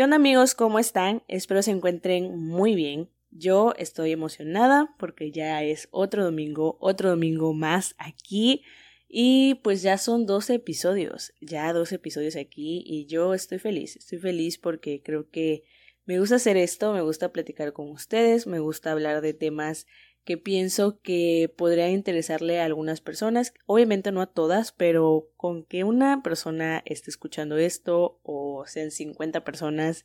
¿Qué 0.00 0.04
onda 0.04 0.16
amigos? 0.16 0.54
¿Cómo 0.54 0.78
están? 0.78 1.22
Espero 1.28 1.60
se 1.62 1.72
encuentren 1.72 2.34
muy 2.34 2.74
bien. 2.74 3.10
Yo 3.30 3.74
estoy 3.76 4.12
emocionada 4.12 4.94
porque 4.98 5.30
ya 5.30 5.62
es 5.62 5.88
otro 5.90 6.24
domingo, 6.24 6.78
otro 6.80 7.10
domingo 7.10 7.52
más 7.52 7.96
aquí 7.98 8.62
y 9.10 9.56
pues 9.56 9.82
ya 9.82 9.98
son 9.98 10.24
12 10.24 10.54
episodios, 10.54 11.34
ya 11.42 11.70
12 11.74 11.96
episodios 11.96 12.36
aquí 12.36 12.82
y 12.86 13.04
yo 13.08 13.34
estoy 13.34 13.58
feliz, 13.58 13.96
estoy 13.96 14.16
feliz 14.16 14.56
porque 14.56 15.02
creo 15.02 15.28
que 15.28 15.64
me 16.06 16.18
gusta 16.18 16.36
hacer 16.36 16.56
esto, 16.56 16.94
me 16.94 17.02
gusta 17.02 17.30
platicar 17.30 17.74
con 17.74 17.90
ustedes, 17.90 18.46
me 18.46 18.58
gusta 18.58 18.92
hablar 18.92 19.20
de 19.20 19.34
temas 19.34 19.86
que 20.24 20.36
pienso 20.36 21.00
que 21.00 21.52
podría 21.56 21.88
interesarle 21.88 22.60
a 22.60 22.64
algunas 22.64 23.00
personas, 23.00 23.54
obviamente 23.66 24.12
no 24.12 24.20
a 24.20 24.26
todas, 24.26 24.72
pero 24.72 25.30
con 25.36 25.64
que 25.64 25.84
una 25.84 26.22
persona 26.22 26.82
esté 26.84 27.10
escuchando 27.10 27.56
esto 27.56 28.20
o 28.22 28.64
sean 28.66 28.90
50 28.90 29.44
personas, 29.44 30.04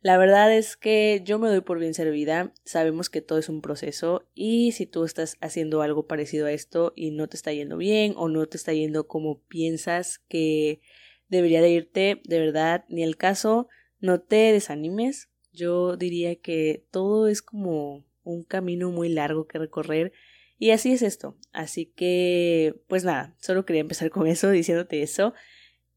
la 0.00 0.18
verdad 0.18 0.54
es 0.54 0.76
que 0.76 1.22
yo 1.24 1.38
me 1.38 1.48
doy 1.48 1.62
por 1.62 1.78
bien 1.78 1.94
servida, 1.94 2.52
sabemos 2.64 3.10
que 3.10 3.22
todo 3.22 3.38
es 3.38 3.48
un 3.48 3.60
proceso 3.60 4.28
y 4.34 4.72
si 4.72 4.86
tú 4.86 5.04
estás 5.04 5.36
haciendo 5.40 5.82
algo 5.82 6.06
parecido 6.06 6.46
a 6.46 6.52
esto 6.52 6.92
y 6.94 7.10
no 7.10 7.28
te 7.28 7.36
está 7.36 7.52
yendo 7.52 7.76
bien 7.76 8.14
o 8.16 8.28
no 8.28 8.46
te 8.46 8.56
está 8.56 8.72
yendo 8.72 9.08
como 9.08 9.40
piensas 9.40 10.20
que 10.28 10.80
debería 11.28 11.60
de 11.60 11.70
irte, 11.70 12.20
de 12.24 12.38
verdad, 12.38 12.84
ni 12.88 13.02
el 13.02 13.16
caso, 13.16 13.68
no 13.98 14.20
te 14.20 14.52
desanimes, 14.52 15.28
yo 15.52 15.96
diría 15.96 16.36
que 16.36 16.84
todo 16.90 17.26
es 17.26 17.42
como 17.42 18.04
un 18.26 18.44
camino 18.44 18.90
muy 18.90 19.08
largo 19.08 19.46
que 19.46 19.58
recorrer. 19.58 20.12
Y 20.58 20.70
así 20.70 20.92
es 20.92 21.02
esto. 21.02 21.36
Así 21.52 21.86
que, 21.86 22.74
pues 22.88 23.04
nada, 23.04 23.34
solo 23.40 23.64
quería 23.64 23.80
empezar 23.80 24.10
con 24.10 24.26
eso, 24.26 24.50
diciéndote 24.50 25.02
eso. 25.02 25.32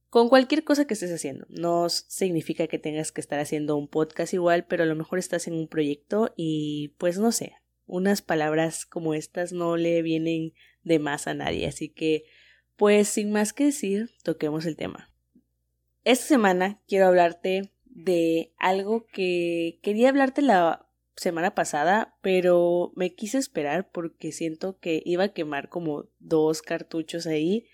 Con 0.09 0.29
cualquier 0.29 0.63
cosa 0.63 0.85
que 0.85 0.93
estés 0.93 1.11
haciendo. 1.11 1.45
No 1.49 1.89
significa 1.89 2.67
que 2.67 2.79
tengas 2.79 3.11
que 3.11 3.21
estar 3.21 3.39
haciendo 3.39 3.77
un 3.77 3.87
podcast 3.87 4.33
igual, 4.33 4.65
pero 4.65 4.83
a 4.83 4.87
lo 4.87 4.95
mejor 4.95 5.19
estás 5.19 5.47
en 5.47 5.53
un 5.53 5.67
proyecto 5.67 6.33
y 6.35 6.95
pues 6.97 7.19
no 7.19 7.31
sé, 7.31 7.53
unas 7.85 8.21
palabras 8.21 8.85
como 8.85 9.13
estas 9.13 9.51
no 9.51 9.77
le 9.77 10.01
vienen 10.01 10.53
de 10.83 10.99
más 10.99 11.27
a 11.27 11.33
nadie. 11.33 11.67
Así 11.67 11.89
que, 11.89 12.23
pues 12.75 13.07
sin 13.07 13.31
más 13.31 13.53
que 13.53 13.65
decir, 13.65 14.11
toquemos 14.23 14.65
el 14.65 14.75
tema. 14.75 15.11
Esta 16.03 16.25
semana 16.25 16.81
quiero 16.87 17.07
hablarte 17.07 17.71
de 17.85 18.53
algo 18.57 19.05
que 19.05 19.79
quería 19.83 20.09
hablarte 20.09 20.41
la 20.41 20.88
semana 21.15 21.53
pasada, 21.55 22.17
pero 22.21 22.91
me 22.95 23.13
quise 23.13 23.37
esperar 23.37 23.89
porque 23.91 24.31
siento 24.31 24.77
que 24.79 25.01
iba 25.05 25.25
a 25.25 25.33
quemar 25.33 25.69
como 25.69 26.05
dos 26.19 26.61
cartuchos 26.61 27.27
ahí. 27.27 27.67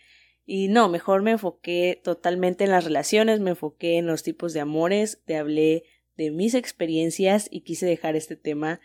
Y 0.45 0.67
no, 0.67 0.89
mejor 0.89 1.21
me 1.21 1.31
enfoqué 1.31 1.99
totalmente 2.03 2.63
en 2.63 2.71
las 2.71 2.83
relaciones, 2.83 3.39
me 3.39 3.51
enfoqué 3.51 3.97
en 3.97 4.07
los 4.07 4.23
tipos 4.23 4.53
de 4.53 4.59
amores, 4.59 5.21
te 5.25 5.37
hablé 5.37 5.83
de 6.17 6.31
mis 6.31 6.53
experiencias 6.53 7.47
y 7.51 7.61
quise 7.61 7.85
dejar 7.85 8.15
este 8.15 8.35
tema 8.35 8.79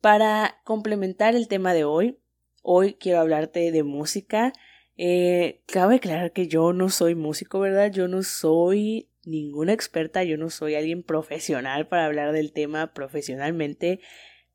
para 0.00 0.60
complementar 0.64 1.34
el 1.34 1.48
tema 1.48 1.74
de 1.74 1.84
hoy. 1.84 2.18
Hoy 2.62 2.94
quiero 2.94 3.20
hablarte 3.20 3.70
de 3.70 3.82
música. 3.82 4.52
Eh, 4.96 5.62
cabe 5.66 5.96
aclarar 5.96 6.32
que 6.32 6.48
yo 6.48 6.72
no 6.72 6.88
soy 6.88 7.14
músico, 7.14 7.60
¿verdad? 7.60 7.90
Yo 7.90 8.08
no 8.08 8.22
soy 8.22 9.08
ninguna 9.24 9.72
experta, 9.72 10.24
yo 10.24 10.36
no 10.36 10.50
soy 10.50 10.74
alguien 10.74 11.02
profesional 11.02 11.86
para 11.88 12.06
hablar 12.06 12.32
del 12.32 12.52
tema 12.52 12.92
profesionalmente, 12.92 14.00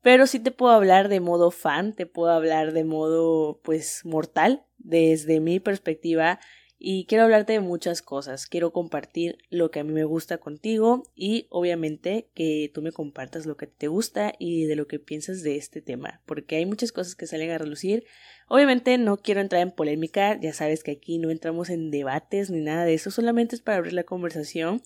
pero 0.02 0.26
sí 0.26 0.38
te 0.40 0.50
puedo 0.50 0.72
hablar 0.72 1.08
de 1.08 1.20
modo 1.20 1.50
fan, 1.50 1.94
te 1.94 2.06
puedo 2.06 2.32
hablar 2.32 2.72
de 2.72 2.84
modo 2.84 3.60
pues 3.62 4.04
mortal 4.04 4.64
desde 4.78 5.40
mi 5.40 5.60
perspectiva 5.60 6.38
y 6.78 7.06
quiero 7.06 7.24
hablarte 7.24 7.54
de 7.54 7.60
muchas 7.60 8.02
cosas. 8.02 8.46
Quiero 8.46 8.72
compartir 8.72 9.38
lo 9.50 9.70
que 9.70 9.80
a 9.80 9.84
mí 9.84 9.92
me 9.92 10.04
gusta 10.04 10.38
contigo 10.38 11.02
y 11.14 11.46
obviamente 11.50 12.30
que 12.34 12.70
tú 12.72 12.82
me 12.82 12.92
compartas 12.92 13.46
lo 13.46 13.56
que 13.56 13.66
te 13.66 13.88
gusta 13.88 14.32
y 14.38 14.64
de 14.66 14.76
lo 14.76 14.86
que 14.86 15.00
piensas 15.00 15.42
de 15.42 15.56
este 15.56 15.82
tema, 15.82 16.22
porque 16.24 16.56
hay 16.56 16.66
muchas 16.66 16.92
cosas 16.92 17.16
que 17.16 17.26
salen 17.26 17.50
a 17.50 17.58
relucir. 17.58 18.06
Obviamente 18.48 18.96
no 18.96 19.16
quiero 19.16 19.40
entrar 19.40 19.62
en 19.62 19.72
polémica, 19.72 20.38
ya 20.40 20.52
sabes 20.52 20.84
que 20.84 20.92
aquí 20.92 21.18
no 21.18 21.30
entramos 21.30 21.68
en 21.68 21.90
debates 21.90 22.50
ni 22.50 22.60
nada 22.60 22.84
de 22.84 22.94
eso, 22.94 23.10
solamente 23.10 23.56
es 23.56 23.60
para 23.60 23.78
abrir 23.78 23.92
la 23.92 24.04
conversación. 24.04 24.82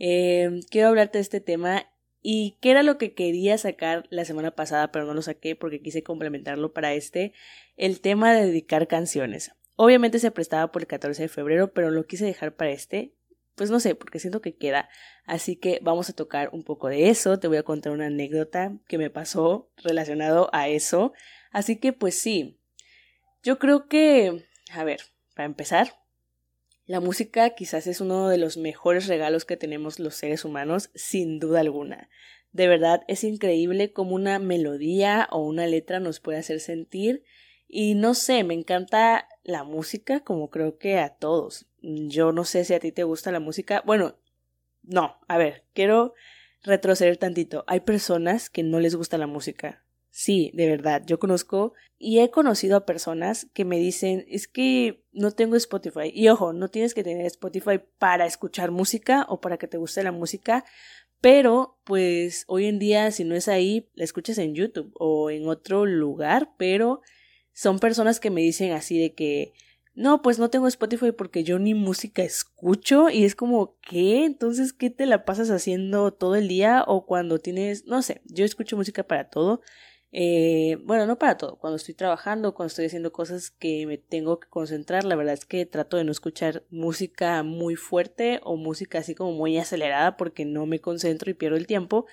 Eh, 0.00 0.60
quiero 0.70 0.88
hablarte 0.88 1.18
de 1.18 1.22
este 1.22 1.40
tema 1.40 1.86
y 2.20 2.58
qué 2.60 2.72
era 2.72 2.82
lo 2.82 2.98
que 2.98 3.14
quería 3.14 3.56
sacar 3.58 4.06
la 4.10 4.24
semana 4.24 4.50
pasada, 4.50 4.90
pero 4.90 5.06
no 5.06 5.14
lo 5.14 5.22
saqué 5.22 5.54
porque 5.54 5.80
quise 5.80 6.02
complementarlo 6.02 6.72
para 6.72 6.92
este, 6.94 7.32
el 7.76 8.00
tema 8.00 8.34
de 8.34 8.46
dedicar 8.46 8.88
canciones. 8.88 9.52
Obviamente 9.80 10.18
se 10.18 10.32
prestaba 10.32 10.72
por 10.72 10.82
el 10.82 10.88
14 10.88 11.22
de 11.22 11.28
febrero, 11.28 11.72
pero 11.72 11.92
lo 11.92 12.04
quise 12.04 12.24
dejar 12.24 12.56
para 12.56 12.72
este. 12.72 13.14
Pues 13.54 13.70
no 13.70 13.78
sé, 13.78 13.94
porque 13.94 14.18
siento 14.18 14.40
que 14.40 14.56
queda. 14.56 14.88
Así 15.24 15.54
que 15.54 15.78
vamos 15.84 16.10
a 16.10 16.14
tocar 16.14 16.50
un 16.52 16.64
poco 16.64 16.88
de 16.88 17.10
eso. 17.10 17.38
Te 17.38 17.46
voy 17.46 17.58
a 17.58 17.62
contar 17.62 17.92
una 17.92 18.06
anécdota 18.06 18.76
que 18.88 18.98
me 18.98 19.08
pasó 19.08 19.70
relacionado 19.76 20.50
a 20.52 20.66
eso. 20.66 21.12
Así 21.52 21.76
que 21.76 21.92
pues 21.92 22.18
sí. 22.18 22.58
Yo 23.44 23.60
creo 23.60 23.86
que, 23.86 24.48
a 24.72 24.82
ver, 24.82 25.00
para 25.36 25.46
empezar, 25.46 25.94
la 26.84 26.98
música 26.98 27.50
quizás 27.50 27.86
es 27.86 28.00
uno 28.00 28.28
de 28.28 28.38
los 28.38 28.56
mejores 28.56 29.06
regalos 29.06 29.44
que 29.44 29.56
tenemos 29.56 30.00
los 30.00 30.16
seres 30.16 30.44
humanos, 30.44 30.90
sin 30.96 31.38
duda 31.38 31.60
alguna. 31.60 32.10
De 32.50 32.66
verdad 32.66 33.04
es 33.06 33.22
increíble 33.22 33.92
cómo 33.92 34.16
una 34.16 34.40
melodía 34.40 35.28
o 35.30 35.38
una 35.38 35.68
letra 35.68 36.00
nos 36.00 36.18
puede 36.18 36.38
hacer 36.38 36.58
sentir 36.58 37.22
y 37.68 37.94
no 37.94 38.14
sé, 38.14 38.44
me 38.44 38.54
encanta 38.54 39.28
la 39.44 39.62
música 39.62 40.20
como 40.20 40.50
creo 40.50 40.78
que 40.78 40.98
a 40.98 41.10
todos. 41.10 41.66
Yo 41.80 42.32
no 42.32 42.44
sé 42.44 42.64
si 42.64 42.74
a 42.74 42.80
ti 42.80 42.92
te 42.92 43.04
gusta 43.04 43.30
la 43.30 43.40
música. 43.40 43.82
Bueno, 43.84 44.16
no, 44.82 45.18
a 45.28 45.36
ver, 45.36 45.64
quiero 45.74 46.14
retroceder 46.62 47.18
tantito. 47.18 47.64
Hay 47.66 47.80
personas 47.80 48.48
que 48.48 48.62
no 48.62 48.80
les 48.80 48.94
gusta 48.94 49.18
la 49.18 49.26
música. 49.26 49.84
Sí, 50.10 50.50
de 50.54 50.66
verdad, 50.66 51.02
yo 51.06 51.18
conozco 51.18 51.74
y 51.98 52.20
he 52.20 52.30
conocido 52.30 52.76
a 52.76 52.86
personas 52.86 53.46
que 53.52 53.64
me 53.64 53.78
dicen, 53.78 54.24
es 54.28 54.48
que 54.48 55.04
no 55.12 55.30
tengo 55.32 55.54
Spotify. 55.56 56.10
Y 56.12 56.28
ojo, 56.28 56.54
no 56.54 56.68
tienes 56.68 56.94
que 56.94 57.04
tener 57.04 57.26
Spotify 57.26 57.80
para 57.98 58.26
escuchar 58.26 58.70
música 58.70 59.26
o 59.28 59.40
para 59.40 59.58
que 59.58 59.68
te 59.68 59.76
guste 59.76 60.02
la 60.02 60.10
música, 60.10 60.64
pero 61.20 61.78
pues 61.84 62.44
hoy 62.48 62.66
en 62.66 62.78
día 62.78 63.10
si 63.10 63.24
no 63.24 63.34
es 63.34 63.48
ahí, 63.48 63.90
la 63.94 64.04
escuchas 64.04 64.38
en 64.38 64.54
YouTube 64.54 64.90
o 64.98 65.30
en 65.30 65.46
otro 65.48 65.84
lugar, 65.84 66.54
pero 66.56 67.02
son 67.58 67.80
personas 67.80 68.20
que 68.20 68.30
me 68.30 68.40
dicen 68.40 68.70
así 68.70 69.00
de 69.00 69.14
que 69.14 69.52
no, 69.92 70.22
pues 70.22 70.38
no 70.38 70.48
tengo 70.48 70.68
Spotify 70.68 71.10
porque 71.10 71.42
yo 71.42 71.58
ni 71.58 71.74
música 71.74 72.22
escucho 72.22 73.10
y 73.10 73.24
es 73.24 73.34
como, 73.34 73.74
¿qué? 73.82 74.24
Entonces, 74.24 74.72
¿qué 74.72 74.90
te 74.90 75.06
la 75.06 75.24
pasas 75.24 75.50
haciendo 75.50 76.12
todo 76.12 76.36
el 76.36 76.46
día 76.46 76.84
o 76.86 77.04
cuando 77.04 77.40
tienes, 77.40 77.84
no 77.86 78.00
sé, 78.02 78.22
yo 78.26 78.44
escucho 78.44 78.76
música 78.76 79.02
para 79.02 79.28
todo. 79.28 79.60
Eh, 80.12 80.78
bueno, 80.84 81.06
no 81.06 81.18
para 81.18 81.36
todo, 81.36 81.56
cuando 81.56 81.78
estoy 81.78 81.94
trabajando, 81.94 82.54
cuando 82.54 82.68
estoy 82.68 82.86
haciendo 82.86 83.10
cosas 83.10 83.50
que 83.50 83.86
me 83.86 83.98
tengo 83.98 84.38
que 84.38 84.48
concentrar, 84.48 85.02
la 85.02 85.16
verdad 85.16 85.34
es 85.34 85.44
que 85.44 85.66
trato 85.66 85.96
de 85.96 86.04
no 86.04 86.12
escuchar 86.12 86.62
música 86.70 87.42
muy 87.42 87.74
fuerte 87.74 88.38
o 88.44 88.56
música 88.56 89.00
así 89.00 89.16
como 89.16 89.32
muy 89.32 89.58
acelerada 89.58 90.16
porque 90.16 90.44
no 90.44 90.64
me 90.66 90.78
concentro 90.78 91.28
y 91.28 91.34
pierdo 91.34 91.56
el 91.56 91.66
tiempo, 91.66 92.06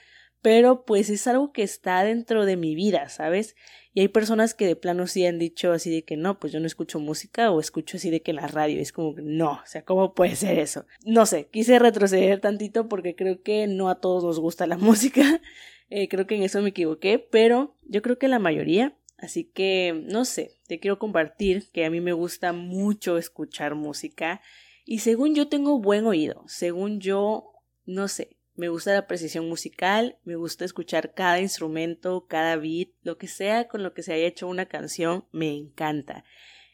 pero 0.45 0.85
pues 0.85 1.09
es 1.09 1.25
algo 1.25 1.51
que 1.51 1.63
está 1.63 2.03
dentro 2.03 2.45
de 2.45 2.56
mi 2.56 2.75
vida, 2.75 3.09
¿sabes? 3.09 3.56
Y 3.95 4.01
hay 4.01 4.09
personas 4.09 4.53
que 4.53 4.67
de 4.67 4.75
plano 4.75 5.07
sí 5.07 5.25
han 5.25 5.39
dicho 5.39 5.72
así 5.72 5.89
de 5.89 6.03
que 6.03 6.17
no, 6.17 6.38
pues 6.39 6.53
yo 6.53 6.59
no 6.59 6.67
escucho 6.67 7.00
música 7.00 7.50
o 7.50 7.59
escucho 7.59 7.97
así 7.97 8.11
de 8.11 8.22
que 8.22 8.29
en 8.29 8.38
la 8.38 8.45
radio. 8.45 8.79
Es 8.79 8.91
como 8.91 9.16
que 9.16 9.23
no, 9.23 9.53
o 9.53 9.66
sea, 9.66 9.83
¿cómo 9.83 10.13
puede 10.13 10.35
ser 10.35 10.59
eso? 10.59 10.85
No 11.03 11.25
sé, 11.25 11.47
quise 11.47 11.79
retroceder 11.79 12.41
tantito 12.41 12.88
porque 12.88 13.16
creo 13.16 13.41
que 13.41 13.66
no 13.66 13.89
a 13.89 14.00
todos 14.00 14.23
nos 14.23 14.39
gusta 14.39 14.67
la 14.67 14.78
música. 14.78 15.41
Eh, 15.89 16.07
creo 16.09 16.28
que 16.28 16.35
en 16.35 16.44
eso 16.44 16.62
me 16.62 16.69
equivoqué, 16.69 17.17
pero 17.17 17.75
yo 17.81 18.03
creo 18.03 18.19
que 18.19 18.27
la 18.27 18.38
mayoría. 18.38 18.95
Así 19.17 19.45
que, 19.45 20.00
no 20.06 20.25
sé, 20.25 20.59
te 20.67 20.79
quiero 20.79 21.00
compartir 21.00 21.72
que 21.72 21.85
a 21.85 21.89
mí 21.89 22.01
me 22.01 22.13
gusta 22.13 22.53
mucho 22.53 23.17
escuchar 23.17 23.73
música 23.73 24.41
y 24.85 25.00
según 25.00 25.33
yo 25.33 25.47
tengo 25.47 25.79
buen 25.79 26.06
oído, 26.06 26.44
según 26.45 27.00
yo, 27.00 27.53
no 27.88 28.07
sé, 28.07 28.34
me 28.55 28.69
gusta 28.69 28.93
la 28.93 29.07
precisión 29.07 29.47
musical, 29.47 30.18
me 30.24 30.35
gusta 30.35 30.65
escuchar 30.65 31.13
cada 31.13 31.39
instrumento, 31.39 32.25
cada 32.27 32.56
beat, 32.56 32.89
lo 33.03 33.18
que 33.18 33.27
sea 33.27 33.68
con 33.68 33.83
lo 33.83 33.94
que 33.94 34.03
se 34.03 34.13
haya 34.13 34.27
hecho 34.27 34.47
una 34.47 34.65
canción, 34.65 35.25
me 35.31 35.51
encanta. 35.53 36.24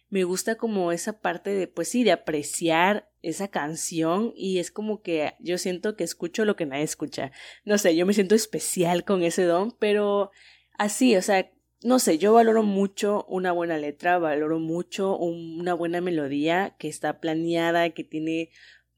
Me 0.09 0.23
gusta 0.23 0.55
como 0.55 0.91
esa 0.91 1.21
parte 1.21 1.51
de, 1.51 1.67
pues 1.67 1.87
sí, 1.87 2.03
de 2.03 2.11
apreciar 2.11 3.09
esa 3.21 3.47
canción 3.47 4.33
y 4.35 4.59
es 4.59 4.71
como 4.71 5.01
que 5.01 5.33
yo 5.39 5.57
siento 5.57 5.95
que 5.95 6.03
escucho 6.03 6.43
lo 6.45 6.55
que 6.55 6.65
nadie 6.65 6.83
escucha. 6.83 7.31
No 7.65 7.77
sé, 7.77 7.95
yo 7.95 8.05
me 8.05 8.13
siento 8.13 8.35
especial 8.35 9.05
con 9.05 9.23
ese 9.23 9.43
don, 9.43 9.71
pero 9.79 10.31
así, 10.77 11.15
o 11.15 11.21
sea, 11.21 11.49
no 11.83 11.97
sé, 11.97 12.17
yo 12.17 12.33
valoro 12.33 12.61
mucho 12.61 13.25
una 13.27 13.51
buena 13.51 13.77
letra, 13.77 14.19
valoro 14.19 14.59
mucho 14.59 15.17
una 15.17 15.73
buena 15.73 16.01
melodía 16.01 16.75
que 16.77 16.87
está 16.87 17.19
planeada, 17.19 17.89
que 17.91 18.03
tiene 18.03 18.49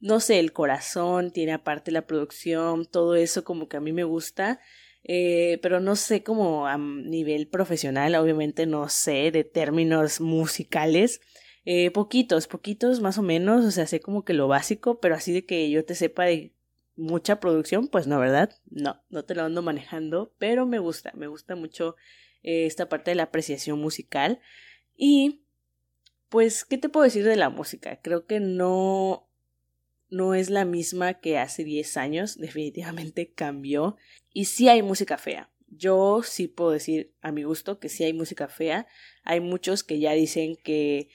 no 0.04 0.20
sé, 0.20 0.40
el 0.40 0.52
corazón, 0.52 1.32
tiene 1.32 1.54
aparte 1.54 1.90
la 1.90 2.06
producción, 2.06 2.86
todo 2.86 3.16
eso 3.16 3.46
como 3.46 3.70
que 3.70 3.78
a 3.78 3.80
mí 3.80 3.94
me 3.94 4.04
gusta. 4.04 4.60
Eh, 5.06 5.60
pero 5.62 5.80
no 5.80 5.96
sé 5.96 6.24
como 6.24 6.68
a 6.68 6.78
nivel 6.78 7.48
profesional, 7.48 8.16
obviamente 8.16 8.66
no 8.66 8.90
sé 8.90 9.32
de 9.32 9.46
términos 9.46 10.20
musicales. 10.20 11.22
Eh, 11.64 11.90
poquitos, 11.92 12.48
poquitos 12.48 13.00
más 13.00 13.18
o 13.18 13.22
menos, 13.22 13.64
o 13.64 13.72
sea, 13.72 13.88
sé 13.88 14.02
como 14.02 14.26
que 14.26 14.34
lo 14.34 14.50
básico, 14.50 15.00
pero 15.00 15.16
así 15.16 15.32
de 15.32 15.46
que 15.46 15.70
yo 15.70 15.86
te 15.86 15.96
sepa 15.96 16.26
de 16.26 16.54
mucha 16.98 17.40
producción, 17.40 17.88
pues 17.88 18.06
no, 18.06 18.20
¿verdad? 18.20 18.54
No, 18.70 19.02
no 19.10 19.24
te 19.24 19.36
lo 19.36 19.44
ando 19.44 19.62
manejando, 19.62 20.34
pero 20.38 20.66
me 20.66 20.80
gusta, 20.80 21.14
me 21.16 21.28
gusta 21.28 21.56
mucho 21.56 21.96
eh, 22.44 22.66
esta 22.66 22.90
parte 22.90 23.12
de 23.12 23.16
la 23.16 23.24
apreciación 23.24 23.80
musical. 23.80 24.42
Y, 24.98 25.46
pues, 26.28 26.66
¿qué 26.66 26.78
te 26.78 26.90
puedo 26.90 27.06
decir 27.06 27.24
de 27.24 27.38
la 27.38 27.50
música? 27.50 28.02
Creo 28.02 28.26
que 28.26 28.42
no, 28.42 29.30
no 30.14 30.36
es 30.36 30.50
la 30.50 30.64
misma 30.64 31.16
que 31.16 31.38
hace 31.38 31.64
10 31.64 31.98
años, 31.98 32.38
definitivamente 32.38 33.32
cambió. 33.34 33.98
Y 34.32 34.46
sí 34.46 34.70
hay 34.70 34.82
música 34.82 35.18
fea. 35.18 35.52
Yo 35.68 36.22
sí 36.24 36.48
puedo 36.48 36.72
decir 36.72 37.14
a 37.22 37.32
mi 37.32 37.44
gusto 37.44 37.80
que 37.80 37.90
sí 37.90 38.04
hay 38.04 38.14
música 38.14 38.48
fea. 38.48 38.88
Hay 39.24 39.40
muchos 39.40 39.84
que 39.84 40.00
ya 40.00 40.14
dicen 40.14 40.56
que 40.56 41.10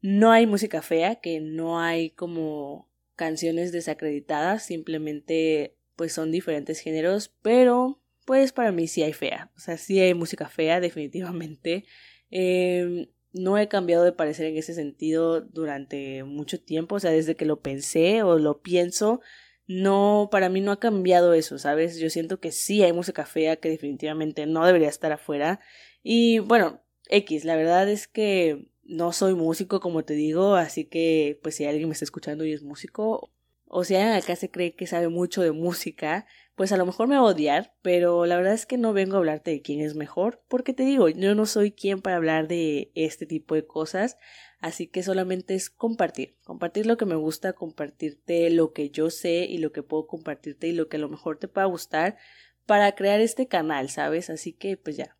no 0.00 0.32
hay 0.32 0.46
música 0.46 0.82
fea, 0.82 1.16
que 1.16 1.40
no 1.40 1.80
hay 1.80 2.10
como 2.10 2.90
canciones 3.14 3.70
desacreditadas, 3.70 4.64
simplemente 4.64 5.76
pues 5.94 6.12
son 6.12 6.32
diferentes 6.32 6.80
géneros, 6.80 7.32
pero 7.42 8.02
pues 8.24 8.52
para 8.52 8.72
mí 8.72 8.88
sí 8.88 9.02
hay 9.02 9.12
fea, 9.12 9.52
o 9.56 9.60
sea, 9.60 9.76
sí 9.76 10.00
hay 10.00 10.14
música 10.14 10.48
fea 10.48 10.80
definitivamente. 10.80 11.84
Em, 12.30 13.06
no 13.32 13.58
he 13.58 13.68
cambiado 13.68 14.04
de 14.04 14.12
parecer 14.12 14.46
en 14.46 14.56
ese 14.56 14.74
sentido 14.74 15.40
durante 15.40 16.24
mucho 16.24 16.60
tiempo, 16.60 16.96
o 16.96 17.00
sea, 17.00 17.10
desde 17.10 17.36
que 17.36 17.46
lo 17.46 17.60
pensé 17.60 18.22
o 18.22 18.38
lo 18.38 18.60
pienso, 18.60 19.20
no, 19.66 20.28
para 20.30 20.48
mí 20.48 20.60
no 20.60 20.72
ha 20.72 20.80
cambiado 20.80 21.32
eso, 21.34 21.58
¿sabes? 21.58 21.98
Yo 21.98 22.10
siento 22.10 22.40
que 22.40 22.52
sí 22.52 22.82
hay 22.82 22.92
música 22.92 23.24
fea 23.24 23.56
que 23.56 23.70
definitivamente 23.70 24.46
no 24.46 24.66
debería 24.66 24.88
estar 24.88 25.12
afuera. 25.12 25.60
Y 26.02 26.40
bueno, 26.40 26.82
X, 27.08 27.44
la 27.44 27.56
verdad 27.56 27.88
es 27.88 28.08
que 28.08 28.68
no 28.84 29.12
soy 29.12 29.34
músico, 29.34 29.80
como 29.80 30.04
te 30.04 30.14
digo, 30.14 30.56
así 30.56 30.84
que 30.84 31.38
pues 31.42 31.54
si 31.56 31.64
alguien 31.64 31.88
me 31.88 31.92
está 31.94 32.04
escuchando 32.04 32.44
y 32.44 32.52
es 32.52 32.62
músico, 32.62 33.32
o 33.74 33.84
si 33.84 33.94
alguien 33.94 34.12
acá 34.12 34.36
se 34.36 34.50
cree 34.50 34.74
que 34.74 34.86
sabe 34.86 35.08
mucho 35.08 35.40
de 35.40 35.50
música, 35.50 36.26
pues 36.56 36.72
a 36.72 36.76
lo 36.76 36.84
mejor 36.84 37.08
me 37.08 37.14
va 37.14 37.22
a 37.22 37.32
odiar, 37.32 37.74
pero 37.80 38.26
la 38.26 38.36
verdad 38.36 38.52
es 38.52 38.66
que 38.66 38.76
no 38.76 38.92
vengo 38.92 39.14
a 39.14 39.18
hablarte 39.20 39.50
de 39.50 39.62
quién 39.62 39.80
es 39.80 39.94
mejor, 39.94 40.44
porque 40.48 40.74
te 40.74 40.82
digo, 40.82 41.08
yo 41.08 41.34
no 41.34 41.46
soy 41.46 41.72
quien 41.72 42.02
para 42.02 42.16
hablar 42.16 42.48
de 42.48 42.92
este 42.94 43.24
tipo 43.24 43.54
de 43.54 43.66
cosas, 43.66 44.18
así 44.60 44.88
que 44.88 45.02
solamente 45.02 45.54
es 45.54 45.70
compartir, 45.70 46.36
compartir 46.44 46.84
lo 46.84 46.98
que 46.98 47.06
me 47.06 47.14
gusta, 47.14 47.54
compartirte 47.54 48.50
lo 48.50 48.74
que 48.74 48.90
yo 48.90 49.08
sé 49.08 49.46
y 49.48 49.56
lo 49.56 49.72
que 49.72 49.82
puedo 49.82 50.06
compartirte 50.06 50.68
y 50.68 50.72
lo 50.72 50.90
que 50.90 50.98
a 50.98 51.00
lo 51.00 51.08
mejor 51.08 51.38
te 51.38 51.48
pueda 51.48 51.66
gustar 51.66 52.18
para 52.66 52.94
crear 52.94 53.22
este 53.22 53.48
canal, 53.48 53.88
¿sabes? 53.88 54.28
Así 54.28 54.52
que 54.52 54.76
pues 54.76 54.98
ya. 54.98 55.16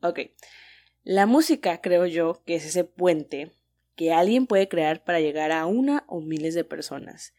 Ok. 0.00 0.20
La 1.02 1.26
música, 1.26 1.80
creo 1.80 2.06
yo, 2.06 2.40
que 2.46 2.54
es 2.54 2.64
ese 2.66 2.84
puente 2.84 3.50
que 3.96 4.12
alguien 4.12 4.46
puede 4.46 4.68
crear 4.68 5.02
para 5.02 5.18
llegar 5.18 5.50
a 5.50 5.66
una 5.66 6.04
o 6.06 6.20
miles 6.20 6.54
de 6.54 6.62
personas. 6.62 7.34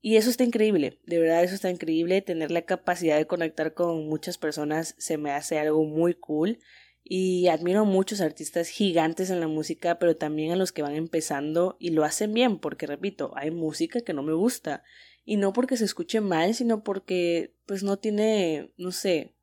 Y 0.00 0.16
eso 0.16 0.30
está 0.30 0.44
increíble, 0.44 1.00
de 1.06 1.18
verdad 1.18 1.42
eso 1.42 1.56
está 1.56 1.70
increíble, 1.70 2.22
tener 2.22 2.52
la 2.52 2.62
capacidad 2.62 3.16
de 3.16 3.26
conectar 3.26 3.74
con 3.74 4.06
muchas 4.06 4.38
personas 4.38 4.94
se 4.98 5.18
me 5.18 5.32
hace 5.32 5.58
algo 5.58 5.84
muy 5.84 6.14
cool 6.14 6.60
y 7.02 7.48
admiro 7.48 7.84
muchos 7.84 8.20
artistas 8.20 8.68
gigantes 8.68 9.30
en 9.30 9.40
la 9.40 9.48
música, 9.48 9.98
pero 9.98 10.16
también 10.16 10.52
a 10.52 10.56
los 10.56 10.72
que 10.72 10.82
van 10.82 10.94
empezando 10.94 11.76
y 11.80 11.90
lo 11.90 12.04
hacen 12.04 12.32
bien, 12.32 12.58
porque 12.58 12.86
repito, 12.86 13.32
hay 13.34 13.50
música 13.50 14.02
que 14.02 14.12
no 14.12 14.22
me 14.22 14.34
gusta 14.34 14.84
y 15.24 15.36
no 15.36 15.52
porque 15.52 15.76
se 15.76 15.84
escuche 15.84 16.20
mal, 16.20 16.54
sino 16.54 16.84
porque 16.84 17.54
pues 17.66 17.82
no 17.82 17.98
tiene, 17.98 18.72
no 18.76 18.92
sé, 18.92 19.34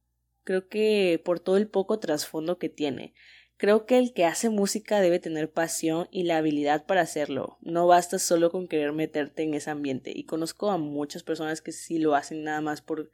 creo 0.43 0.69
que 0.69 1.21
por 1.25 1.39
todo 1.39 1.57
el 1.57 1.67
poco 1.67 1.99
trasfondo 1.99 2.57
que 2.57 2.69
tiene. 2.69 3.13
Creo 3.57 3.85
que 3.85 3.97
el 3.97 4.13
que 4.13 4.25
hace 4.25 4.49
música 4.49 4.99
debe 4.99 5.19
tener 5.19 5.49
pasión 5.49 6.09
y 6.11 6.23
la 6.23 6.37
habilidad 6.37 6.85
para 6.85 7.01
hacerlo. 7.01 7.57
No 7.61 7.87
basta 7.87 8.19
solo 8.19 8.51
con 8.51 8.67
querer 8.67 8.91
meterte 8.91 9.43
en 9.43 9.53
ese 9.53 9.69
ambiente. 9.69 10.11
Y 10.13 10.25
conozco 10.25 10.71
a 10.71 10.77
muchas 10.77 11.23
personas 11.23 11.61
que 11.61 11.71
sí 11.71 11.97
lo 11.97 12.15
hacen 12.15 12.43
nada 12.43 12.59
más 12.59 12.81
por 12.81 13.09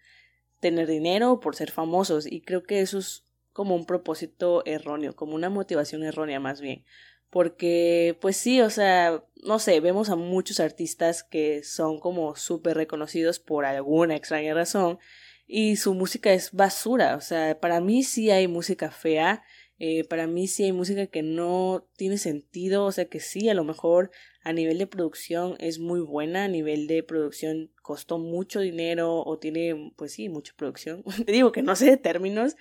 tener 0.59 0.88
dinero 0.88 1.31
o 1.33 1.39
por 1.39 1.55
ser 1.55 1.69
famosos. 1.69 2.25
Y 2.25 2.41
creo 2.41 2.63
que 2.63 2.81
eso 2.81 2.97
es 2.97 3.23
como 3.53 3.75
un 3.75 3.85
propósito 3.85 4.63
erróneo, 4.65 5.15
como 5.15 5.35
una 5.35 5.49
motivación 5.49 6.03
errónea 6.03 6.39
más 6.39 6.59
bien. 6.59 6.85
Porque, 7.29 8.17
pues 8.19 8.35
sí, 8.35 8.61
o 8.61 8.69
sea, 8.69 9.23
no 9.43 9.59
sé, 9.59 9.79
vemos 9.79 10.09
a 10.09 10.15
muchos 10.15 10.59
artistas 10.59 11.23
que 11.23 11.63
son 11.63 11.99
como 11.99 12.35
súper 12.35 12.75
reconocidos 12.75 13.39
por 13.39 13.65
alguna 13.65 14.15
extraña 14.15 14.53
razón 14.53 14.99
y 15.47 15.75
su 15.75 15.93
música 15.93 16.33
es 16.33 16.51
basura. 16.51 17.15
O 17.15 17.21
sea, 17.21 17.59
para 17.59 17.79
mí 17.79 18.03
sí 18.03 18.31
hay 18.31 18.47
música 18.47 18.89
fea 18.89 19.43
eh, 19.83 20.03
para 20.03 20.27
mí 20.27 20.47
sí 20.47 20.65
hay 20.65 20.73
música 20.73 21.07
que 21.07 21.23
no 21.23 21.87
tiene 21.97 22.19
sentido, 22.19 22.85
o 22.85 22.91
sea 22.91 23.05
que 23.05 23.19
sí, 23.19 23.49
a 23.49 23.55
lo 23.55 23.63
mejor 23.63 24.11
a 24.43 24.53
nivel 24.53 24.77
de 24.77 24.85
producción 24.85 25.55
es 25.57 25.79
muy 25.79 26.01
buena, 26.01 26.43
a 26.43 26.47
nivel 26.47 26.85
de 26.85 27.01
producción 27.01 27.71
costó 27.81 28.19
mucho 28.19 28.59
dinero 28.59 29.23
o 29.23 29.39
tiene, 29.39 29.91
pues 29.95 30.13
sí, 30.13 30.29
mucha 30.29 30.53
producción. 30.55 31.03
Te 31.25 31.31
digo 31.31 31.51
que 31.51 31.63
no 31.63 31.75
sé 31.75 31.85
de 31.89 31.97
términos, 31.97 32.57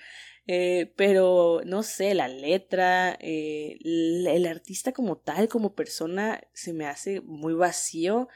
eh, 0.47 0.93
pero 0.95 1.61
no 1.63 1.83
sé, 1.83 2.15
la 2.15 2.27
letra, 2.27 3.15
eh, 3.21 3.77
el, 3.83 4.47
artista 4.47 4.91
como 4.91 5.15
tal, 5.15 5.47
como 5.47 5.75
persona, 5.75 6.41
se 6.53 6.73
me 6.73 6.87
hace 6.87 7.21
muy 7.21 7.53
vacío. 7.53 8.29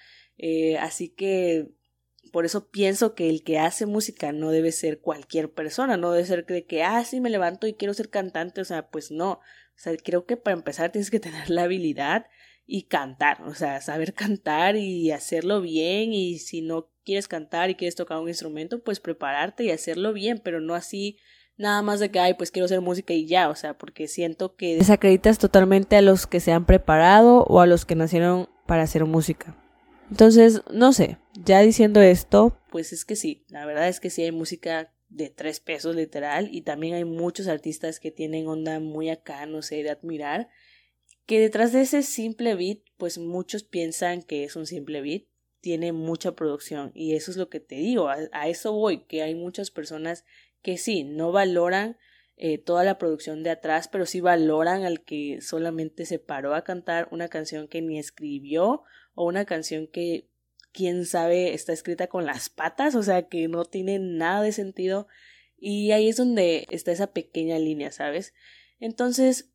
así 0.80 1.10
que 1.10 1.72
por 2.36 2.44
eso 2.44 2.68
pienso 2.68 3.16
que 3.16 3.30
el 3.30 3.44
que 3.44 3.60
hace 3.60 3.86
música 3.86 4.34
no 4.34 4.52
debe 4.52 4.74
ser 4.74 5.00
cualquier 5.00 5.54
persona, 5.54 5.96
no 5.96 6.12
debe 6.12 6.28
ser 6.28 6.46
de 6.46 6.66
que, 6.66 6.84
ah, 6.84 7.02
sí, 7.06 7.22
me 7.22 7.30
levanto 7.30 7.66
y 7.66 7.76
quiero 7.76 7.94
ser 7.94 8.10
cantante, 8.10 8.60
o 8.60 8.66
sea, 8.66 8.90
pues 8.90 9.10
no. 9.10 9.32
O 9.32 9.78
sea, 9.78 9.96
creo 9.96 10.26
que 10.26 10.36
para 10.36 10.58
empezar 10.58 10.92
tienes 10.92 11.10
que 11.10 11.20
tener 11.22 11.50
la 11.50 11.64
habilidad 11.64 12.26
y 12.66 12.88
cantar, 12.88 13.42
o 13.44 13.56
sea, 13.56 13.80
saber 13.80 14.14
cantar 14.14 14.76
y 14.76 15.12
hacerlo 15.12 15.62
bien 15.62 16.12
y 16.12 16.40
si 16.40 16.62
no 16.62 16.90
quieres 17.06 17.30
cantar 17.30 17.70
y 17.70 17.76
quieres 17.76 17.96
tocar 17.96 18.18
un 18.18 18.28
instrumento, 18.28 18.84
pues 18.84 19.00
prepararte 19.00 19.64
y 19.64 19.72
hacerlo 19.72 20.12
bien, 20.12 20.42
pero 20.44 20.60
no 20.60 20.76
así 20.76 21.18
nada 21.56 21.82
más 21.84 22.02
de 22.02 22.12
que, 22.12 22.20
ay, 22.20 22.34
pues 22.34 22.52
quiero 22.52 22.66
hacer 22.66 22.82
música 22.82 23.14
y 23.14 23.28
ya, 23.28 23.48
o 23.48 23.56
sea, 23.56 23.78
porque 23.78 24.10
siento 24.10 24.58
que 24.58 24.76
desacreditas 24.76 25.40
totalmente 25.40 25.96
a 25.96 26.02
los 26.02 26.28
que 26.28 26.42
se 26.42 26.52
han 26.52 26.66
preparado 26.66 27.46
o 27.46 27.62
a 27.62 27.66
los 27.66 27.86
que 27.86 27.96
nacieron 27.96 28.50
para 28.68 28.84
hacer 28.84 29.06
música. 29.06 29.56
Entonces, 30.10 30.62
no 30.72 30.94
sé, 30.94 31.18
ya 31.34 31.62
diciendo 31.62 32.02
esto, 32.02 32.58
pues 32.70 32.94
es 32.94 33.06
que 33.06 33.16
sí, 33.16 33.44
la 33.50 33.66
verdad 33.66 33.88
es 33.88 34.00
que 34.00 34.10
sí 34.10 34.24
hay 34.24 34.32
música 34.32 34.92
de 35.10 35.30
tres 35.30 35.60
pesos 35.60 35.96
literal 35.96 36.50
y 36.52 36.62
también 36.62 36.94
hay 36.94 37.06
muchos 37.06 37.48
artistas 37.48 38.00
que 38.00 38.12
tienen 38.12 38.48
onda 38.48 38.80
muy 38.80 39.10
acá, 39.10 39.46
no 39.46 39.62
sé, 39.62 39.82
de 39.84 39.90
admirar, 39.90 40.50
que 41.26 41.40
detrás 41.40 41.74
de 41.74 41.82
ese 41.82 42.04
simple 42.04 42.56
beat, 42.56 42.80
pues 42.98 43.18
muchos 43.18 43.64
piensan 43.64 44.22
que 44.22 44.44
es 44.44 44.56
un 44.56 44.68
simple 44.68 45.02
beat, 45.02 45.24
tiene 45.62 45.92
mucha 45.94 46.36
producción 46.36 46.92
y 46.94 47.16
eso 47.16 47.32
es 47.32 47.38
lo 47.38 47.50
que 47.50 47.60
te 47.60 47.76
digo, 47.76 48.10
a, 48.10 48.48
eso 48.48 48.74
voy, 48.74 49.06
que 49.06 49.24
hay 49.24 49.34
muchas 49.34 49.72
personas 49.72 50.26
que 50.62 50.78
sí, 50.78 51.04
no 51.04 51.32
valoran 51.32 51.98
eh, 52.38 52.58
toda 52.58 52.84
la 52.84 52.98
producción 52.98 53.42
de 53.42 53.52
atrás, 53.52 53.88
pero 53.88 54.06
sí 54.06 54.20
valoran 54.20 54.84
al 54.84 55.02
que 55.02 55.40
solamente 55.42 56.06
se 56.06 56.20
paró 56.20 56.54
a 56.54 56.64
cantar 56.64 57.08
una 57.12 57.30
canción 57.30 57.68
que 57.68 57.82
ni 57.82 57.98
escribió 57.98 58.84
o 59.16 59.26
una 59.26 59.46
canción 59.46 59.88
que 59.88 60.30
quién 60.72 61.06
sabe 61.06 61.54
está 61.54 61.74
escrita 61.74 62.08
con 62.08 62.26
las 62.26 62.50
patas, 62.50 62.96
o 62.96 63.04
sea 63.04 63.28
que 63.28 63.48
no 63.48 63.66
tiene 63.66 63.98
nada 63.98 64.42
de 64.42 64.52
sentido 64.52 65.08
y 65.58 65.92
ahí 65.92 66.10
es 66.10 66.18
donde 66.18 66.68
está 66.70 66.92
esa 66.92 67.08
pequeña 67.08 67.58
línea, 67.58 67.92
¿sabes? 67.92 68.34
Entonces, 68.80 69.52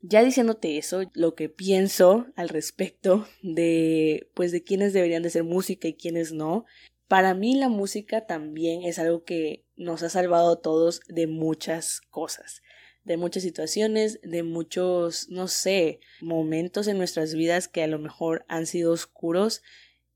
ya 0.00 0.22
diciéndote 0.22 0.76
eso, 0.76 1.10
lo 1.14 1.34
que 1.34 1.48
pienso 1.48 2.26
al 2.36 2.48
respecto 2.48 3.26
de 3.42 4.30
pues 4.34 4.52
de 4.52 4.62
quiénes 4.62 4.92
deberían 4.92 5.22
de 5.22 5.30
ser 5.30 5.44
música 5.44 5.88
y 5.88 5.94
quiénes 5.94 6.32
no, 6.32 6.66
para 7.06 7.34
mí 7.34 7.54
la 7.54 7.68
música 7.68 8.26
también 8.26 8.82
es 8.82 8.98
algo 8.98 9.24
que 9.24 9.64
nos 9.76 10.02
ha 10.02 10.10
salvado 10.10 10.52
a 10.52 10.60
todos 10.60 11.00
de 11.08 11.26
muchas 11.26 12.00
cosas 12.10 12.62
de 13.08 13.16
muchas 13.16 13.42
situaciones, 13.42 14.20
de 14.22 14.42
muchos, 14.42 15.30
no 15.30 15.48
sé, 15.48 16.00
momentos 16.20 16.86
en 16.88 16.98
nuestras 16.98 17.32
vidas 17.34 17.66
que 17.66 17.82
a 17.82 17.86
lo 17.86 17.98
mejor 17.98 18.44
han 18.48 18.66
sido 18.66 18.92
oscuros. 18.92 19.62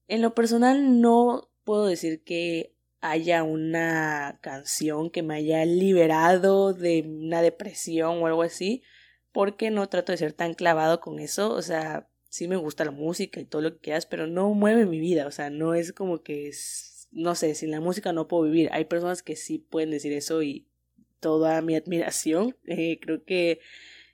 En 0.08 0.20
lo 0.20 0.34
personal 0.34 1.00
no 1.00 1.50
puedo 1.64 1.87
decir 1.87 2.22
que 2.22 2.75
haya 3.00 3.44
una 3.44 4.38
canción 4.42 5.08
que 5.11 5.22
me 5.22 5.37
haya 5.37 5.64
liberado 5.64 6.75
de 6.75 7.02
una 7.06 7.40
depresión 7.40 8.22
o 8.22 8.26
algo 8.26 8.42
así, 8.42 8.82
porque 9.32 9.70
no 9.70 9.88
trato 9.88 10.12
de 10.12 10.18
ser 10.18 10.34
tan 10.34 10.52
clavado 10.52 11.00
con 11.00 11.18
eso, 11.18 11.54
o 11.54 11.62
sea, 11.62 12.11
sí 12.28 12.46
me 12.46 12.56
gusta 12.56 12.84
la 12.84 12.90
música 12.90 13.40
y 13.40 13.46
todo 13.46 13.62
lo 13.62 13.72
que 13.72 13.80
quieras, 13.80 14.04
pero 14.04 14.26
no 14.26 14.52
mueve 14.52 14.84
mi 14.84 15.00
vida, 15.00 15.26
o 15.26 15.30
sea, 15.30 15.49
no 15.49 15.72
es 15.72 15.94
como 15.94 16.22
que 16.22 16.49
es, 16.49 17.08
no 17.11 17.34
sé, 17.34 17.54
sin 17.54 17.70
la 17.70 17.80
música 17.80 18.12
no 18.12 18.28
puedo 18.28 18.44
vivir. 18.44 18.68
Hay 18.72 18.84
personas 18.84 19.22
que 19.22 19.34
sí 19.34 19.58
pueden 19.58 19.90
decir 19.90 20.12
eso 20.12 20.42
y 20.42 20.68
toda 21.23 21.62
mi 21.62 21.75
admiración. 21.76 22.55
Eh, 22.67 22.99
creo 23.00 23.25
que, 23.25 23.61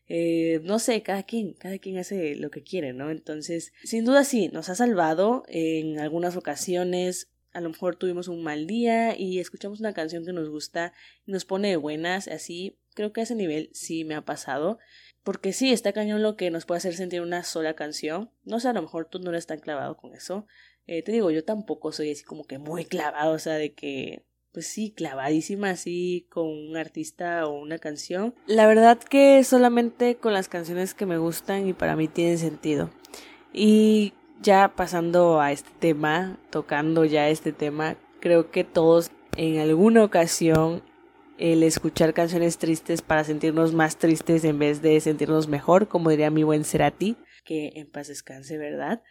eh, 0.07 0.61
no 0.63 0.79
sé, 0.79 1.03
cada 1.03 1.25
quien, 1.25 1.55
cada 1.55 1.79
quien 1.79 1.99
hace 1.99 2.37
lo 2.37 2.51
que 2.51 2.63
quiere, 2.63 2.93
¿no? 2.93 3.11
Entonces, 3.11 3.73
sin 3.83 4.05
duda 4.05 4.23
sí, 4.23 4.49
nos 4.53 4.69
ha 4.69 4.77
salvado 4.77 5.43
en 5.49 5.99
algunas 5.99 6.37
ocasiones. 6.37 7.31
A 7.53 7.61
lo 7.61 7.71
mejor 7.71 7.97
tuvimos 7.97 8.29
un 8.29 8.45
mal 8.45 8.67
día 8.69 9.19
y 9.19 9.41
escuchamos 9.41 9.81
una 9.81 9.95
canción 9.95 10.25
que 10.25 10.33
nos 10.33 10.51
gusta 10.51 10.93
y 11.27 11.33
nos 11.33 11.45
pone 11.45 11.71
de 11.71 11.77
buenas, 11.77 12.29
así 12.29 12.79
creo 12.95 13.13
que 13.13 13.21
a 13.21 13.25
ese 13.25 13.37
nivel 13.37 13.71
sí 13.73 14.05
me 14.05 14.15
ha 14.17 14.25
pasado. 14.25 14.79
Porque 15.23 15.53
sí, 15.53 15.73
está 15.73 15.93
cañón 15.93 16.23
lo 16.23 16.37
que 16.37 16.51
nos 16.51 16.67
puede 16.67 16.79
hacer 16.79 16.95
sentir 16.95 17.21
una 17.21 17.45
sola 17.45 17.75
canción. 17.75 18.31
No 18.45 18.61
sé, 18.61 18.69
a 18.69 18.73
lo 18.73 18.83
mejor 18.83 19.09
tú 19.09 19.19
no 19.19 19.31
eres 19.31 19.47
tan 19.47 19.61
clavado 19.61 19.97
con 19.97 20.15
eso. 20.15 20.47
Eh, 20.89 21.03
te 21.03 21.13
digo, 21.13 21.31
yo 21.31 21.45
tampoco 21.45 21.93
soy 21.93 22.11
así 22.11 22.25
como 22.25 22.45
que 22.45 22.59
muy 22.59 22.85
clavado, 22.87 23.35
o 23.35 23.39
sea, 23.39 23.55
de 23.55 23.75
que, 23.75 24.25
pues 24.53 24.67
sí, 24.67 24.93
clavadísima 24.93 25.71
así 25.71 26.27
con 26.31 26.47
un 26.47 26.77
artista 26.77 27.47
o 27.47 27.61
una 27.61 27.79
canción. 27.79 28.35
La 28.47 28.67
verdad 28.67 28.99
que 28.99 29.43
solamente 29.45 30.17
con 30.17 30.33
las 30.33 30.49
canciones 30.49 30.95
que 30.95 31.07
me 31.07 31.19
gustan 31.19 31.69
y 31.69 31.73
para 31.73 31.97
mí 31.97 32.09
tienen 32.09 32.39
sentido. 32.39 32.91
Y 33.53 34.15
ya 34.41 34.73
pasando 34.75 35.41
a 35.41 35.53
este 35.53 35.71
tema, 35.79 36.39
tocando 36.51 37.05
ya 37.05 37.29
este 37.29 37.53
tema, 37.53 37.97
creo 38.21 38.51
que 38.51 38.65
todos 38.65 39.11
en 39.37 39.59
alguna 39.59 40.05
ocasión 40.05 40.83
el 41.39 41.63
escuchar 41.63 42.15
canciones 42.15 42.59
tristes 42.59 43.01
para 43.01 43.25
sentirnos 43.25 43.73
más 43.73 43.97
tristes 43.97 44.45
en 44.45 44.59
vez 44.59 44.83
de 44.83 45.01
sentirnos 45.01 45.47
mejor, 45.47 45.89
como 45.89 46.11
diría 46.11 46.31
mi 46.31 46.43
buen 46.43 46.65
Cerati, 46.65 47.17
que 47.45 47.73
en 47.77 47.89
paz 47.91 48.09
descanse, 48.09 48.59
¿verdad? 48.59 49.03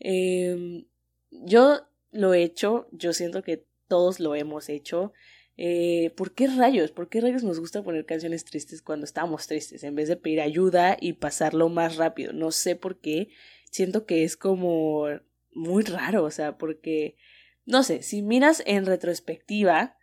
Em, 0.00 0.86
yo 1.30 1.82
lo 2.10 2.34
he 2.34 2.42
hecho, 2.42 2.88
yo 2.92 3.12
siento 3.12 3.42
que 3.42 3.66
todos 3.88 4.20
lo 4.20 4.34
hemos 4.34 4.68
hecho. 4.68 5.12
Eh, 5.56 6.12
¿Por 6.16 6.34
qué 6.34 6.48
rayos? 6.48 6.90
¿Por 6.90 7.08
qué 7.08 7.20
rayos 7.20 7.42
nos 7.42 7.60
gusta 7.60 7.82
poner 7.82 8.04
canciones 8.04 8.44
tristes 8.44 8.82
cuando 8.82 9.04
estamos 9.04 9.46
tristes 9.46 9.82
en 9.84 9.94
vez 9.94 10.08
de 10.08 10.16
pedir 10.16 10.40
ayuda 10.40 10.96
y 11.00 11.14
pasarlo 11.14 11.68
más 11.68 11.96
rápido? 11.96 12.32
No 12.32 12.50
sé 12.50 12.76
por 12.76 13.00
qué. 13.00 13.28
Siento 13.70 14.06
que 14.06 14.24
es 14.24 14.36
como 14.36 15.06
muy 15.52 15.82
raro, 15.84 16.24
o 16.24 16.30
sea, 16.30 16.58
porque, 16.58 17.16
no 17.64 17.82
sé, 17.82 18.02
si 18.02 18.22
miras 18.22 18.62
en 18.66 18.86
retrospectiva, 18.86 19.96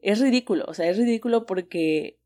es 0.00 0.20
ridículo, 0.20 0.64
o 0.68 0.74
sea, 0.74 0.88
es 0.88 0.96
ridículo 0.96 1.46
porque, 1.46 2.20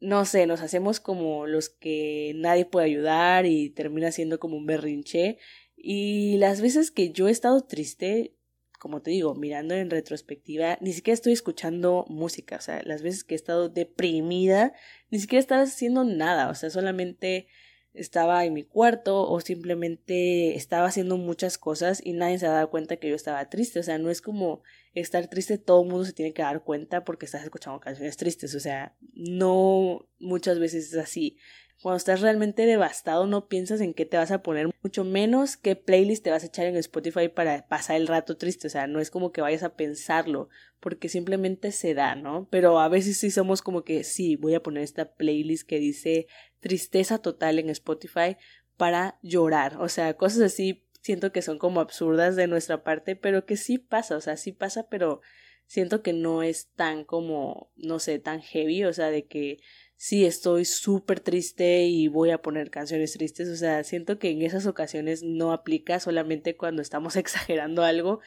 no 0.00 0.24
sé, 0.24 0.46
nos 0.46 0.60
hacemos 0.62 1.00
como 1.00 1.46
los 1.46 1.68
que 1.68 2.32
nadie 2.36 2.64
puede 2.64 2.86
ayudar 2.86 3.46
y 3.46 3.70
termina 3.70 4.12
siendo 4.12 4.38
como 4.38 4.56
un 4.56 4.66
berrinche. 4.66 5.38
Y 5.76 6.36
las 6.38 6.60
veces 6.60 6.90
que 6.90 7.10
yo 7.10 7.28
he 7.28 7.30
estado 7.30 7.62
triste, 7.62 8.34
como 8.80 9.02
te 9.02 9.10
digo, 9.10 9.34
mirando 9.34 9.74
en 9.74 9.90
retrospectiva, 9.90 10.78
ni 10.80 10.94
siquiera 10.94 11.14
estoy 11.14 11.34
escuchando 11.34 12.06
música, 12.08 12.56
o 12.56 12.60
sea, 12.60 12.82
las 12.84 13.02
veces 13.02 13.24
que 13.24 13.34
he 13.34 13.36
estado 13.36 13.68
deprimida, 13.68 14.72
ni 15.10 15.20
siquiera 15.20 15.38
estaba 15.38 15.62
haciendo 15.62 16.02
nada, 16.02 16.48
o 16.48 16.54
sea, 16.54 16.70
solamente 16.70 17.46
estaba 17.92 18.44
en 18.44 18.54
mi 18.54 18.62
cuarto 18.62 19.28
o 19.28 19.40
simplemente 19.40 20.54
estaba 20.56 20.86
haciendo 20.86 21.16
muchas 21.18 21.58
cosas 21.58 22.00
y 22.02 22.12
nadie 22.14 22.38
se 22.38 22.46
dado 22.46 22.70
cuenta 22.70 22.96
que 22.96 23.08
yo 23.08 23.16
estaba 23.16 23.48
triste. 23.50 23.80
O 23.80 23.82
sea, 23.82 23.98
no 23.98 24.10
es 24.10 24.22
como 24.22 24.62
estar 24.94 25.28
triste, 25.28 25.58
todo 25.58 25.82
el 25.82 25.88
mundo 25.88 26.04
se 26.04 26.12
tiene 26.12 26.32
que 26.32 26.42
dar 26.42 26.62
cuenta 26.62 27.04
porque 27.04 27.26
estás 27.26 27.42
escuchando 27.42 27.80
canciones 27.80 28.16
tristes. 28.16 28.54
O 28.54 28.60
sea, 28.60 28.96
no 29.12 30.08
muchas 30.18 30.58
veces 30.58 30.92
es 30.92 30.98
así. 30.98 31.36
Cuando 31.82 31.96
estás 31.96 32.20
realmente 32.20 32.66
devastado 32.66 33.26
no 33.26 33.48
piensas 33.48 33.80
en 33.80 33.94
qué 33.94 34.04
te 34.04 34.18
vas 34.18 34.30
a 34.30 34.42
poner, 34.42 34.68
mucho 34.82 35.02
menos 35.02 35.56
qué 35.56 35.76
playlist 35.76 36.22
te 36.22 36.30
vas 36.30 36.42
a 36.42 36.46
echar 36.46 36.66
en 36.66 36.76
Spotify 36.76 37.28
para 37.28 37.66
pasar 37.68 37.96
el 37.96 38.06
rato 38.06 38.36
triste, 38.36 38.66
o 38.66 38.70
sea, 38.70 38.86
no 38.86 39.00
es 39.00 39.10
como 39.10 39.32
que 39.32 39.40
vayas 39.40 39.62
a 39.62 39.74
pensarlo, 39.76 40.50
porque 40.78 41.08
simplemente 41.08 41.72
se 41.72 41.94
da, 41.94 42.16
¿no? 42.16 42.48
Pero 42.50 42.80
a 42.80 42.88
veces 42.88 43.16
sí 43.16 43.30
somos 43.30 43.62
como 43.62 43.82
que 43.82 44.04
sí, 44.04 44.36
voy 44.36 44.54
a 44.54 44.62
poner 44.62 44.82
esta 44.82 45.14
playlist 45.14 45.66
que 45.66 45.78
dice 45.78 46.26
tristeza 46.60 47.18
total 47.18 47.58
en 47.58 47.70
Spotify 47.70 48.36
para 48.76 49.18
llorar, 49.22 49.78
o 49.80 49.88
sea, 49.88 50.14
cosas 50.14 50.42
así 50.42 50.86
siento 51.02 51.32
que 51.32 51.40
son 51.40 51.58
como 51.58 51.80
absurdas 51.80 52.36
de 52.36 52.46
nuestra 52.46 52.84
parte, 52.84 53.16
pero 53.16 53.46
que 53.46 53.56
sí 53.56 53.78
pasa, 53.78 54.16
o 54.16 54.20
sea, 54.20 54.36
sí 54.36 54.52
pasa, 54.52 54.88
pero 54.90 55.22
siento 55.66 56.02
que 56.02 56.12
no 56.12 56.42
es 56.42 56.68
tan 56.74 57.04
como, 57.04 57.70
no 57.76 58.00
sé, 58.00 58.18
tan 58.18 58.42
heavy, 58.42 58.84
o 58.84 58.92
sea, 58.92 59.10
de 59.10 59.26
que 59.26 59.60
sí 60.00 60.24
estoy 60.24 60.64
súper 60.64 61.20
triste 61.20 61.82
y 61.82 62.08
voy 62.08 62.30
a 62.30 62.40
poner 62.40 62.70
canciones 62.70 63.12
tristes, 63.12 63.50
o 63.50 63.56
sea, 63.56 63.84
siento 63.84 64.18
que 64.18 64.30
en 64.30 64.40
esas 64.40 64.64
ocasiones 64.64 65.22
no 65.22 65.52
aplica 65.52 66.00
solamente 66.00 66.56
cuando 66.56 66.80
estamos 66.80 67.16
exagerando 67.16 67.84
algo 67.84 68.20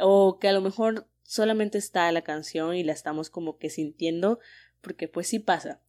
o 0.00 0.40
que 0.40 0.48
a 0.48 0.52
lo 0.52 0.60
mejor 0.60 1.06
solamente 1.22 1.78
está 1.78 2.10
la 2.10 2.22
canción 2.22 2.74
y 2.74 2.82
la 2.82 2.92
estamos 2.92 3.30
como 3.30 3.58
que 3.58 3.70
sintiendo, 3.70 4.40
porque 4.80 5.06
pues 5.06 5.28
sí 5.28 5.38
pasa. 5.38 5.80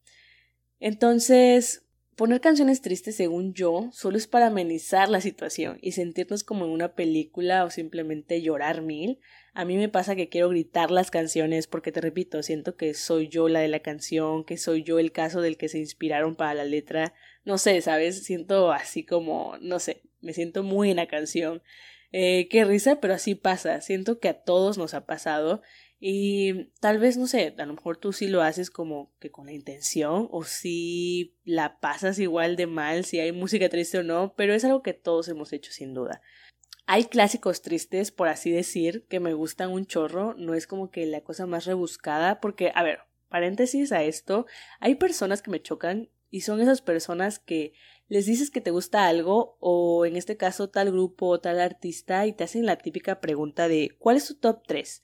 Entonces, 0.80 1.86
Poner 2.22 2.40
canciones 2.40 2.82
tristes, 2.82 3.16
según 3.16 3.56
yo, 3.56 3.90
solo 3.92 4.16
es 4.16 4.28
para 4.28 4.46
amenizar 4.46 5.10
la 5.10 5.22
situación 5.22 5.80
y 5.82 5.94
sentirnos 5.94 6.44
como 6.44 6.66
en 6.66 6.72
una 6.72 6.94
película 6.94 7.66
o 7.66 7.72
simplemente 7.72 8.44
llorar 8.44 8.84
mil. 8.84 9.18
A 9.56 9.66
mí 9.66 9.76
me 9.76 9.90
pasa 9.90 10.16
que 10.16 10.30
quiero 10.30 10.50
gritar 10.50 10.92
las 10.92 11.10
canciones 11.10 11.66
porque 11.66 11.92
te 11.92 12.00
repito, 12.00 12.44
siento 12.44 12.76
que 12.76 12.94
soy 12.94 13.28
yo 13.28 13.50
la 13.50 13.62
de 13.62 13.70
la 13.70 13.80
canción, 13.80 14.44
que 14.44 14.58
soy 14.58 14.84
yo 14.84 15.00
el 15.00 15.12
caso 15.12 15.42
del 15.42 15.58
que 15.58 15.68
se 15.68 15.80
inspiraron 15.80 16.36
para 16.36 16.54
la 16.54 16.64
letra. 16.64 17.16
No 17.44 17.58
sé, 17.58 17.82
¿sabes? 17.82 18.24
Siento 18.24 18.72
así 18.72 19.04
como, 19.04 19.58
no 19.60 19.80
sé, 19.80 20.04
me 20.20 20.34
siento 20.34 20.62
muy 20.62 20.92
en 20.92 20.98
la 20.98 21.08
canción. 21.08 21.64
Eh, 22.12 22.48
qué 22.52 22.66
risa, 22.66 23.00
pero 23.00 23.16
así 23.16 23.34
pasa. 23.34 23.82
Siento 23.82 24.20
que 24.20 24.30
a 24.30 24.44
todos 24.44 24.78
nos 24.78 24.94
ha 24.94 25.08
pasado 25.08 25.64
y 26.04 26.72
tal 26.80 26.98
vez, 26.98 27.16
no 27.16 27.28
sé, 27.28 27.54
a 27.60 27.66
lo 27.68 27.76
mejor 27.76 27.96
tú 27.96 28.12
sí 28.12 28.28
lo 28.28 28.42
haces 28.42 28.72
como 28.72 29.14
que 29.20 29.30
con 29.30 29.46
la 29.46 29.54
intención 29.54 30.28
o 30.32 30.44
si 30.44 31.38
la 31.44 31.80
pasas 31.80 32.18
igual 32.18 32.56
de 32.56 32.66
mal, 32.66 33.06
si 33.06 33.20
hay 33.20 33.32
música 33.32 33.70
triste 33.70 34.00
o 34.00 34.04
no, 34.04 34.34
pero 34.36 34.56
es 34.56 34.66
algo 34.66 34.82
que 34.82 34.96
todos 34.96 35.28
hemos 35.28 35.54
hecho 35.54 35.72
sin 35.72 35.94
duda. 35.94 36.24
Hay 36.88 37.06
clásicos 37.06 37.62
tristes, 37.62 38.10
por 38.10 38.30
así 38.30 38.50
decir, 38.50 39.06
que 39.10 39.20
me 39.20 39.36
gustan 39.36 39.70
un 39.70 39.86
chorro, 39.86 40.34
no 40.40 40.56
es 40.56 40.66
como 40.66 40.90
que 40.90 41.06
la 41.06 41.22
cosa 41.22 41.46
más 41.46 41.66
rebuscada, 41.66 42.42
porque, 42.42 42.72
a 42.74 42.82
ver, 42.82 43.02
paréntesis 43.30 43.92
a 43.92 44.02
esto, 44.02 44.48
hay 44.80 44.96
personas 44.96 45.44
que 45.44 45.52
me 45.52 45.62
chocan 45.62 46.10
y 46.32 46.42
son 46.42 46.62
esas 46.62 46.82
personas 46.82 47.38
que 47.38 47.74
les 48.08 48.26
dices 48.26 48.50
que 48.50 48.60
te 48.60 48.72
gusta 48.72 49.06
algo 49.06 49.56
o 49.60 50.08
en 50.08 50.16
este 50.18 50.36
caso 50.36 50.72
tal 50.72 50.92
grupo 50.92 51.28
o 51.28 51.40
tal 51.40 51.62
artista 51.62 52.26
y 52.26 52.34
te 52.34 52.44
hacen 52.44 52.66
la 52.66 52.78
típica 52.78 53.22
pregunta 53.22 53.68
de 53.68 53.96
¿cuál 54.00 54.18
es 54.18 54.28
tu 54.28 54.34
top 54.34 54.64
3? 54.66 55.04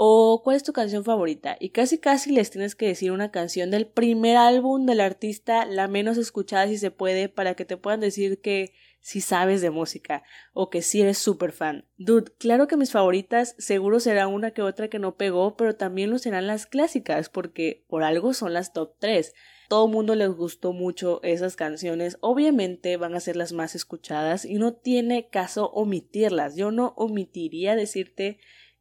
O 0.00 0.42
cuál 0.44 0.56
es 0.56 0.62
tu 0.62 0.72
canción 0.72 1.02
favorita 1.02 1.56
y 1.58 1.70
casi 1.70 1.98
casi 1.98 2.30
les 2.30 2.52
tienes 2.52 2.76
que 2.76 2.86
decir 2.86 3.10
una 3.10 3.32
canción 3.32 3.72
del 3.72 3.88
primer 3.88 4.36
álbum 4.36 4.86
del 4.86 5.00
artista, 5.00 5.66
la 5.66 5.88
menos 5.88 6.18
escuchada 6.18 6.68
si 6.68 6.78
se 6.78 6.92
puede, 6.92 7.28
para 7.28 7.54
que 7.54 7.64
te 7.64 7.76
puedan 7.76 7.98
decir 7.98 8.40
que 8.40 8.74
si 9.00 9.20
sabes 9.20 9.60
de 9.60 9.70
música 9.70 10.22
o 10.52 10.70
que 10.70 10.82
si 10.82 11.00
eres 11.00 11.18
súper 11.18 11.50
fan. 11.50 11.84
Dude, 11.96 12.30
claro 12.38 12.68
que 12.68 12.76
mis 12.76 12.92
favoritas 12.92 13.56
seguro 13.58 13.98
será 13.98 14.28
una 14.28 14.52
que 14.52 14.62
otra 14.62 14.86
que 14.86 15.00
no 15.00 15.16
pegó, 15.16 15.56
pero 15.56 15.74
también 15.74 16.10
lo 16.10 16.18
serán 16.18 16.46
las 16.46 16.66
clásicas 16.66 17.28
porque 17.28 17.84
por 17.88 18.04
algo 18.04 18.34
son 18.34 18.52
las 18.52 18.72
top 18.72 18.94
3. 19.00 19.34
Todo 19.68 19.88
mundo 19.88 20.14
les 20.14 20.30
gustó 20.30 20.72
mucho 20.72 21.20
esas 21.24 21.56
canciones, 21.56 22.18
obviamente 22.20 22.96
van 22.98 23.16
a 23.16 23.20
ser 23.20 23.34
las 23.34 23.52
más 23.52 23.74
escuchadas 23.74 24.44
y 24.44 24.54
no 24.54 24.74
tiene 24.74 25.28
caso 25.28 25.70
omitirlas. 25.70 26.54
Yo 26.54 26.70
no 26.70 26.94
omitiría 26.96 27.74
decirte 27.74 28.38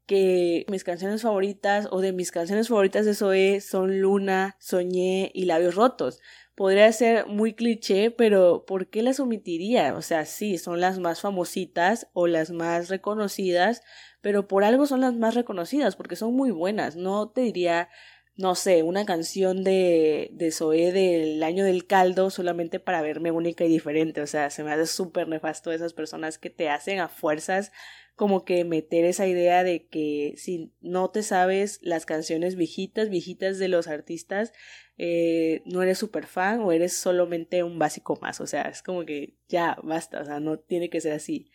que 0.07 0.65
mis 0.69 0.83
canciones 0.83 1.21
favoritas 1.21 1.87
o 1.91 2.01
de 2.01 2.13
mis 2.13 2.31
canciones 2.31 2.69
favoritas 2.69 3.05
de 3.05 3.13
Zoe 3.13 3.61
son 3.61 3.99
Luna, 3.99 4.55
Soñé 4.57 5.31
y 5.33 5.45
Labios 5.45 5.75
Rotos. 5.75 6.21
Podría 6.55 6.91
ser 6.91 7.27
muy 7.27 7.53
cliché, 7.53 8.09
pero 8.09 8.65
¿por 8.65 8.89
qué 8.89 9.03
las 9.03 9.19
omitiría? 9.19 9.93
O 9.95 10.01
sea, 10.01 10.25
sí, 10.25 10.57
son 10.57 10.81
las 10.81 10.97
más 10.97 11.21
famositas 11.21 12.07
o 12.13 12.25
las 12.25 12.49
más 12.51 12.89
reconocidas, 12.89 13.83
pero 14.21 14.47
por 14.47 14.63
algo 14.63 14.87
son 14.87 15.01
las 15.01 15.13
más 15.13 15.35
reconocidas, 15.35 15.95
porque 15.95 16.15
son 16.15 16.33
muy 16.33 16.51
buenas. 16.51 16.95
No 16.95 17.29
te 17.29 17.41
diría, 17.41 17.89
no 18.37 18.55
sé, 18.55 18.83
una 18.83 19.05
canción 19.05 19.63
de, 19.63 20.29
de 20.31 20.51
Zoe 20.51 20.91
del 20.91 21.43
año 21.43 21.65
del 21.65 21.85
caldo 21.85 22.29
solamente 22.29 22.79
para 22.79 23.01
verme 23.01 23.29
única 23.31 23.65
y 23.65 23.69
diferente. 23.69 24.21
O 24.21 24.27
sea, 24.27 24.49
se 24.49 24.63
me 24.63 24.71
hace 24.71 24.87
súper 24.87 25.27
nefasto 25.27 25.71
esas 25.71 25.93
personas 25.93 26.37
que 26.37 26.49
te 26.49 26.69
hacen 26.69 26.99
a 26.99 27.09
fuerzas 27.09 27.71
como 28.17 28.45
que 28.45 28.65
meter 28.65 29.05
esa 29.05 29.27
idea 29.27 29.63
de 29.63 29.85
que 29.85 30.33
si 30.37 30.73
no 30.81 31.11
te 31.11 31.21
sabes 31.21 31.77
las 31.83 32.07
canciones 32.07 32.55
viejitas, 32.55 33.09
viejitas 33.09 33.59
de 33.59 33.67
los 33.67 33.87
artistas, 33.87 34.53
eh, 34.97 35.61
no 35.65 35.83
eres 35.83 35.99
súper 35.99 36.25
fan 36.25 36.61
o 36.61 36.71
eres 36.71 36.93
solamente 36.93 37.61
un 37.61 37.77
básico 37.77 38.17
más. 38.19 38.41
O 38.41 38.47
sea, 38.47 38.63
es 38.63 38.81
como 38.81 39.05
que 39.05 39.35
ya 39.47 39.77
basta, 39.83 40.19
o 40.19 40.25
sea, 40.25 40.39
no 40.39 40.57
tiene 40.57 40.89
que 40.89 40.99
ser 40.99 41.13
así. 41.13 41.51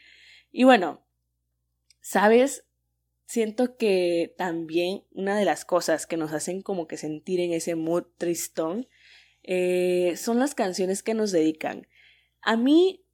Y 0.52 0.62
bueno, 0.62 1.04
¿sabes? 2.00 2.64
Siento 3.26 3.76
que 3.76 4.33
también 4.38 5.02
una 5.11 5.37
de 5.37 5.45
las 5.45 5.64
cosas 5.64 6.07
que 6.07 6.16
nos 6.16 6.33
hacen 6.33 6.62
como 6.62 6.87
que 6.87 6.97
sentir 6.97 7.40
en 7.40 7.52
ese 7.52 7.75
mood 7.75 8.04
tristón 8.19 8.87
eh, 9.42 10.14
son 10.16 10.38
las 10.38 10.54
canciones 10.54 11.02
que 11.02 11.14
nos 11.14 11.33
dedican. 11.33 11.88
A 12.40 12.57
mí 12.57 13.04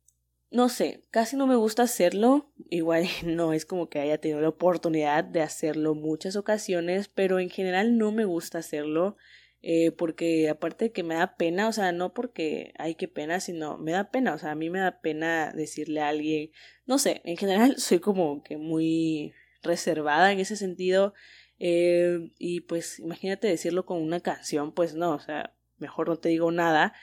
no 0.51 0.69
sé, 0.69 1.03
casi 1.11 1.37
no 1.37 1.47
me 1.47 1.57
gusta 1.57 1.83
hacerlo, 1.83 2.51
igual 2.71 3.05
no 3.25 3.53
es 3.53 3.67
como 3.67 3.89
que 3.89 4.01
haya 4.01 4.19
tenido 4.19 4.41
la 4.41 4.49
oportunidad 4.49 5.25
de 5.25 5.43
hacerlo 5.43 5.95
muchas 5.95 6.37
ocasiones, 6.37 7.09
pero 7.09 7.39
en 7.39 7.51
general 7.51 7.99
no 7.99 8.13
me 8.13 8.25
gusta 8.25 8.59
hacerlo, 8.59 9.17
eh, 9.61 9.91
porque 9.93 10.49
aparte 10.49 10.87
de 10.87 10.93
que 10.93 11.03
me 11.03 11.17
da 11.17 11.37
pena, 11.37 11.69
o 11.69 11.73
sea, 11.73 11.93
no 11.93 12.15
porque 12.15 12.73
hay 12.79 12.95
que 12.95 13.09
pena, 13.09 13.41
sino 13.41 13.77
me 13.79 13.93
da 13.93 14.11
pena, 14.11 14.35
o 14.35 14.39
sea, 14.39 14.53
a 14.53 14.55
mí 14.55 14.71
me 14.71 14.79
da 14.79 15.01
pena 15.01 15.53
decirle 15.53 16.01
a 16.01 16.09
alguien, 16.09 16.51
no 16.87 16.99
sé, 16.99 17.21
en 17.25 17.37
general 17.37 17.77
soy 17.79 17.99
como 17.99 18.43
que 18.43 18.57
muy 18.57 19.35
reservada 19.63 20.33
en 20.33 20.41
ese 20.41 20.57
sentido, 20.57 21.13
eh, 21.59 22.31
y 22.39 22.61
pues 22.61 23.01
imagínate 23.01 23.49
decirlo 23.49 23.85
con 23.85 24.01
una 24.01 24.21
canción, 24.21 24.73
pues 24.73 24.95
no, 24.95 25.15
o 25.15 25.21
sea, 25.21 25.55
mejor 25.79 26.09
no 26.09 26.17
te 26.19 26.29
digo 26.29 26.51
nada, 26.53 26.95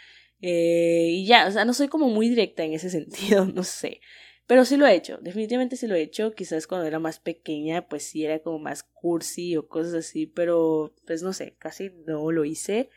eh, 0.41 1.07
y 1.09 1.25
ya, 1.25 1.47
o 1.47 1.51
sea, 1.51 1.65
no 1.65 1.73
soy 1.73 1.87
como 1.87 2.09
muy 2.09 2.29
directa 2.29 2.63
en 2.63 2.73
ese 2.73 2.89
sentido, 2.89 3.45
no 3.45 3.63
sé. 3.63 4.01
Pero 4.47 4.63
sí 4.63 4.77
lo 4.77 4.85
he 4.85 4.93
hecho, 4.93 5.17
definitivamente 5.21 5.75
sí 5.75 5.87
lo 5.87 5.95
he 5.95 6.01
hecho. 6.03 6.35
Quizás 6.35 6.67
cuando 6.67 6.85
era 6.85 6.99
más 6.99 7.19
pequeña, 7.19 7.87
pues 7.87 8.03
sí 8.03 8.25
era 8.25 8.39
como 8.39 8.59
más 8.59 8.83
cursi 8.83 9.57
o 9.57 9.67
cosas 9.67 9.95
así, 9.95 10.27
pero 10.27 10.93
pues 11.07 11.23
no 11.23 11.33
sé, 11.33 11.55
casi 11.57 11.91
no 12.05 12.31
lo 12.31 12.45
hice. 12.45 12.89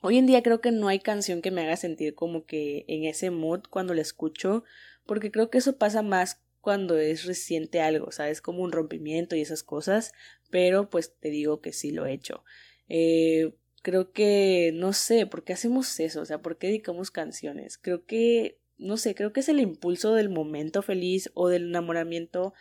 Hoy 0.00 0.16
en 0.16 0.26
día 0.26 0.42
creo 0.42 0.62
que 0.62 0.72
no 0.72 0.88
hay 0.88 0.98
canción 0.98 1.42
que 1.42 1.50
me 1.50 1.60
haga 1.60 1.76
sentir 1.76 2.14
como 2.14 2.46
que 2.46 2.86
en 2.88 3.04
ese 3.04 3.30
mood 3.30 3.64
cuando 3.68 3.92
la 3.92 4.00
escucho, 4.00 4.64
porque 5.04 5.30
creo 5.30 5.50
que 5.50 5.58
eso 5.58 5.76
pasa 5.76 6.00
más 6.00 6.40
cuando 6.62 6.96
es 6.98 7.26
reciente 7.26 7.82
algo, 7.82 8.10
¿sabes? 8.10 8.40
Como 8.40 8.62
un 8.62 8.72
rompimiento 8.72 9.36
y 9.36 9.42
esas 9.42 9.62
cosas, 9.62 10.12
pero 10.50 10.88
pues 10.88 11.14
te 11.18 11.28
digo 11.28 11.60
que 11.60 11.72
sí 11.72 11.90
lo 11.90 12.06
he 12.06 12.14
hecho. 12.14 12.44
Eh, 12.88 13.52
creo 13.82 14.12
que, 14.12 14.72
no 14.74 14.92
sé, 14.92 15.26
¿por 15.26 15.44
qué 15.44 15.52
hacemos 15.52 15.98
eso? 16.00 16.20
O 16.20 16.24
sea, 16.24 16.38
¿por 16.42 16.58
qué 16.58 16.68
dedicamos 16.68 17.10
canciones? 17.10 17.78
Creo 17.78 18.04
que, 18.04 18.58
no 18.78 18.96
sé, 18.96 19.14
creo 19.14 19.32
que 19.32 19.40
es 19.40 19.48
el 19.48 19.60
impulso 19.60 20.14
del 20.14 20.28
momento 20.28 20.82
feliz 20.82 21.30
o 21.34 21.48
del 21.48 21.68
enamoramiento. 21.68 22.54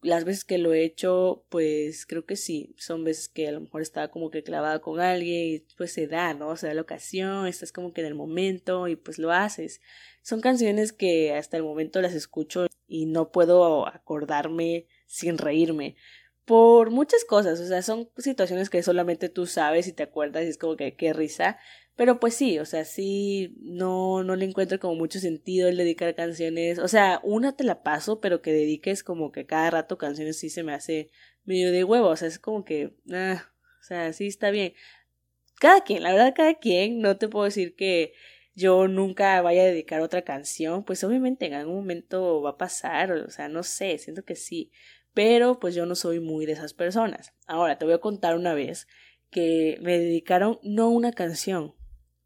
Las 0.00 0.24
veces 0.24 0.44
que 0.44 0.58
lo 0.58 0.72
he 0.72 0.84
hecho, 0.84 1.44
pues 1.48 2.06
creo 2.06 2.24
que 2.24 2.36
sí, 2.36 2.74
son 2.78 3.04
veces 3.04 3.28
que 3.28 3.48
a 3.48 3.52
lo 3.52 3.60
mejor 3.60 3.82
estaba 3.82 4.08
como 4.10 4.30
que 4.30 4.44
clavada 4.44 4.80
con 4.80 5.00
alguien 5.00 5.56
y 5.56 5.60
pues 5.76 5.92
se 5.92 6.06
da, 6.06 6.34
¿no? 6.34 6.48
O 6.48 6.56
sea, 6.56 6.72
la 6.74 6.82
ocasión, 6.82 7.46
estás 7.46 7.72
como 7.72 7.92
que 7.92 8.02
en 8.02 8.06
el 8.06 8.14
momento 8.14 8.86
y 8.88 8.96
pues 8.96 9.18
lo 9.18 9.32
haces. 9.32 9.80
Son 10.22 10.40
canciones 10.40 10.92
que 10.92 11.32
hasta 11.34 11.56
el 11.56 11.64
momento 11.64 12.00
las 12.00 12.14
escucho 12.14 12.66
y 12.86 13.06
no 13.06 13.32
puedo 13.32 13.88
acordarme 13.88 14.86
sin 15.06 15.36
reírme 15.36 15.96
por 16.48 16.90
muchas 16.90 17.26
cosas, 17.26 17.60
o 17.60 17.66
sea, 17.66 17.82
son 17.82 18.08
situaciones 18.16 18.70
que 18.70 18.82
solamente 18.82 19.28
tú 19.28 19.44
sabes 19.44 19.86
y 19.86 19.92
te 19.92 20.02
acuerdas 20.02 20.44
y 20.44 20.48
es 20.48 20.56
como 20.56 20.76
que 20.76 20.96
qué 20.96 21.12
risa, 21.12 21.58
pero 21.94 22.18
pues 22.20 22.32
sí, 22.34 22.58
o 22.58 22.64
sea, 22.64 22.86
sí, 22.86 23.54
no, 23.60 24.24
no 24.24 24.34
le 24.34 24.46
encuentro 24.46 24.80
como 24.80 24.94
mucho 24.94 25.20
sentido 25.20 25.68
el 25.68 25.76
dedicar 25.76 26.14
canciones, 26.14 26.78
o 26.78 26.88
sea, 26.88 27.20
una 27.22 27.54
te 27.54 27.64
la 27.64 27.82
paso, 27.82 28.20
pero 28.22 28.40
que 28.40 28.50
dediques 28.50 29.04
como 29.04 29.30
que 29.30 29.44
cada 29.44 29.70
rato 29.70 29.98
canciones 29.98 30.38
sí 30.38 30.48
se 30.48 30.62
me 30.62 30.72
hace 30.72 31.10
medio 31.44 31.70
de 31.70 31.84
huevo, 31.84 32.08
o 32.08 32.16
sea, 32.16 32.28
es 32.28 32.38
como 32.38 32.64
que, 32.64 32.94
ah, 33.12 33.44
o 33.80 33.84
sea, 33.84 34.14
sí 34.14 34.26
está 34.26 34.50
bien. 34.50 34.72
Cada 35.60 35.82
quien, 35.82 36.02
la 36.02 36.12
verdad, 36.12 36.32
cada 36.34 36.54
quien, 36.54 37.00
no 37.00 37.18
te 37.18 37.28
puedo 37.28 37.44
decir 37.44 37.76
que 37.76 38.14
yo 38.54 38.88
nunca 38.88 39.42
vaya 39.42 39.62
a 39.62 39.66
dedicar 39.66 40.00
otra 40.00 40.22
canción, 40.22 40.82
pues 40.84 41.04
obviamente 41.04 41.44
en 41.46 41.54
algún 41.54 41.76
momento 41.76 42.40
va 42.40 42.50
a 42.50 42.56
pasar, 42.56 43.12
o 43.12 43.30
sea, 43.30 43.48
no 43.48 43.62
sé, 43.62 43.98
siento 43.98 44.24
que 44.24 44.34
sí 44.34 44.72
pero 45.18 45.58
pues 45.58 45.74
yo 45.74 45.84
no 45.84 45.96
soy 45.96 46.20
muy 46.20 46.46
de 46.46 46.52
esas 46.52 46.74
personas. 46.74 47.34
Ahora 47.48 47.76
te 47.76 47.84
voy 47.84 47.94
a 47.94 47.98
contar 47.98 48.36
una 48.36 48.54
vez 48.54 48.86
que 49.30 49.76
me 49.82 49.98
dedicaron 49.98 50.60
no 50.62 50.90
una 50.90 51.10
canción, 51.10 51.74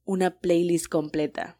una 0.04 0.40
playlist 0.40 0.88
completa. 0.88 1.58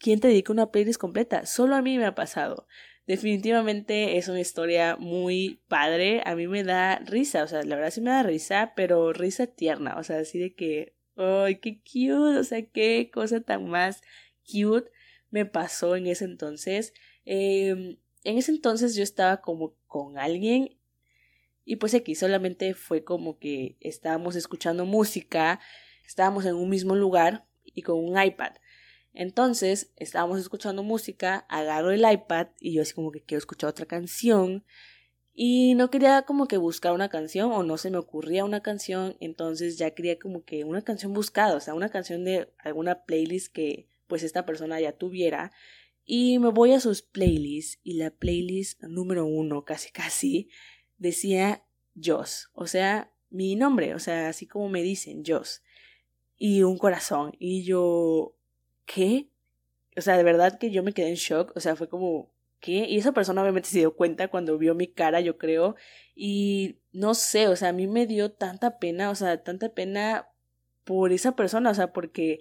¿Quién 0.00 0.18
te 0.18 0.26
dedica 0.26 0.52
una 0.52 0.72
playlist 0.72 0.98
completa? 0.98 1.46
Solo 1.46 1.76
a 1.76 1.82
mí 1.82 1.96
me 1.96 2.06
ha 2.06 2.16
pasado. 2.16 2.66
Definitivamente 3.06 4.18
es 4.18 4.26
una 4.26 4.40
historia 4.40 4.96
muy 4.96 5.62
padre. 5.68 6.22
A 6.24 6.34
mí 6.34 6.48
me 6.48 6.64
da 6.64 6.98
risa, 7.06 7.44
o 7.44 7.46
sea, 7.46 7.62
la 7.62 7.76
verdad 7.76 7.92
sí 7.92 8.00
me 8.00 8.10
da 8.10 8.24
risa, 8.24 8.72
pero 8.74 9.12
risa 9.12 9.46
tierna, 9.46 9.94
o 9.96 10.02
sea, 10.02 10.18
así 10.18 10.40
de 10.40 10.56
que, 10.56 10.96
¡ay, 11.14 11.60
qué 11.60 11.78
cute! 11.78 12.36
O 12.36 12.42
sea, 12.42 12.66
qué 12.66 13.12
cosa 13.14 13.42
tan 13.42 13.68
más 13.68 14.02
cute 14.42 14.90
me 15.30 15.46
pasó 15.46 15.94
en 15.94 16.08
ese 16.08 16.24
entonces. 16.24 16.94
Eh, 17.26 18.00
en 18.28 18.36
ese 18.36 18.50
entonces 18.50 18.94
yo 18.94 19.02
estaba 19.02 19.40
como 19.40 19.74
con 19.86 20.18
alguien 20.18 20.76
y 21.64 21.76
pues 21.76 21.94
aquí 21.94 22.14
solamente 22.14 22.74
fue 22.74 23.02
como 23.02 23.38
que 23.38 23.78
estábamos 23.80 24.36
escuchando 24.36 24.84
música, 24.84 25.60
estábamos 26.04 26.44
en 26.44 26.54
un 26.54 26.68
mismo 26.68 26.94
lugar 26.94 27.46
y 27.64 27.80
con 27.80 27.96
un 27.96 28.22
iPad. 28.22 28.52
Entonces 29.14 29.94
estábamos 29.96 30.40
escuchando 30.40 30.82
música, 30.82 31.46
agarro 31.48 31.90
el 31.90 32.04
iPad 32.10 32.48
y 32.60 32.74
yo 32.74 32.82
así 32.82 32.92
como 32.92 33.12
que 33.12 33.22
quiero 33.22 33.38
escuchar 33.38 33.70
otra 33.70 33.86
canción 33.86 34.62
y 35.32 35.74
no 35.74 35.88
quería 35.88 36.20
como 36.22 36.48
que 36.48 36.58
buscar 36.58 36.92
una 36.92 37.08
canción 37.08 37.50
o 37.50 37.62
no 37.62 37.78
se 37.78 37.90
me 37.90 37.96
ocurría 37.96 38.44
una 38.44 38.60
canción, 38.60 39.16
entonces 39.20 39.78
ya 39.78 39.92
quería 39.92 40.18
como 40.18 40.44
que 40.44 40.64
una 40.64 40.82
canción 40.82 41.14
buscada, 41.14 41.56
o 41.56 41.60
sea, 41.60 41.72
una 41.72 41.88
canción 41.88 42.24
de 42.24 42.52
alguna 42.58 43.04
playlist 43.04 43.50
que 43.54 43.88
pues 44.06 44.22
esta 44.22 44.44
persona 44.44 44.78
ya 44.80 44.92
tuviera 44.92 45.50
y 46.10 46.38
me 46.38 46.48
voy 46.48 46.72
a 46.72 46.80
sus 46.80 47.02
playlists 47.02 47.78
y 47.82 47.98
la 47.98 48.10
playlist 48.10 48.82
número 48.84 49.26
uno, 49.26 49.66
casi 49.66 49.92
casi, 49.92 50.48
decía 50.96 51.66
Joss, 52.02 52.48
o 52.54 52.66
sea, 52.66 53.12
mi 53.28 53.56
nombre, 53.56 53.94
o 53.94 53.98
sea, 53.98 54.30
así 54.30 54.46
como 54.46 54.70
me 54.70 54.82
dicen, 54.82 55.22
Joss. 55.26 55.62
Y 56.38 56.62
un 56.62 56.78
corazón. 56.78 57.32
Y 57.38 57.62
yo, 57.64 58.34
¿qué? 58.86 59.28
O 59.98 60.00
sea, 60.00 60.16
de 60.16 60.22
verdad 60.22 60.58
que 60.58 60.70
yo 60.70 60.82
me 60.82 60.94
quedé 60.94 61.10
en 61.10 61.16
shock, 61.16 61.52
o 61.54 61.60
sea, 61.60 61.76
fue 61.76 61.90
como, 61.90 62.32
¿qué? 62.58 62.86
Y 62.88 62.96
esa 62.96 63.12
persona 63.12 63.42
obviamente 63.42 63.68
se 63.68 63.80
dio 63.80 63.94
cuenta 63.94 64.28
cuando 64.28 64.56
vio 64.56 64.74
mi 64.74 64.86
cara, 64.86 65.20
yo 65.20 65.36
creo. 65.36 65.76
Y 66.14 66.78
no 66.90 67.12
sé, 67.12 67.48
o 67.48 67.56
sea, 67.56 67.68
a 67.68 67.72
mí 67.74 67.86
me 67.86 68.06
dio 68.06 68.32
tanta 68.32 68.78
pena, 68.78 69.10
o 69.10 69.14
sea, 69.14 69.42
tanta 69.42 69.74
pena 69.74 70.28
por 70.84 71.12
esa 71.12 71.36
persona, 71.36 71.70
o 71.70 71.74
sea, 71.74 71.92
porque 71.92 72.40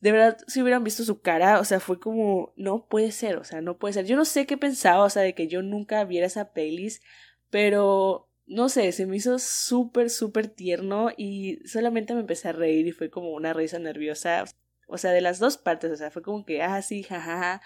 de 0.00 0.12
verdad, 0.12 0.38
si 0.46 0.62
hubieran 0.62 0.84
visto 0.84 1.02
su 1.04 1.20
cara, 1.20 1.60
o 1.60 1.64
sea, 1.64 1.80
fue 1.80 1.98
como, 1.98 2.52
no 2.56 2.86
puede 2.86 3.10
ser, 3.12 3.36
o 3.36 3.44
sea, 3.44 3.60
no 3.60 3.78
puede 3.78 3.94
ser. 3.94 4.06
Yo 4.06 4.16
no 4.16 4.24
sé 4.24 4.46
qué 4.46 4.56
pensaba, 4.56 5.04
o 5.04 5.10
sea, 5.10 5.22
de 5.22 5.34
que 5.34 5.48
yo 5.48 5.62
nunca 5.62 6.04
viera 6.04 6.26
esa 6.26 6.52
playlist, 6.52 7.02
pero 7.50 8.28
no 8.46 8.68
sé, 8.68 8.92
se 8.92 9.06
me 9.06 9.16
hizo 9.16 9.38
súper, 9.38 10.10
súper 10.10 10.48
tierno 10.48 11.10
y 11.16 11.58
solamente 11.66 12.14
me 12.14 12.20
empecé 12.20 12.48
a 12.48 12.52
reír 12.52 12.86
y 12.86 12.92
fue 12.92 13.10
como 13.10 13.32
una 13.32 13.52
risa 13.52 13.78
nerviosa. 13.78 14.44
O 14.86 14.98
sea, 14.98 15.12
de 15.12 15.20
las 15.20 15.38
dos 15.38 15.58
partes, 15.58 15.90
o 15.90 15.96
sea, 15.96 16.10
fue 16.10 16.22
como 16.22 16.44
que, 16.46 16.62
ah, 16.62 16.80
sí, 16.82 17.02
jajaja. 17.02 17.60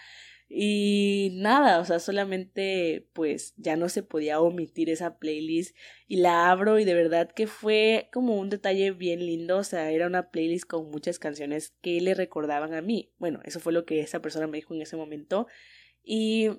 Y 0.54 1.30
nada, 1.32 1.80
o 1.80 1.84
sea, 1.86 1.98
solamente 1.98 3.08
pues 3.14 3.54
ya 3.56 3.74
no 3.76 3.88
se 3.88 4.02
podía 4.02 4.38
omitir 4.38 4.90
esa 4.90 5.18
playlist 5.18 5.74
y 6.06 6.16
la 6.16 6.50
abro 6.50 6.78
y 6.78 6.84
de 6.84 6.92
verdad 6.92 7.30
que 7.32 7.46
fue 7.46 8.10
como 8.12 8.38
un 8.38 8.50
detalle 8.50 8.90
bien 8.90 9.20
lindo, 9.20 9.56
o 9.56 9.64
sea, 9.64 9.90
era 9.90 10.06
una 10.06 10.30
playlist 10.30 10.66
con 10.66 10.90
muchas 10.90 11.18
canciones 11.18 11.72
que 11.80 12.02
le 12.02 12.12
recordaban 12.12 12.74
a 12.74 12.82
mí. 12.82 13.14
Bueno, 13.18 13.40
eso 13.44 13.60
fue 13.60 13.72
lo 13.72 13.86
que 13.86 14.00
esa 14.00 14.20
persona 14.20 14.46
me 14.46 14.58
dijo 14.58 14.74
en 14.74 14.82
ese 14.82 14.94
momento 14.94 15.46
y 16.04 16.50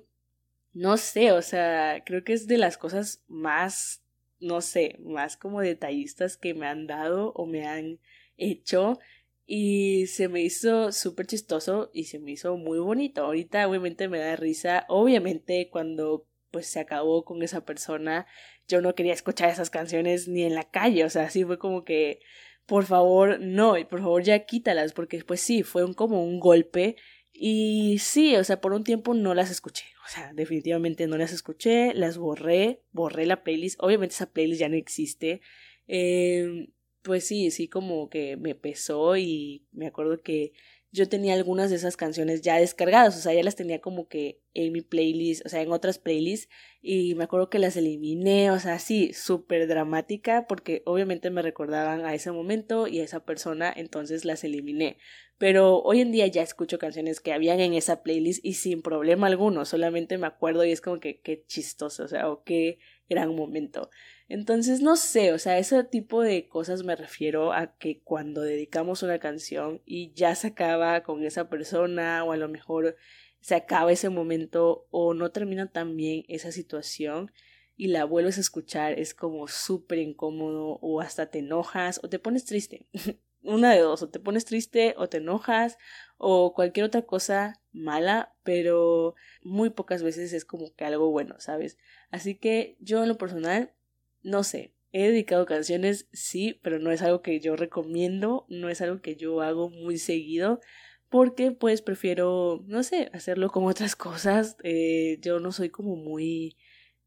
no 0.72 0.96
sé, 0.96 1.30
o 1.30 1.40
sea, 1.40 2.02
creo 2.04 2.24
que 2.24 2.32
es 2.32 2.48
de 2.48 2.58
las 2.58 2.76
cosas 2.76 3.22
más, 3.28 4.02
no 4.40 4.60
sé, 4.60 4.96
más 5.04 5.36
como 5.36 5.60
detallistas 5.60 6.36
que 6.36 6.52
me 6.52 6.66
han 6.66 6.88
dado 6.88 7.32
o 7.34 7.46
me 7.46 7.68
han 7.68 8.00
hecho 8.36 8.98
y 9.46 10.06
se 10.06 10.28
me 10.28 10.42
hizo 10.42 10.92
súper 10.92 11.26
chistoso 11.26 11.90
y 11.92 12.04
se 12.04 12.18
me 12.18 12.32
hizo 12.32 12.56
muy 12.56 12.78
bonito. 12.78 13.22
Ahorita 13.24 13.68
obviamente 13.68 14.08
me 14.08 14.18
da 14.18 14.36
risa. 14.36 14.86
Obviamente 14.88 15.68
cuando 15.70 16.26
pues 16.50 16.66
se 16.68 16.80
acabó 16.80 17.24
con 17.24 17.42
esa 17.42 17.64
persona, 17.64 18.26
yo 18.68 18.80
no 18.80 18.94
quería 18.94 19.12
escuchar 19.12 19.50
esas 19.50 19.70
canciones 19.70 20.28
ni 20.28 20.44
en 20.44 20.54
la 20.54 20.64
calle. 20.70 21.04
O 21.04 21.10
sea, 21.10 21.24
así 21.24 21.44
fue 21.44 21.58
como 21.58 21.84
que, 21.84 22.20
por 22.66 22.84
favor, 22.84 23.40
no, 23.40 23.76
y 23.76 23.84
por 23.84 24.00
favor 24.00 24.22
ya 24.22 24.46
quítalas, 24.46 24.92
porque 24.92 25.22
pues 25.24 25.40
sí, 25.40 25.62
fue 25.62 25.84
un, 25.84 25.94
como 25.94 26.24
un 26.24 26.38
golpe. 26.40 26.96
Y 27.32 27.98
sí, 27.98 28.36
o 28.36 28.44
sea, 28.44 28.60
por 28.60 28.72
un 28.72 28.84
tiempo 28.84 29.14
no 29.14 29.34
las 29.34 29.50
escuché. 29.50 29.86
O 30.06 30.08
sea, 30.08 30.32
definitivamente 30.32 31.06
no 31.08 31.18
las 31.18 31.32
escuché, 31.32 31.92
las 31.94 32.18
borré, 32.18 32.82
borré 32.92 33.26
la 33.26 33.42
playlist. 33.42 33.82
Obviamente 33.82 34.14
esa 34.14 34.30
playlist 34.30 34.60
ya 34.60 34.68
no 34.68 34.76
existe. 34.76 35.40
Eh, 35.88 36.68
pues 37.04 37.26
sí, 37.26 37.50
sí 37.50 37.68
como 37.68 38.08
que 38.08 38.36
me 38.38 38.54
pesó 38.54 39.16
y 39.16 39.66
me 39.72 39.86
acuerdo 39.86 40.22
que 40.22 40.52
yo 40.90 41.08
tenía 41.08 41.34
algunas 41.34 41.70
de 41.70 41.76
esas 41.76 41.96
canciones 41.96 42.40
ya 42.40 42.56
descargadas, 42.56 43.16
o 43.16 43.20
sea, 43.20 43.34
ya 43.34 43.42
las 43.42 43.56
tenía 43.56 43.80
como 43.80 44.08
que 44.08 44.40
en 44.54 44.72
mi 44.72 44.80
playlist, 44.80 45.44
o 45.44 45.48
sea, 45.48 45.60
en 45.60 45.72
otras 45.72 45.98
playlists, 45.98 46.48
y 46.80 47.16
me 47.16 47.24
acuerdo 47.24 47.50
que 47.50 47.58
las 47.58 47.76
eliminé, 47.76 48.52
o 48.52 48.60
sea, 48.60 48.78
sí, 48.78 49.12
súper 49.12 49.66
dramática, 49.66 50.46
porque 50.46 50.82
obviamente 50.86 51.30
me 51.30 51.42
recordaban 51.42 52.06
a 52.06 52.14
ese 52.14 52.30
momento 52.30 52.86
y 52.86 53.00
a 53.00 53.04
esa 53.04 53.24
persona, 53.24 53.72
entonces 53.76 54.24
las 54.24 54.44
eliminé. 54.44 54.96
Pero 55.36 55.82
hoy 55.82 56.00
en 56.00 56.12
día 56.12 56.28
ya 56.28 56.42
escucho 56.42 56.78
canciones 56.78 57.20
que 57.20 57.32
habían 57.32 57.58
en 57.58 57.74
esa 57.74 58.04
playlist 58.04 58.44
y 58.44 58.54
sin 58.54 58.80
problema 58.80 59.26
alguno, 59.26 59.64
solamente 59.64 60.16
me 60.16 60.28
acuerdo 60.28 60.64
y 60.64 60.70
es 60.70 60.80
como 60.80 61.00
que 61.00 61.20
qué 61.20 61.44
chistoso, 61.44 62.04
o 62.04 62.08
sea, 62.08 62.30
o 62.30 62.44
qué 62.44 62.78
gran 63.08 63.34
momento. 63.34 63.90
Entonces, 64.28 64.80
no 64.80 64.96
sé, 64.96 65.32
o 65.32 65.38
sea, 65.38 65.58
ese 65.58 65.84
tipo 65.84 66.22
de 66.22 66.48
cosas 66.48 66.82
me 66.82 66.96
refiero 66.96 67.52
a 67.52 67.76
que 67.76 68.00
cuando 68.00 68.40
dedicamos 68.40 69.02
una 69.02 69.18
canción 69.18 69.82
y 69.84 70.12
ya 70.14 70.34
se 70.34 70.48
acaba 70.48 71.02
con 71.02 71.24
esa 71.24 71.50
persona 71.50 72.24
o 72.24 72.32
a 72.32 72.36
lo 72.36 72.48
mejor 72.48 72.96
se 73.40 73.54
acaba 73.54 73.92
ese 73.92 74.08
momento 74.08 74.86
o 74.90 75.12
no 75.12 75.30
termina 75.30 75.70
tan 75.70 75.96
bien 75.96 76.24
esa 76.28 76.52
situación 76.52 77.30
y 77.76 77.88
la 77.88 78.04
vuelves 78.04 78.38
a 78.38 78.40
escuchar 78.40 78.98
es 78.98 79.14
como 79.14 79.48
súper 79.48 79.98
incómodo 79.98 80.78
o 80.80 81.00
hasta 81.02 81.26
te 81.26 81.40
enojas 81.40 82.00
o 82.02 82.08
te 82.08 82.18
pones 82.18 82.46
triste. 82.46 82.86
Una 83.42 83.72
de 83.74 83.80
dos, 83.80 84.02
o 84.02 84.08
te 84.08 84.20
pones 84.20 84.46
triste 84.46 84.94
o 84.96 85.10
te 85.10 85.18
enojas 85.18 85.76
o 86.16 86.54
cualquier 86.54 86.86
otra 86.86 87.02
cosa 87.02 87.60
mala, 87.72 88.34
pero 88.42 89.16
muy 89.42 89.68
pocas 89.68 90.02
veces 90.02 90.32
es 90.32 90.46
como 90.46 90.74
que 90.74 90.86
algo 90.86 91.10
bueno, 91.10 91.34
¿sabes? 91.40 91.76
Así 92.10 92.36
que 92.36 92.78
yo 92.80 93.02
en 93.02 93.10
lo 93.10 93.18
personal 93.18 93.74
no 94.24 94.42
sé, 94.42 94.74
he 94.90 95.08
dedicado 95.08 95.46
canciones, 95.46 96.08
sí, 96.12 96.58
pero 96.62 96.78
no 96.78 96.90
es 96.90 97.02
algo 97.02 97.22
que 97.22 97.38
yo 97.40 97.56
recomiendo, 97.56 98.46
no 98.48 98.68
es 98.68 98.80
algo 98.80 99.00
que 99.00 99.16
yo 99.16 99.42
hago 99.42 99.70
muy 99.70 99.98
seguido, 99.98 100.60
porque 101.08 101.52
pues 101.52 101.82
prefiero, 101.82 102.64
no 102.66 102.82
sé, 102.82 103.10
hacerlo 103.12 103.50
con 103.50 103.66
otras 103.66 103.94
cosas. 103.96 104.56
Eh, 104.64 105.18
yo 105.20 105.38
no 105.40 105.52
soy 105.52 105.70
como 105.70 105.96
muy, 105.96 106.56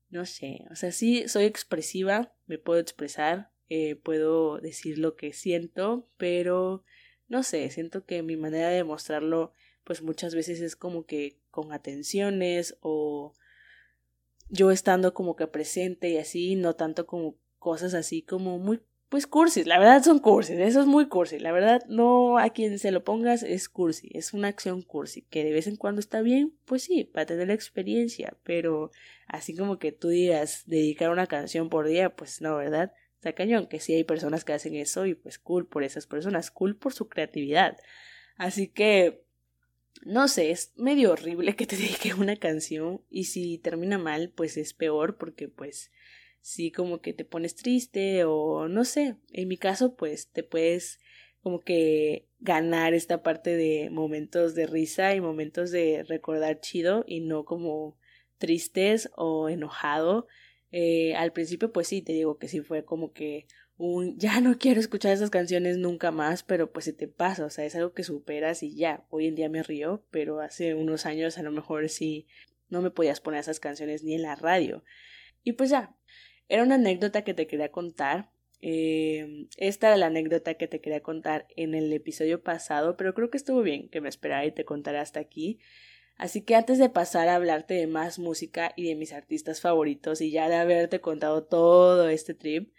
no 0.10 0.25
sé, 0.25 0.65
o 0.71 0.75
sea, 0.75 0.91
sí 0.91 1.27
soy 1.27 1.45
expresiva, 1.45 2.34
me 2.45 2.58
puedo 2.58 2.80
expresar, 2.80 3.51
eh, 3.69 3.95
puedo 3.95 4.60
decir 4.60 4.97
lo 4.97 5.15
que 5.15 5.34
siento, 5.34 6.10
pero 6.17 6.84
no 7.27 7.43
sé, 7.43 7.69
siento 7.69 8.06
que 8.06 8.23
mi 8.23 8.38
manera 8.38 8.69
de 8.69 8.84
mostrarlo 8.84 9.53
pues 9.84 10.01
muchas 10.01 10.36
veces 10.36 10.60
es 10.60 10.75
como 10.75 11.06
que 11.06 11.39
con 11.49 11.71
atenciones 11.71 12.77
o 12.82 13.34
yo 14.49 14.71
estando 14.71 15.13
como 15.13 15.36
que 15.36 15.47
presente 15.47 16.10
y 16.10 16.17
así, 16.17 16.55
no 16.55 16.75
tanto 16.75 17.05
como 17.05 17.38
cosas 17.57 17.93
así 17.93 18.21
como 18.21 18.60
muy 18.60 18.81
pues 19.10 19.25
cursis, 19.25 19.65
la 19.65 19.79
verdad 19.79 20.03
son 20.03 20.19
cursis, 20.19 20.57
eso 20.60 20.81
es 20.81 20.86
muy 20.86 21.07
cursi, 21.07 21.39
la 21.39 21.53
verdad 21.53 21.81
no 21.88 22.38
a 22.38 22.49
quien 22.49 22.77
se 22.77 22.91
lo 22.91 23.05
pongas 23.05 23.41
es 23.41 23.69
cursi, 23.69 24.10
es 24.13 24.33
una 24.33 24.49
acción 24.49 24.81
cursi, 24.81 25.21
que 25.21 25.45
de 25.45 25.53
vez 25.53 25.67
en 25.67 25.77
cuando 25.77 26.01
está 26.01 26.21
bien, 26.21 26.53
pues 26.65 26.83
sí, 26.83 27.05
para 27.05 27.25
tener 27.25 27.47
la 27.47 27.53
experiencia, 27.53 28.36
pero 28.43 28.91
así 29.27 29.55
como 29.55 29.79
que 29.79 29.93
tú 29.93 30.10
digas 30.10 30.63
dedicar 30.65 31.10
una 31.10 31.27
canción 31.27 31.69
por 31.69 31.88
día, 31.88 32.15
pues 32.15 32.41
no, 32.41 32.57
¿verdad? 32.57 32.91
Está 33.15 33.33
cañón, 33.33 33.67
que 33.67 33.79
sí 33.79 33.93
hay 33.93 34.03
personas 34.03 34.43
que 34.43 34.53
hacen 34.53 34.75
eso 34.75 35.05
y 35.05 35.15
pues 35.15 35.39
cool 35.39 35.67
por 35.67 35.83
esas 35.83 36.05
personas, 36.05 36.51
cool 36.51 36.75
por 36.75 36.93
su 36.93 37.07
creatividad. 37.07 37.77
Así 38.36 38.67
que, 38.67 39.23
no 40.03 40.27
sé, 40.27 40.51
es 40.51 40.73
medio 40.75 41.12
horrible 41.12 41.55
que 41.55 41.65
te 41.65 41.77
dedique 41.77 42.13
una 42.13 42.36
canción 42.36 43.01
y 43.10 43.25
si 43.25 43.57
termina 43.57 43.97
mal, 43.97 44.31
pues 44.36 44.57
es 44.57 44.73
peor 44.73 45.17
porque 45.17 45.47
pues 45.47 45.91
sí 46.41 46.71
como 46.71 47.01
que 47.01 47.13
te 47.13 47.25
pones 47.25 47.55
triste 47.55 48.23
o 48.23 48.67
no 48.67 48.86
sé, 48.86 49.15
en 49.31 49.47
mi 49.47 49.57
caso 49.57 49.95
pues 49.95 50.29
te 50.31 50.43
puedes 50.43 50.99
como 51.41 51.62
que 51.62 52.27
ganar 52.39 52.93
esta 52.93 53.23
parte 53.23 53.55
de 53.55 53.89
momentos 53.89 54.53
de 54.55 54.67
risa 54.67 55.15
y 55.15 55.21
momentos 55.21 55.71
de 55.71 56.03
recordar 56.03 56.60
chido 56.60 57.03
y 57.07 57.21
no 57.21 57.45
como 57.45 57.97
tristes 58.38 59.10
o 59.15 59.49
enojado. 59.49 60.27
Eh, 60.71 61.15
al 61.15 61.31
principio 61.31 61.71
pues 61.71 61.88
sí, 61.88 62.01
te 62.01 62.13
digo 62.13 62.38
que 62.38 62.47
sí 62.47 62.62
fue 62.62 62.83
como 62.83 63.13
que 63.13 63.47
un 63.77 64.17
ya 64.17 64.41
no 64.41 64.57
quiero 64.57 64.79
escuchar 64.79 65.13
esas 65.13 65.29
canciones 65.29 65.77
nunca 65.77 66.11
más, 66.11 66.43
pero 66.43 66.71
pues 66.71 66.85
se 66.85 66.93
te 66.93 67.07
pasa, 67.07 67.45
o 67.45 67.49
sea, 67.49 67.65
es 67.65 67.75
algo 67.75 67.93
que 67.93 68.03
superas 68.03 68.63
y 68.63 68.75
ya, 68.75 69.05
hoy 69.09 69.27
en 69.27 69.35
día 69.35 69.49
me 69.49 69.63
río, 69.63 70.03
pero 70.09 70.41
hace 70.41 70.73
unos 70.73 71.05
años 71.05 71.37
a 71.37 71.43
lo 71.43 71.51
mejor 71.51 71.87
sí 71.89 72.27
no 72.69 72.81
me 72.81 72.91
podías 72.91 73.21
poner 73.21 73.39
esas 73.39 73.59
canciones 73.59 74.03
ni 74.03 74.15
en 74.15 74.23
la 74.23 74.35
radio. 74.35 74.83
Y 75.43 75.53
pues 75.53 75.69
ya, 75.69 75.95
era 76.49 76.63
una 76.63 76.75
anécdota 76.75 77.23
que 77.23 77.33
te 77.33 77.47
quería 77.47 77.71
contar. 77.71 78.31
Eh, 78.61 79.47
esta 79.57 79.87
era 79.87 79.97
la 79.97 80.07
anécdota 80.07 80.55
que 80.55 80.67
te 80.67 80.81
quería 80.81 81.01
contar 81.01 81.47
en 81.55 81.75
el 81.75 81.93
episodio 81.93 82.41
pasado, 82.41 82.97
pero 82.97 83.13
creo 83.13 83.29
que 83.29 83.37
estuvo 83.37 83.61
bien 83.61 83.89
que 83.89 84.01
me 84.01 84.09
esperara 84.09 84.45
y 84.45 84.51
te 84.51 84.65
contara 84.65 85.01
hasta 85.01 85.19
aquí. 85.19 85.59
Así 86.17 86.41
que 86.41 86.55
antes 86.55 86.79
de 86.79 86.89
pasar 86.89 87.27
a 87.27 87.35
hablarte 87.35 87.75
de 87.75 87.85
más 87.85 88.17
música 88.17 88.73
y 88.75 88.87
de 88.87 88.95
mis 88.95 89.13
artistas 89.13 89.61
favoritos 89.61 90.19
y 90.19 90.31
ya 90.31 90.49
de 90.49 90.55
haberte 90.55 90.99
contado 90.99 91.43
todo 91.43 92.09
este 92.09 92.33
trip, 92.33 92.73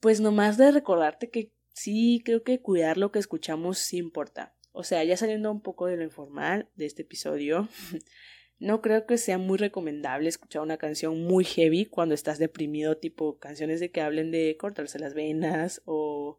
pues 0.00 0.20
nomás 0.20 0.56
de 0.56 0.72
recordarte 0.72 1.30
que 1.30 1.52
sí 1.72 2.22
creo 2.24 2.42
que 2.42 2.60
cuidar 2.60 2.96
lo 2.98 3.12
que 3.12 3.18
escuchamos 3.18 3.78
sí 3.78 3.98
importa. 3.98 4.54
O 4.72 4.84
sea, 4.84 5.04
ya 5.04 5.16
saliendo 5.16 5.50
un 5.50 5.60
poco 5.60 5.86
de 5.86 5.96
lo 5.96 6.04
informal 6.04 6.68
de 6.76 6.86
este 6.86 7.02
episodio, 7.02 7.68
No 8.60 8.82
creo 8.82 9.06
que 9.06 9.16
sea 9.16 9.38
muy 9.38 9.56
recomendable 9.56 10.28
escuchar 10.28 10.60
una 10.60 10.76
canción 10.76 11.24
muy 11.24 11.44
heavy 11.44 11.86
cuando 11.86 12.14
estás 12.14 12.38
deprimido, 12.38 12.98
tipo 12.98 13.38
canciones 13.38 13.80
de 13.80 13.90
que 13.90 14.02
hablen 14.02 14.30
de 14.30 14.54
cortarse 14.58 14.98
las 14.98 15.14
venas 15.14 15.80
o, 15.86 16.38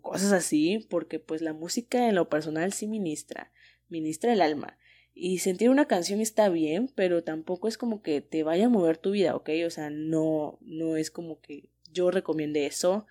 cosas 0.00 0.32
así, 0.32 0.86
porque 0.88 1.18
pues 1.18 1.42
la 1.42 1.52
música 1.52 2.08
en 2.08 2.14
lo 2.14 2.30
personal 2.30 2.72
sí 2.72 2.86
ministra, 2.86 3.52
ministra 3.90 4.32
el 4.32 4.40
alma. 4.40 4.78
Y 5.12 5.38
sentir 5.38 5.68
una 5.68 5.86
canción 5.86 6.22
está 6.22 6.48
bien, 6.48 6.90
pero 6.94 7.22
tampoco 7.22 7.68
es 7.68 7.76
como 7.76 8.00
que 8.00 8.22
te 8.22 8.42
vaya 8.42 8.66
a 8.66 8.70
mover 8.70 8.96
tu 8.96 9.10
vida, 9.10 9.36
¿ok? 9.36 9.50
O 9.66 9.70
sea, 9.70 9.90
no, 9.90 10.58
no 10.62 10.96
es 10.96 11.10
como 11.10 11.42
que 11.42 11.68
yo 11.94 12.10
recomiende 12.10 12.66
eso. 12.66 13.06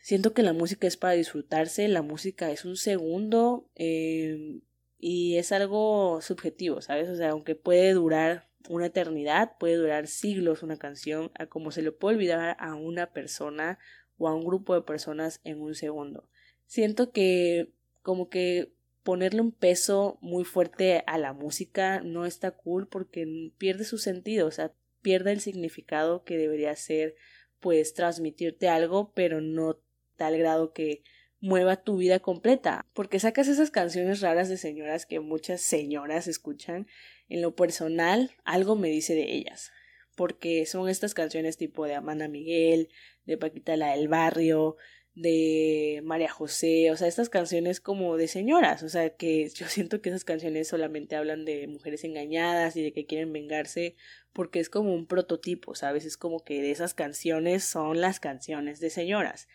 Siento 0.00 0.32
que 0.34 0.44
la 0.44 0.52
música 0.52 0.86
es 0.86 0.96
para 0.96 1.14
disfrutarse, 1.14 1.88
la 1.88 2.02
música 2.02 2.52
es 2.52 2.64
un 2.64 2.76
segundo, 2.76 3.68
eh, 3.74 4.60
y 5.04 5.36
es 5.36 5.50
algo 5.50 6.20
subjetivo, 6.22 6.80
¿sabes? 6.80 7.08
O 7.08 7.16
sea, 7.16 7.30
aunque 7.30 7.56
puede 7.56 7.92
durar 7.92 8.48
una 8.68 8.86
eternidad, 8.86 9.58
puede 9.58 9.74
durar 9.74 10.06
siglos 10.06 10.62
una 10.62 10.76
canción, 10.76 11.32
como 11.48 11.72
se 11.72 11.82
le 11.82 11.90
puede 11.90 12.14
olvidar 12.14 12.56
a 12.60 12.76
una 12.76 13.12
persona 13.12 13.80
o 14.16 14.28
a 14.28 14.34
un 14.34 14.44
grupo 14.44 14.76
de 14.76 14.82
personas 14.82 15.40
en 15.42 15.60
un 15.60 15.74
segundo. 15.74 16.28
Siento 16.66 17.10
que 17.10 17.72
como 18.02 18.28
que 18.28 18.72
ponerle 19.02 19.40
un 19.40 19.50
peso 19.50 20.18
muy 20.20 20.44
fuerte 20.44 21.02
a 21.08 21.18
la 21.18 21.32
música 21.32 22.00
no 22.00 22.24
está 22.24 22.52
cool 22.52 22.86
porque 22.86 23.50
pierde 23.58 23.82
su 23.82 23.98
sentido, 23.98 24.46
o 24.46 24.52
sea, 24.52 24.72
pierde 25.00 25.32
el 25.32 25.40
significado 25.40 26.22
que 26.22 26.38
debería 26.38 26.76
ser 26.76 27.16
pues 27.62 27.94
transmitirte 27.94 28.68
algo, 28.68 29.12
pero 29.14 29.40
no 29.40 29.80
tal 30.16 30.36
grado 30.36 30.74
que 30.74 31.02
mueva 31.40 31.76
tu 31.76 31.96
vida 31.96 32.18
completa, 32.18 32.86
porque 32.92 33.20
sacas 33.20 33.48
esas 33.48 33.70
canciones 33.70 34.20
raras 34.20 34.48
de 34.48 34.58
señoras 34.58 35.06
que 35.06 35.20
muchas 35.20 35.62
señoras 35.62 36.26
escuchan. 36.26 36.86
En 37.28 37.40
lo 37.40 37.54
personal, 37.54 38.32
algo 38.44 38.76
me 38.76 38.88
dice 38.88 39.14
de 39.14 39.32
ellas, 39.32 39.70
porque 40.16 40.66
son 40.66 40.88
estas 40.88 41.14
canciones 41.14 41.56
tipo 41.56 41.86
de 41.86 41.94
Amanda 41.94 42.28
Miguel, 42.28 42.88
de 43.24 43.38
Paquita 43.38 43.76
la 43.76 43.92
del 43.96 44.08
Barrio, 44.08 44.76
de 45.14 46.00
María 46.04 46.30
José, 46.30 46.90
o 46.90 46.96
sea, 46.96 47.06
estas 47.06 47.28
canciones 47.28 47.80
como 47.80 48.16
de 48.16 48.28
señoras, 48.28 48.82
o 48.82 48.88
sea, 48.88 49.10
que 49.10 49.48
yo 49.50 49.66
siento 49.68 50.00
que 50.00 50.08
esas 50.08 50.24
canciones 50.24 50.68
solamente 50.68 51.16
hablan 51.16 51.44
de 51.44 51.66
mujeres 51.66 52.04
engañadas 52.04 52.76
y 52.76 52.82
de 52.82 52.92
que 52.92 53.06
quieren 53.06 53.32
vengarse, 53.32 53.96
porque 54.32 54.60
es 54.60 54.70
como 54.70 54.94
un 54.94 55.06
prototipo, 55.06 55.74
¿sabes? 55.74 56.06
Es 56.06 56.16
como 56.16 56.44
que 56.44 56.70
esas 56.70 56.94
canciones 56.94 57.64
son 57.64 58.00
las 58.00 58.20
canciones 58.20 58.80
de 58.80 58.90
señoras. 58.90 59.48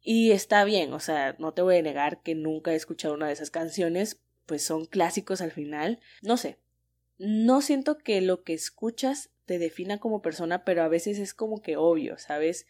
Y 0.00 0.30
está 0.30 0.64
bien, 0.64 0.92
o 0.92 1.00
sea, 1.00 1.36
no 1.38 1.52
te 1.52 1.62
voy 1.62 1.76
a 1.76 1.82
negar 1.82 2.22
que 2.22 2.34
nunca 2.34 2.72
he 2.72 2.76
escuchado 2.76 3.14
una 3.14 3.26
de 3.26 3.32
esas 3.32 3.50
canciones, 3.50 4.22
pues 4.46 4.64
son 4.64 4.86
clásicos 4.86 5.40
al 5.40 5.50
final. 5.50 6.00
No 6.22 6.36
sé, 6.36 6.58
no 7.18 7.60
siento 7.60 7.98
que 7.98 8.20
lo 8.20 8.44
que 8.44 8.54
escuchas 8.54 9.30
te 9.46 9.58
defina 9.58 9.98
como 9.98 10.22
persona, 10.22 10.64
pero 10.64 10.82
a 10.82 10.88
veces 10.88 11.18
es 11.18 11.34
como 11.34 11.60
que 11.60 11.76
obvio, 11.76 12.18
¿sabes? 12.18 12.66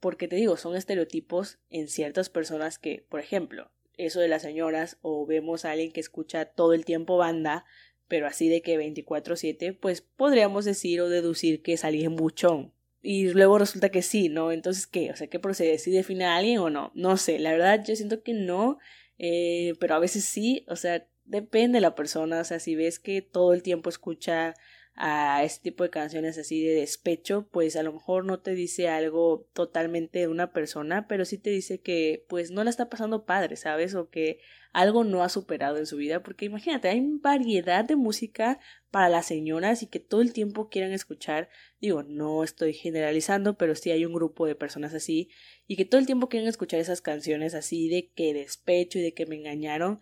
Porque 0.00 0.28
te 0.28 0.36
digo, 0.36 0.56
son 0.56 0.76
estereotipos 0.76 1.58
en 1.68 1.88
ciertas 1.88 2.30
personas 2.30 2.78
que, 2.78 3.04
por 3.08 3.20
ejemplo, 3.20 3.70
eso 3.96 4.20
de 4.20 4.28
las 4.28 4.42
señoras 4.42 4.98
o 5.02 5.26
vemos 5.26 5.64
a 5.64 5.72
alguien 5.72 5.92
que 5.92 6.00
escucha 6.00 6.46
todo 6.46 6.72
el 6.72 6.84
tiempo 6.84 7.18
banda, 7.18 7.64
pero 8.08 8.26
así 8.26 8.48
de 8.48 8.62
que 8.62 8.78
24/7, 8.78 9.72
pues 9.78 10.00
podríamos 10.00 10.64
decir 10.64 11.00
o 11.00 11.08
deducir 11.08 11.62
que 11.62 11.74
es 11.74 11.84
alguien 11.84 12.16
buchón, 12.16 12.72
y 13.02 13.28
luego 13.30 13.58
resulta 13.58 13.88
que 13.88 14.02
sí, 14.02 14.28
¿no? 14.28 14.52
Entonces, 14.52 14.86
¿qué? 14.86 15.10
O 15.10 15.16
sea, 15.16 15.28
¿qué 15.28 15.38
procede? 15.38 15.78
¿Si 15.78 15.90
define 15.90 16.24
a 16.24 16.36
alguien 16.36 16.58
o 16.58 16.70
no? 16.70 16.92
No 16.94 17.16
sé, 17.16 17.38
la 17.38 17.52
verdad 17.52 17.82
yo 17.84 17.96
siento 17.96 18.22
que 18.22 18.34
no, 18.34 18.78
eh, 19.18 19.74
pero 19.80 19.94
a 19.94 19.98
veces 19.98 20.24
sí, 20.24 20.64
o 20.68 20.76
sea, 20.76 21.06
depende 21.24 21.76
de 21.76 21.82
la 21.82 21.94
persona, 21.94 22.40
o 22.40 22.44
sea, 22.44 22.58
si 22.58 22.74
ves 22.74 22.98
que 22.98 23.22
todo 23.22 23.54
el 23.54 23.62
tiempo 23.62 23.88
escucha 23.88 24.54
a 25.02 25.42
este 25.44 25.70
tipo 25.70 25.82
de 25.82 25.88
canciones 25.88 26.36
así 26.36 26.62
de 26.62 26.74
despecho, 26.74 27.48
pues 27.50 27.74
a 27.76 27.82
lo 27.82 27.94
mejor 27.94 28.26
no 28.26 28.40
te 28.40 28.54
dice 28.54 28.88
algo 28.88 29.48
totalmente 29.54 30.18
de 30.18 30.28
una 30.28 30.52
persona, 30.52 31.08
pero 31.08 31.24
sí 31.24 31.38
te 31.38 31.48
dice 31.48 31.80
que 31.80 32.26
pues 32.28 32.50
no 32.50 32.62
la 32.64 32.68
está 32.68 32.90
pasando 32.90 33.24
padre, 33.24 33.56
¿sabes? 33.56 33.94
O 33.94 34.10
que 34.10 34.40
algo 34.74 35.02
no 35.04 35.22
ha 35.24 35.30
superado 35.30 35.78
en 35.78 35.86
su 35.86 35.96
vida, 35.96 36.22
porque 36.22 36.44
imagínate, 36.44 36.90
hay 36.90 37.00
variedad 37.02 37.82
de 37.82 37.96
música 37.96 38.60
para 38.90 39.08
las 39.08 39.24
señoras 39.24 39.82
y 39.82 39.86
que 39.86 40.00
todo 40.00 40.20
el 40.20 40.34
tiempo 40.34 40.68
quieran 40.68 40.92
escuchar, 40.92 41.48
digo, 41.80 42.02
no 42.02 42.44
estoy 42.44 42.74
generalizando, 42.74 43.56
pero 43.56 43.74
sí 43.76 43.90
hay 43.90 44.04
un 44.04 44.12
grupo 44.12 44.44
de 44.44 44.54
personas 44.54 44.92
así 44.92 45.30
y 45.66 45.76
que 45.76 45.86
todo 45.86 45.98
el 45.98 46.06
tiempo 46.06 46.28
quieren 46.28 46.46
escuchar 46.46 46.78
esas 46.78 47.00
canciones 47.00 47.54
así 47.54 47.88
de 47.88 48.10
que 48.14 48.34
despecho 48.34 48.98
y 48.98 49.02
de 49.02 49.14
que 49.14 49.24
me 49.24 49.36
engañaron, 49.36 50.00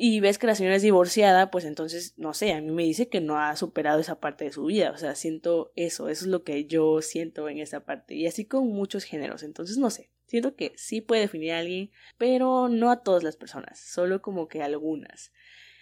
y 0.00 0.20
ves 0.20 0.38
que 0.38 0.46
la 0.46 0.54
señora 0.54 0.76
es 0.76 0.82
divorciada, 0.82 1.50
pues 1.50 1.64
entonces, 1.64 2.14
no 2.16 2.32
sé, 2.32 2.52
a 2.52 2.60
mí 2.60 2.70
me 2.70 2.84
dice 2.84 3.08
que 3.08 3.20
no 3.20 3.40
ha 3.40 3.56
superado 3.56 3.98
esa 3.98 4.20
parte 4.20 4.44
de 4.44 4.52
su 4.52 4.64
vida, 4.64 4.92
o 4.92 4.96
sea, 4.96 5.16
siento 5.16 5.72
eso, 5.74 6.08
eso 6.08 6.24
es 6.24 6.30
lo 6.30 6.44
que 6.44 6.66
yo 6.66 7.02
siento 7.02 7.48
en 7.48 7.58
esa 7.58 7.84
parte, 7.84 8.14
y 8.14 8.28
así 8.28 8.44
con 8.44 8.68
muchos 8.68 9.02
géneros, 9.02 9.42
entonces 9.42 9.76
no 9.76 9.90
sé, 9.90 10.12
siento 10.28 10.54
que 10.54 10.72
sí 10.76 11.00
puede 11.00 11.22
definir 11.22 11.50
a 11.50 11.58
alguien, 11.58 11.90
pero 12.16 12.68
no 12.68 12.92
a 12.92 13.02
todas 13.02 13.24
las 13.24 13.36
personas, 13.36 13.80
solo 13.80 14.22
como 14.22 14.46
que 14.46 14.62
algunas. 14.62 15.32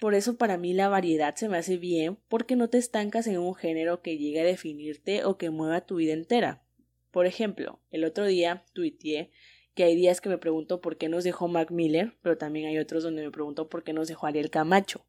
Por 0.01 0.15
eso 0.15 0.39
para 0.39 0.57
mí 0.57 0.73
la 0.73 0.89
variedad 0.89 1.35
se 1.35 1.51
me 1.51 1.59
hace 1.59 1.77
bien 1.77 2.19
porque 2.29 2.57
no 2.57 2.71
te 2.71 2.79
estancas 2.79 3.27
en 3.27 3.37
un 3.39 3.55
género 3.55 4.01
que 4.01 4.17
llegue 4.17 4.41
a 4.41 4.45
definirte 4.45 5.25
o 5.25 5.37
que 5.37 5.51
mueva 5.51 5.83
tu 5.83 5.97
vida 5.97 6.15
entera. 6.15 6.63
Por 7.11 7.27
ejemplo, 7.27 7.81
el 7.91 8.05
otro 8.05 8.27
día 8.27 8.65
tuiteé 8.75 9.31
que 9.77 9.85
hay 9.85 9.95
días 9.95 10.23
que 10.23 10.31
me 10.31 10.39
pregunto 10.39 10.81
por 10.81 10.97
qué 10.97 11.11
nos 11.11 11.23
dejó 11.23 11.49
Mac 11.49 11.71
Miller, 11.71 12.15
pero 12.23 12.39
también 12.39 12.67
hay 12.67 12.79
otros 12.79 13.03
donde 13.03 13.23
me 13.23 13.31
pregunto 13.31 13.69
por 13.69 13.85
qué 13.85 13.93
nos 13.93 14.09
dejó 14.09 14.27
Ariel 14.27 14.49
Camacho. 14.49 15.05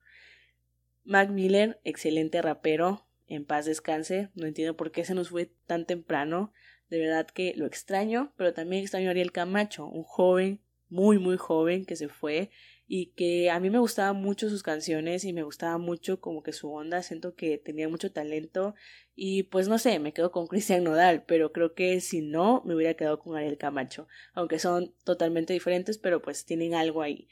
Mac 1.05 1.29
Miller, 1.29 1.79
excelente 1.85 2.41
rapero, 2.41 3.07
en 3.27 3.45
paz 3.45 3.65
descanse, 3.65 4.29
no 4.35 4.45
entiendo 4.45 4.75
por 4.75 4.91
qué 4.91 5.05
se 5.05 5.15
nos 5.15 5.29
fue 5.29 5.49
tan 5.67 5.85
temprano, 5.85 6.51
de 6.89 6.99
verdad 6.99 7.27
que 7.27 7.53
lo 7.55 7.65
extraño, 7.65 8.33
pero 8.35 8.53
también 8.53 8.81
extraño 8.83 9.09
Ariel 9.09 9.31
Camacho, 9.31 9.85
un 9.85 10.03
joven 10.03 10.59
muy, 10.89 11.17
muy 11.17 11.37
joven 11.37 11.85
que 11.85 11.95
se 11.95 12.09
fue 12.09 12.49
y 12.87 13.07
que 13.07 13.49
a 13.51 13.59
mí 13.59 13.69
me 13.69 13.79
gustaban 13.79 14.15
mucho 14.21 14.49
sus 14.49 14.63
canciones 14.63 15.25
y 15.25 15.33
me 15.33 15.43
gustaba 15.43 15.77
mucho 15.77 16.21
como 16.21 16.41
que 16.41 16.53
su 16.53 16.71
onda, 16.71 17.03
siento 17.03 17.35
que 17.35 17.57
tenía 17.57 17.89
mucho 17.89 18.11
talento 18.11 18.75
y 19.13 19.43
pues 19.43 19.67
no 19.67 19.77
sé, 19.77 19.99
me 19.99 20.13
quedo 20.13 20.31
con 20.31 20.47
Cristian 20.47 20.83
Nodal, 20.85 21.23
pero 21.25 21.51
creo 21.51 21.73
que 21.73 21.99
si 21.99 22.21
no, 22.21 22.61
me 22.65 22.75
hubiera 22.75 22.93
quedado 22.93 23.19
con 23.19 23.35
Ariel 23.35 23.57
Camacho, 23.57 24.07
aunque 24.33 24.59
son 24.59 24.95
totalmente 25.03 25.53
diferentes, 25.53 25.97
pero 25.97 26.21
pues 26.21 26.45
tienen 26.45 26.73
algo 26.73 27.01
ahí. 27.01 27.27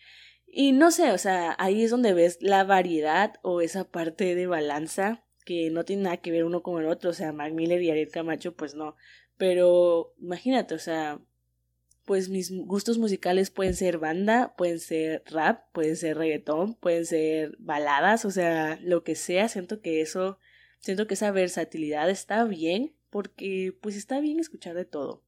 Y 0.45 0.73
no 0.73 0.91
sé, 0.91 1.11
o 1.11 1.17
sea, 1.17 1.55
ahí 1.57 1.83
es 1.83 1.91
donde 1.91 2.13
ves 2.13 2.37
la 2.41 2.63
variedad 2.63 3.35
o 3.41 3.61
esa 3.61 3.89
parte 3.89 4.35
de 4.35 4.47
balanza 4.47 5.23
que 5.45 5.69
no 5.69 5.85
tiene 5.85 6.03
nada 6.03 6.17
que 6.17 6.31
ver 6.31 6.43
uno 6.43 6.63
con 6.63 6.81
el 6.81 6.89
otro, 6.89 7.11
o 7.11 7.13
sea, 7.13 7.31
Mac 7.31 7.53
Miller 7.53 7.81
y 7.81 7.91
Ariel 7.91 8.09
Camacho, 8.09 8.55
pues 8.55 8.75
no. 8.75 8.95
Pero 9.37 10.15
imagínate, 10.19 10.75
o 10.75 10.79
sea, 10.79 11.21
pues 12.05 12.29
mis 12.29 12.51
gustos 12.51 12.99
musicales 12.99 13.49
pueden 13.49 13.73
ser 13.73 13.97
banda, 13.97 14.55
pueden 14.55 14.79
ser 14.79 15.23
rap, 15.25 15.65
pueden 15.73 15.95
ser 15.95 16.17
reggaetón, 16.17 16.75
pueden 16.75 17.05
ser 17.05 17.57
baladas, 17.59 18.25
o 18.25 18.31
sea, 18.31 18.79
lo 18.81 19.03
que 19.03 19.15
sea, 19.15 19.49
siento 19.49 19.81
que 19.81 20.01
eso, 20.01 20.39
siento 20.79 21.07
que 21.07 21.15
esa 21.15 21.31
versatilidad 21.31 22.09
está 22.09 22.45
bien, 22.45 22.95
porque 23.09 23.75
pues 23.81 23.95
está 23.95 24.19
bien 24.19 24.39
escuchar 24.39 24.75
de 24.75 24.85
todo. 24.85 25.23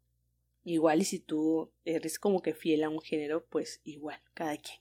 Igual 0.64 1.02
y 1.02 1.06
si 1.06 1.20
tú 1.20 1.72
eres 1.84 2.20
como 2.20 2.42
que 2.42 2.54
fiel 2.54 2.84
a 2.84 2.90
un 2.90 3.02
género, 3.02 3.46
pues 3.50 3.82
igual, 3.84 4.20
cada 4.34 4.58
quien. 4.58 4.80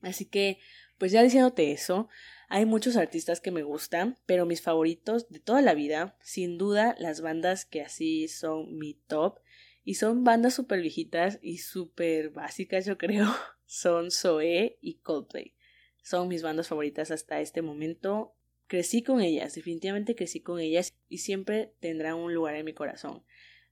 Así 0.00 0.24
que, 0.24 0.58
pues 0.96 1.12
ya 1.12 1.22
diciéndote 1.22 1.70
eso, 1.70 2.08
hay 2.48 2.64
muchos 2.64 2.96
artistas 2.96 3.40
que 3.40 3.50
me 3.50 3.62
gustan, 3.62 4.16
pero 4.26 4.46
mis 4.46 4.62
favoritos 4.62 5.28
de 5.28 5.38
toda 5.38 5.60
la 5.60 5.74
vida, 5.74 6.16
sin 6.20 6.56
duda, 6.58 6.96
las 6.98 7.20
bandas 7.20 7.64
que 7.64 7.82
así 7.82 8.26
son 8.26 8.78
mi 8.78 8.94
top, 8.94 9.38
y 9.88 9.94
son 9.94 10.22
bandas 10.22 10.52
súper 10.52 10.82
viejitas 10.82 11.38
y 11.40 11.56
súper 11.56 12.28
básicas, 12.28 12.84
yo 12.84 12.98
creo, 12.98 13.24
son 13.64 14.10
Zoe 14.10 14.76
y 14.82 14.96
Coldplay. 14.96 15.54
Son 16.02 16.28
mis 16.28 16.42
bandas 16.42 16.68
favoritas 16.68 17.10
hasta 17.10 17.40
este 17.40 17.62
momento. 17.62 18.34
Crecí 18.66 19.02
con 19.02 19.22
ellas, 19.22 19.54
definitivamente 19.54 20.14
crecí 20.14 20.40
con 20.40 20.60
ellas 20.60 20.94
y 21.08 21.18
siempre 21.18 21.72
tendrán 21.80 22.16
un 22.16 22.34
lugar 22.34 22.56
en 22.56 22.66
mi 22.66 22.74
corazón. 22.74 23.24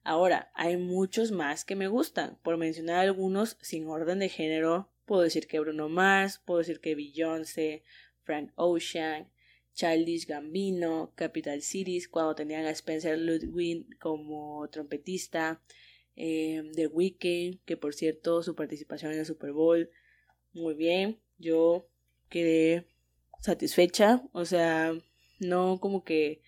Ahora, 0.05 0.51
hay 0.55 0.79
muchos 0.79 1.33
más 1.33 1.67
que 1.67 1.77
me 1.77 1.87
gustan. 1.87 2.39
Por 2.43 2.57
mencionar 2.57 3.01
algunos 3.01 3.59
sin 3.61 3.87
orden 3.87 4.19
de 4.19 4.31
género, 4.31 4.91
puedo 5.05 5.21
decir 5.21 5.47
que 5.47 5.61
Bruno 5.61 5.91
Mars, 5.91 6.41
puedo 6.47 6.61
decir 6.61 6.81
que 6.81 6.95
Beyoncé, 6.95 7.83
Frank 8.23 8.53
Ocean, 8.55 9.31
Childish 9.75 10.27
Gambino, 10.27 11.13
Capital 11.15 11.61
Cities, 11.61 12.09
cuando 12.09 12.35
tenían 12.35 12.65
a 12.65 12.71
Spencer 12.71 13.19
Ludwig 13.19 13.99
como 13.99 14.67
trompetista, 14.71 15.61
eh, 16.17 16.71
The 16.75 16.91
que 17.65 17.77
por 17.77 17.95
cierto 17.95 18.43
su 18.43 18.55
participación 18.55 19.13
en 19.13 19.21
el 19.21 19.27
Super 19.27 19.53
Bowl, 19.53 19.91
muy 20.53 20.75
bien, 20.75 21.21
yo 21.39 21.87
quedé 22.29 22.87
satisfecha, 23.41 24.23
o 24.33 24.45
sea, 24.45 24.95
no 25.39 25.79
como 25.81 26.03
que, 26.05 26.43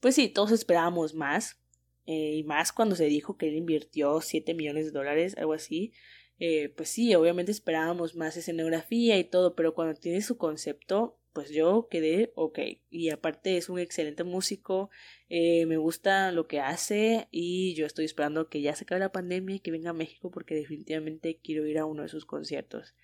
pues 0.00 0.14
sí, 0.14 0.28
todos 0.28 0.50
esperábamos 0.52 1.14
más, 1.14 1.60
eh, 2.06 2.36
y 2.36 2.44
más 2.44 2.72
cuando 2.72 2.96
se 2.96 3.04
dijo 3.04 3.36
que 3.36 3.48
él 3.48 3.54
invirtió 3.54 4.20
7 4.20 4.54
millones 4.54 4.86
de 4.86 4.90
dólares, 4.92 5.36
algo 5.36 5.52
así, 5.52 5.92
eh, 6.38 6.70
pues 6.70 6.88
sí, 6.88 7.14
obviamente 7.14 7.52
esperábamos 7.52 8.16
más 8.16 8.36
escenografía 8.36 9.18
y 9.18 9.24
todo, 9.24 9.54
pero 9.54 9.74
cuando 9.74 9.94
tiene 9.94 10.22
su 10.22 10.36
concepto, 10.38 11.18
pues 11.32 11.50
yo 11.50 11.88
quedé 11.90 12.32
ok. 12.34 12.58
Y 12.90 13.10
aparte 13.10 13.56
es 13.56 13.68
un 13.68 13.78
excelente 13.78 14.24
músico, 14.24 14.90
eh, 15.28 15.66
me 15.66 15.76
gusta 15.76 16.32
lo 16.32 16.46
que 16.46 16.60
hace 16.60 17.28
y 17.30 17.74
yo 17.74 17.86
estoy 17.86 18.04
esperando 18.04 18.48
que 18.48 18.60
ya 18.60 18.74
se 18.74 18.84
acabe 18.84 19.00
la 19.00 19.12
pandemia 19.12 19.56
y 19.56 19.60
que 19.60 19.70
venga 19.70 19.90
a 19.90 19.94
México 19.94 20.30
porque 20.30 20.54
definitivamente 20.54 21.38
quiero 21.42 21.66
ir 21.66 21.78
a 21.78 21.86
uno 21.86 22.02
de 22.02 22.08
sus 22.08 22.26
conciertos. 22.26 22.94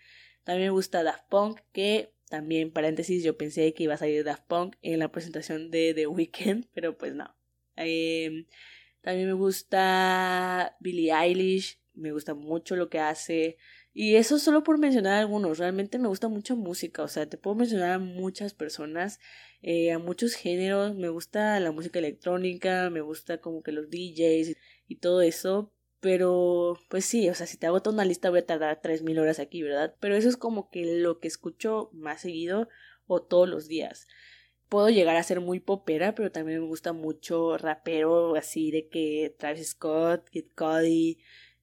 También 0.44 0.68
me 0.68 0.72
gusta 0.72 1.02
Daft 1.02 1.28
Punk, 1.28 1.60
que 1.72 2.12
también, 2.28 2.70
paréntesis, 2.72 3.24
yo 3.24 3.36
pensé 3.36 3.72
que 3.74 3.84
iba 3.84 3.94
a 3.94 3.98
salir 3.98 4.24
Daft 4.24 4.46
Punk 4.46 4.76
en 4.82 4.98
la 4.98 5.10
presentación 5.10 5.70
de 5.70 5.94
The 5.94 6.06
Weeknd, 6.06 6.66
pero 6.74 6.96
pues 6.96 7.14
no. 7.14 7.34
Em, 7.76 8.46
también 9.00 9.26
me 9.26 9.34
gusta 9.34 10.76
Billie 10.80 11.12
Eilish, 11.12 11.80
me 11.94 12.12
gusta 12.12 12.34
mucho 12.34 12.76
lo 12.76 12.88
que 12.88 12.98
hace. 12.98 13.56
Y 14.00 14.14
eso 14.14 14.38
solo 14.38 14.62
por 14.62 14.78
mencionar 14.78 15.14
algunos, 15.14 15.58
realmente 15.58 15.98
me 15.98 16.06
gusta 16.06 16.28
mucho 16.28 16.54
música, 16.54 17.02
o 17.02 17.08
sea, 17.08 17.28
te 17.28 17.36
puedo 17.36 17.56
mencionar 17.56 17.90
a 17.90 17.98
muchas 17.98 18.54
personas, 18.54 19.18
eh, 19.60 19.90
a 19.90 19.98
muchos 19.98 20.34
géneros, 20.34 20.94
me 20.94 21.08
gusta 21.08 21.58
la 21.58 21.72
música 21.72 21.98
electrónica, 21.98 22.90
me 22.90 23.00
gusta 23.00 23.40
como 23.40 23.60
que 23.64 23.72
los 23.72 23.90
DJs 23.90 24.56
y 24.86 24.96
todo 25.00 25.20
eso, 25.20 25.72
pero 25.98 26.78
pues 26.88 27.06
sí, 27.06 27.28
o 27.28 27.34
sea, 27.34 27.48
si 27.48 27.56
te 27.56 27.66
hago 27.66 27.82
toda 27.82 27.94
una 27.94 28.04
lista 28.04 28.30
voy 28.30 28.38
a 28.38 28.46
tardar 28.46 28.80
tres 28.80 29.02
mil 29.02 29.18
horas 29.18 29.40
aquí, 29.40 29.64
¿verdad? 29.64 29.96
Pero 29.98 30.14
eso 30.14 30.28
es 30.28 30.36
como 30.36 30.70
que 30.70 31.00
lo 31.00 31.18
que 31.18 31.26
escucho 31.26 31.90
más 31.92 32.20
seguido 32.20 32.68
o 33.08 33.22
todos 33.22 33.48
los 33.48 33.66
días. 33.66 34.06
Puedo 34.68 34.90
llegar 34.90 35.16
a 35.16 35.24
ser 35.24 35.40
muy 35.40 35.58
popera, 35.58 36.14
pero 36.14 36.30
también 36.30 36.60
me 36.60 36.68
gusta 36.68 36.92
mucho 36.92 37.58
rapero, 37.58 38.36
así 38.36 38.70
de 38.70 38.86
que 38.88 39.34
Travis 39.36 39.70
Scott, 39.70 40.28
Kid 40.30 40.46
Cudi, 40.54 41.18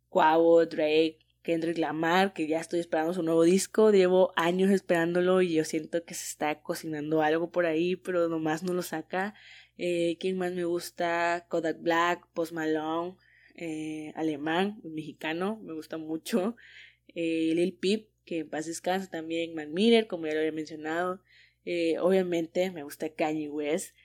Quavo, 0.10 0.66
Drake, 0.66 1.25
Kendrick 1.46 1.78
Lamar, 1.78 2.34
que 2.34 2.48
ya 2.48 2.60
estoy 2.60 2.80
esperando 2.80 3.14
su 3.14 3.22
nuevo 3.22 3.44
disco, 3.44 3.92
llevo 3.92 4.34
años 4.36 4.72
esperándolo 4.72 5.44
y 5.44 5.54
yo 5.54 5.64
siento 5.64 6.04
que 6.04 6.16
se 6.16 6.26
está 6.26 6.62
cocinando 6.62 7.22
algo 7.22 7.52
por 7.52 7.68
ahí, 7.68 7.96
pero 7.96 8.28
nomás 8.28 8.64
no 8.64 8.74
lo 8.74 8.82
saca. 8.82 9.36
Eh, 9.78 10.18
¿Quién 10.20 10.40
más 10.40 10.54
me 10.54 10.66
gusta? 10.66 11.46
Kodak 11.48 11.80
Black, 11.82 12.28
Post 12.34 12.52
Malone, 12.52 13.16
eh, 13.56 14.12
alemán, 14.16 14.82
mexicano, 14.84 15.60
me 15.64 15.74
gusta 15.74 16.00
mucho. 16.00 16.56
Eh, 17.14 17.52
Lil 17.54 17.78
Peep, 17.78 18.10
que 18.26 18.40
en 18.40 18.50
paz 18.50 18.66
descansa 18.66 19.08
también, 19.12 19.54
Man 19.54 19.72
Miller, 19.72 20.08
como 20.08 20.26
ya 20.26 20.34
lo 20.34 20.40
había 20.40 20.52
mencionado. 20.52 21.22
Obviamente 22.02 22.72
me 22.72 22.84
gusta 22.84 23.10
Kanye 23.10 23.50
West 23.50 23.96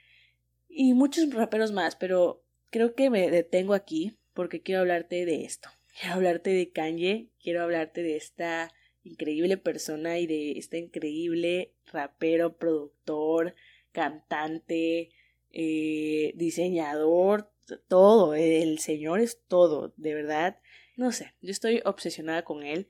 y 0.68 0.92
muchos 0.92 1.32
raperos 1.32 1.72
más, 1.72 1.96
pero 1.96 2.44
creo 2.70 2.94
que 2.94 3.08
me 3.08 3.30
detengo 3.30 3.72
aquí 3.72 4.18
porque 4.34 4.60
quiero 4.60 4.82
hablarte 4.82 5.24
de 5.24 5.44
esto. 5.44 5.70
Quiero 6.00 6.14
hablarte 6.14 6.48
de 6.48 6.70
Kanye, 6.70 7.28
quiero 7.42 7.62
hablarte 7.62 8.02
de 8.02 8.16
esta 8.16 8.72
increíble 9.02 9.58
persona 9.58 10.18
y 10.18 10.26
de 10.26 10.52
este 10.52 10.78
increíble 10.78 11.74
rapero, 11.92 12.56
productor, 12.56 13.54
cantante, 13.92 15.10
eh, 15.50 16.32
diseñador, 16.36 17.52
todo. 17.86 18.34
El 18.34 18.78
señor 18.78 19.20
es 19.20 19.42
todo, 19.46 19.92
de 19.98 20.14
verdad. 20.14 20.58
No 20.96 21.12
sé, 21.12 21.34
yo 21.42 21.50
estoy 21.50 21.82
obsesionada 21.84 22.44
con 22.44 22.62
él. 22.62 22.88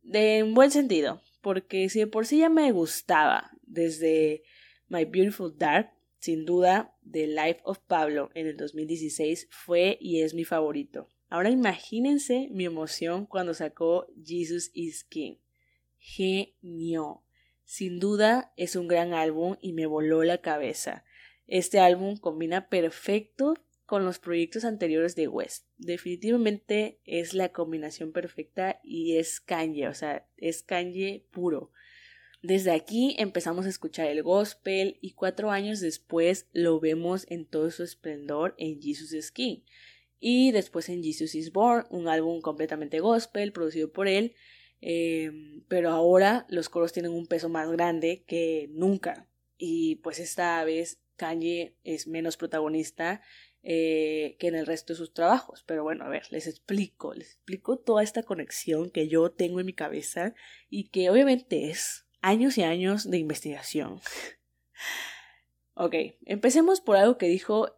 De 0.00 0.42
un 0.42 0.54
buen 0.54 0.70
sentido, 0.70 1.20
porque 1.42 1.90
si 1.90 1.98
de 1.98 2.06
por 2.06 2.24
sí 2.24 2.38
ya 2.38 2.48
me 2.48 2.72
gustaba 2.72 3.50
desde 3.60 4.42
My 4.88 5.04
Beautiful 5.04 5.54
Dark, 5.58 5.92
sin 6.18 6.46
duda, 6.46 6.96
The 7.10 7.26
Life 7.26 7.60
of 7.64 7.80
Pablo 7.80 8.30
en 8.32 8.46
el 8.46 8.56
2016 8.56 9.48
fue 9.50 9.98
y 10.00 10.22
es 10.22 10.32
mi 10.32 10.44
favorito. 10.44 11.10
Ahora 11.32 11.48
imagínense 11.48 12.48
mi 12.50 12.66
emoción 12.66 13.24
cuando 13.24 13.54
sacó 13.54 14.06
Jesus 14.22 14.70
is 14.74 15.02
King. 15.02 15.36
Genio. 15.98 17.22
Sin 17.64 18.00
duda 18.00 18.52
es 18.58 18.76
un 18.76 18.86
gran 18.86 19.14
álbum 19.14 19.56
y 19.62 19.72
me 19.72 19.86
voló 19.86 20.24
la 20.24 20.42
cabeza. 20.42 21.06
Este 21.46 21.80
álbum 21.80 22.18
combina 22.18 22.68
perfecto 22.68 23.54
con 23.86 24.04
los 24.04 24.18
proyectos 24.18 24.66
anteriores 24.66 25.16
de 25.16 25.26
West. 25.26 25.64
Definitivamente 25.78 27.00
es 27.06 27.32
la 27.32 27.48
combinación 27.48 28.12
perfecta 28.12 28.78
y 28.84 29.16
es 29.16 29.40
Kanye, 29.40 29.88
o 29.88 29.94
sea, 29.94 30.28
es 30.36 30.62
Kanye 30.62 31.24
puro. 31.30 31.72
Desde 32.42 32.72
aquí 32.72 33.16
empezamos 33.18 33.64
a 33.64 33.70
escuchar 33.70 34.08
el 34.08 34.22
gospel 34.22 34.98
y 35.00 35.12
cuatro 35.12 35.50
años 35.50 35.80
después 35.80 36.46
lo 36.52 36.78
vemos 36.78 37.24
en 37.30 37.46
todo 37.46 37.70
su 37.70 37.84
esplendor 37.84 38.54
en 38.58 38.82
Jesus 38.82 39.14
is 39.14 39.30
King 39.30 39.60
y 40.24 40.52
después 40.52 40.88
en 40.88 41.02
Jesus 41.02 41.34
is 41.34 41.52
Born, 41.52 41.84
un 41.90 42.06
álbum 42.06 42.40
completamente 42.40 43.00
gospel 43.00 43.52
producido 43.52 43.90
por 43.90 44.06
él, 44.06 44.34
em, 44.80 45.64
pero 45.66 45.90
ahora 45.90 46.46
los 46.48 46.68
coros 46.68 46.92
tienen 46.92 47.12
un 47.12 47.26
peso 47.26 47.48
más 47.48 47.70
grande 47.72 48.22
que 48.24 48.70
nunca 48.70 49.28
y 49.58 49.96
pues 49.96 50.20
esta 50.20 50.62
vez 50.64 51.00
Kanye 51.16 51.76
es 51.82 52.06
menos 52.06 52.36
protagonista 52.36 53.20
eh, 53.64 54.36
que 54.38 54.48
en 54.48 54.54
el 54.56 54.66
resto 54.66 54.92
de 54.92 54.96
sus 54.96 55.12
trabajos. 55.12 55.62
Pero 55.66 55.84
bueno, 55.84 56.04
a 56.04 56.08
ver, 56.08 56.26
les 56.30 56.46
explico, 56.46 57.14
les 57.14 57.28
explico 57.28 57.78
toda 57.78 58.02
esta 58.02 58.24
conexión 58.24 58.90
que 58.90 59.06
yo 59.06 59.30
tengo 59.30 59.60
en 59.60 59.66
mi 59.66 59.72
cabeza 59.72 60.34
y 60.68 60.88
que 60.88 61.10
obviamente 61.10 61.70
es 61.70 62.06
años 62.20 62.58
y 62.58 62.62
años 62.62 63.08
de 63.08 63.18
investigación. 63.18 64.00
ok, 65.74 65.94
empecemos 66.26 66.80
por 66.80 66.96
algo 66.96 67.18
que 67.18 67.26
dijo 67.26 67.76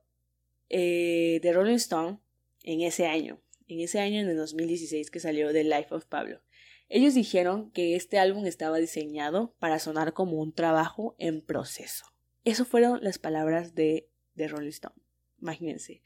eh, 0.70 1.38
The 1.42 1.52
Rolling 1.52 1.74
Stone 1.74 2.23
en 2.64 2.80
ese 2.80 3.06
año, 3.06 3.40
en 3.68 3.80
ese 3.80 4.00
año 4.00 4.20
en 4.20 4.28
el 4.28 4.36
2016 4.36 5.10
que 5.10 5.20
salió 5.20 5.52
The 5.52 5.64
Life 5.64 5.94
of 5.94 6.06
Pablo. 6.06 6.40
Ellos 6.88 7.14
dijeron 7.14 7.70
que 7.70 7.94
este 7.94 8.18
álbum 8.18 8.46
estaba 8.46 8.78
diseñado 8.78 9.54
para 9.58 9.78
sonar 9.78 10.12
como 10.12 10.40
un 10.40 10.52
trabajo 10.52 11.14
en 11.18 11.40
proceso. 11.40 12.06
Esas 12.44 12.66
fueron 12.66 13.02
las 13.02 13.18
palabras 13.18 13.74
de, 13.74 14.08
de 14.34 14.48
Rolling 14.48 14.68
Stone. 14.68 14.96
Imagínense. 15.40 16.02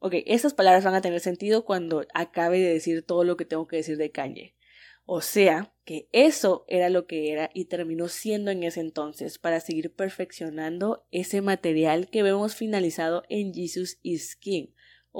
Ok, 0.00 0.14
estas 0.26 0.54
palabras 0.54 0.84
van 0.84 0.94
a 0.94 1.00
tener 1.00 1.20
sentido 1.20 1.64
cuando 1.64 2.06
acabe 2.14 2.58
de 2.58 2.72
decir 2.72 3.02
todo 3.04 3.24
lo 3.24 3.36
que 3.36 3.44
tengo 3.44 3.66
que 3.66 3.76
decir 3.76 3.96
de 3.96 4.10
Kanye. 4.10 4.56
O 5.10 5.22
sea, 5.22 5.72
que 5.84 6.08
eso 6.12 6.64
era 6.68 6.90
lo 6.90 7.06
que 7.06 7.32
era 7.32 7.50
y 7.54 7.64
terminó 7.64 8.08
siendo 8.08 8.50
en 8.50 8.62
ese 8.62 8.80
entonces 8.80 9.38
para 9.38 9.58
seguir 9.58 9.94
perfeccionando 9.94 11.06
ese 11.10 11.40
material 11.40 12.10
que 12.10 12.22
vemos 12.22 12.54
finalizado 12.54 13.22
en 13.28 13.54
Jesus 13.54 13.98
is 14.02 14.36
King. 14.36 14.66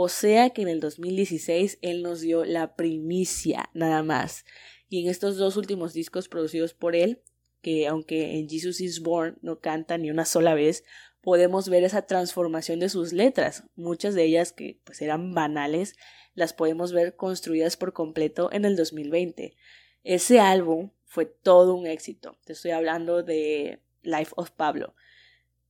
O 0.00 0.08
sea 0.08 0.50
que 0.50 0.62
en 0.62 0.68
el 0.68 0.78
2016 0.78 1.80
él 1.82 2.04
nos 2.04 2.20
dio 2.20 2.44
la 2.44 2.76
primicia 2.76 3.68
nada 3.74 4.04
más. 4.04 4.44
Y 4.88 5.02
en 5.02 5.10
estos 5.10 5.38
dos 5.38 5.56
últimos 5.56 5.92
discos 5.92 6.28
producidos 6.28 6.72
por 6.72 6.94
él, 6.94 7.20
que 7.62 7.88
aunque 7.88 8.38
en 8.38 8.48
Jesus 8.48 8.80
is 8.80 9.00
Born 9.00 9.38
no 9.42 9.58
canta 9.58 9.98
ni 9.98 10.12
una 10.12 10.24
sola 10.24 10.54
vez, 10.54 10.84
podemos 11.20 11.68
ver 11.68 11.82
esa 11.82 12.02
transformación 12.02 12.78
de 12.78 12.90
sus 12.90 13.12
letras. 13.12 13.64
Muchas 13.74 14.14
de 14.14 14.22
ellas 14.22 14.52
que 14.52 14.78
pues 14.84 15.02
eran 15.02 15.34
banales, 15.34 15.96
las 16.32 16.52
podemos 16.52 16.92
ver 16.92 17.16
construidas 17.16 17.76
por 17.76 17.92
completo 17.92 18.50
en 18.52 18.66
el 18.66 18.76
2020. 18.76 19.56
Ese 20.04 20.38
álbum 20.38 20.92
fue 21.06 21.26
todo 21.26 21.74
un 21.74 21.88
éxito. 21.88 22.38
Te 22.44 22.52
estoy 22.52 22.70
hablando 22.70 23.24
de 23.24 23.82
Life 24.02 24.30
of 24.36 24.52
Pablo. 24.52 24.94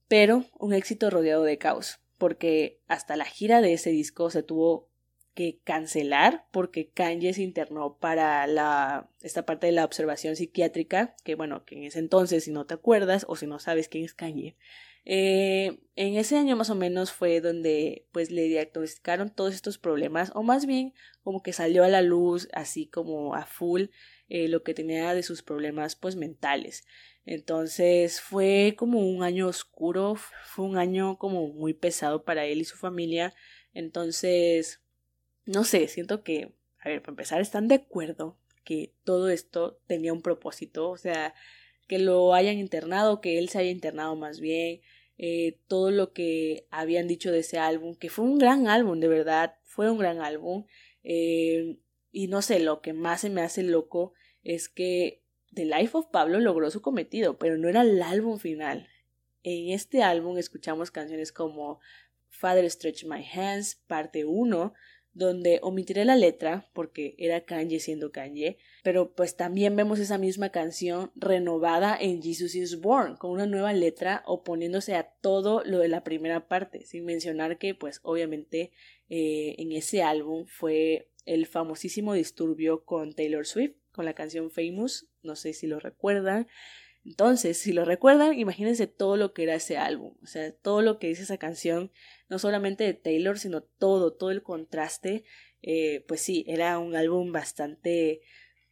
Pero 0.06 0.44
un 0.58 0.74
éxito 0.74 1.08
rodeado 1.08 1.44
de 1.44 1.56
caos, 1.56 1.98
porque 2.18 2.80
hasta 2.88 3.16
la 3.16 3.24
gira 3.24 3.60
de 3.60 3.72
ese 3.72 3.90
disco 3.90 4.30
se 4.30 4.42
tuvo 4.42 4.88
que 5.34 5.60
cancelar 5.62 6.46
porque 6.50 6.90
Kanye 6.90 7.32
se 7.32 7.42
internó 7.42 7.96
para 7.98 8.46
la, 8.48 9.08
esta 9.22 9.46
parte 9.46 9.66
de 9.66 9.72
la 9.72 9.84
observación 9.84 10.34
psiquiátrica, 10.34 11.14
que 11.22 11.36
bueno, 11.36 11.64
que 11.64 11.76
en 11.76 11.84
ese 11.84 12.00
entonces, 12.00 12.44
si 12.44 12.50
no 12.50 12.66
te 12.66 12.74
acuerdas 12.74 13.24
o 13.28 13.36
si 13.36 13.46
no 13.46 13.60
sabes 13.60 13.88
quién 13.88 14.04
es 14.04 14.14
Kanye, 14.14 14.56
eh, 15.10 15.78
en 15.96 16.16
ese 16.16 16.36
año 16.36 16.56
más 16.56 16.70
o 16.70 16.74
menos 16.74 17.12
fue 17.12 17.40
donde 17.40 18.06
pues 18.12 18.30
le 18.30 18.42
diagnosticaron 18.42 19.30
todos 19.30 19.54
estos 19.54 19.78
problemas 19.78 20.32
o 20.34 20.42
más 20.42 20.66
bien 20.66 20.92
como 21.22 21.42
que 21.42 21.54
salió 21.54 21.82
a 21.82 21.88
la 21.88 22.02
luz 22.02 22.48
así 22.52 22.86
como 22.88 23.34
a 23.34 23.46
full 23.46 23.84
eh, 24.28 24.48
lo 24.48 24.62
que 24.62 24.74
tenía 24.74 25.14
de 25.14 25.22
sus 25.22 25.42
problemas 25.42 25.96
pues 25.96 26.16
mentales. 26.16 26.84
Entonces 27.30 28.22
fue 28.22 28.74
como 28.78 29.00
un 29.06 29.22
año 29.22 29.48
oscuro, 29.48 30.14
fue 30.46 30.64
un 30.64 30.78
año 30.78 31.18
como 31.18 31.48
muy 31.48 31.74
pesado 31.74 32.24
para 32.24 32.46
él 32.46 32.62
y 32.62 32.64
su 32.64 32.78
familia. 32.78 33.34
Entonces, 33.74 34.80
no 35.44 35.64
sé, 35.64 35.88
siento 35.88 36.22
que, 36.22 36.54
a 36.78 36.88
ver, 36.88 37.02
para 37.02 37.12
empezar, 37.12 37.42
están 37.42 37.68
de 37.68 37.74
acuerdo 37.74 38.38
que 38.64 38.94
todo 39.04 39.28
esto 39.28 39.78
tenía 39.86 40.14
un 40.14 40.22
propósito, 40.22 40.88
o 40.88 40.96
sea, 40.96 41.34
que 41.86 41.98
lo 41.98 42.32
hayan 42.32 42.56
internado, 42.56 43.20
que 43.20 43.36
él 43.38 43.50
se 43.50 43.58
haya 43.58 43.70
internado 43.72 44.16
más 44.16 44.40
bien, 44.40 44.80
eh, 45.18 45.58
todo 45.66 45.90
lo 45.90 46.14
que 46.14 46.66
habían 46.70 47.08
dicho 47.08 47.30
de 47.30 47.40
ese 47.40 47.58
álbum, 47.58 47.94
que 47.94 48.08
fue 48.08 48.24
un 48.24 48.38
gran 48.38 48.68
álbum, 48.68 49.00
de 49.00 49.08
verdad, 49.08 49.58
fue 49.64 49.90
un 49.90 49.98
gran 49.98 50.22
álbum. 50.22 50.64
Eh, 51.02 51.76
y 52.10 52.28
no 52.28 52.40
sé, 52.40 52.58
lo 52.58 52.80
que 52.80 52.94
más 52.94 53.20
se 53.20 53.28
me 53.28 53.42
hace 53.42 53.62
loco 53.64 54.14
es 54.42 54.70
que 54.70 55.22
The 55.54 55.64
Life 55.64 55.96
of 55.96 56.06
Pablo 56.10 56.40
logró 56.40 56.70
su 56.70 56.82
cometido, 56.82 57.38
pero 57.38 57.56
no 57.56 57.68
era 57.68 57.82
el 57.82 58.02
álbum 58.02 58.38
final. 58.38 58.88
En 59.42 59.70
este 59.70 60.02
álbum 60.02 60.38
escuchamos 60.38 60.90
canciones 60.90 61.32
como 61.32 61.80
Father 62.28 62.68
Stretch 62.70 63.04
My 63.04 63.24
Hands, 63.24 63.76
parte 63.86 64.24
1, 64.24 64.74
donde 65.18 65.58
omitiré 65.62 66.04
la 66.04 66.16
letra 66.16 66.70
porque 66.72 67.14
era 67.18 67.44
Kanye 67.44 67.80
siendo 67.80 68.12
Kanye, 68.12 68.58
pero 68.84 69.14
pues 69.14 69.36
también 69.36 69.74
vemos 69.74 69.98
esa 69.98 70.16
misma 70.16 70.50
canción 70.50 71.10
renovada 71.16 71.96
en 72.00 72.22
Jesus 72.22 72.54
is 72.54 72.80
Born 72.80 73.16
con 73.16 73.32
una 73.32 73.46
nueva 73.46 73.72
letra 73.72 74.22
oponiéndose 74.26 74.94
a 74.94 75.10
todo 75.20 75.64
lo 75.64 75.78
de 75.78 75.88
la 75.88 76.04
primera 76.04 76.46
parte, 76.46 76.86
sin 76.86 77.04
mencionar 77.04 77.58
que 77.58 77.74
pues 77.74 78.00
obviamente 78.04 78.70
eh, 79.08 79.56
en 79.58 79.72
ese 79.72 80.02
álbum 80.02 80.46
fue 80.46 81.10
el 81.26 81.46
famosísimo 81.46 82.14
disturbio 82.14 82.84
con 82.84 83.12
Taylor 83.12 83.44
Swift, 83.44 83.74
con 83.92 84.04
la 84.04 84.14
canción 84.14 84.50
Famous, 84.50 85.08
no 85.22 85.36
sé 85.36 85.52
si 85.52 85.66
lo 85.66 85.80
recuerdan, 85.80 86.46
entonces, 87.04 87.58
si 87.58 87.72
lo 87.72 87.86
recuerdan, 87.86 88.38
imagínense 88.38 88.86
todo 88.86 89.16
lo 89.16 89.32
que 89.32 89.44
era 89.44 89.54
ese 89.54 89.78
álbum, 89.78 90.14
o 90.22 90.26
sea, 90.26 90.52
todo 90.52 90.82
lo 90.82 90.98
que 90.98 91.08
dice 91.08 91.22
esa 91.22 91.38
canción, 91.38 91.90
no 92.28 92.38
solamente 92.38 92.84
de 92.84 92.94
Taylor, 92.94 93.38
sino 93.38 93.62
todo, 93.62 94.12
todo 94.12 94.30
el 94.30 94.42
contraste, 94.42 95.24
eh, 95.62 96.04
pues 96.06 96.20
sí, 96.20 96.44
era 96.46 96.78
un 96.78 96.96
álbum 96.96 97.32
bastante, 97.32 98.20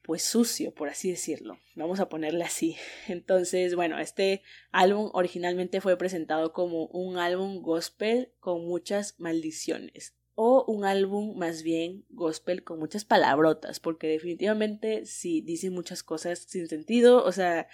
pues 0.03 0.23
sucio, 0.23 0.75
por 0.75 0.89
así 0.91 1.11
decirlo, 1.11 1.59
vamos 1.75 1.99
a 1.99 2.09
ponerle 2.11 2.45
así. 2.45 2.77
Entonces, 3.09 3.75
bueno, 3.75 3.99
este 3.99 4.43
álbum 4.71 5.11
originalmente 5.15 5.81
fue 5.81 5.97
presentado 5.97 6.53
como 6.53 6.87
un 6.89 7.17
álbum 7.19 7.63
gospel 7.63 8.33
con 8.39 8.67
muchas 8.67 9.19
maldiciones 9.19 10.15
o 10.37 10.65
un 10.69 10.85
álbum 10.85 11.37
más 11.37 11.63
bien 11.63 12.05
gospel 12.11 12.63
con 12.63 12.79
muchas 12.79 13.07
palabrotas, 13.07 13.81
porque 13.81 14.07
definitivamente 14.07 15.07
sí 15.07 15.41
dice 15.41 15.71
muchas 15.71 16.03
cosas 16.03 16.41
sin 16.47 16.69
sentido, 16.69 17.25
o 17.25 17.33
sea, 17.33 17.69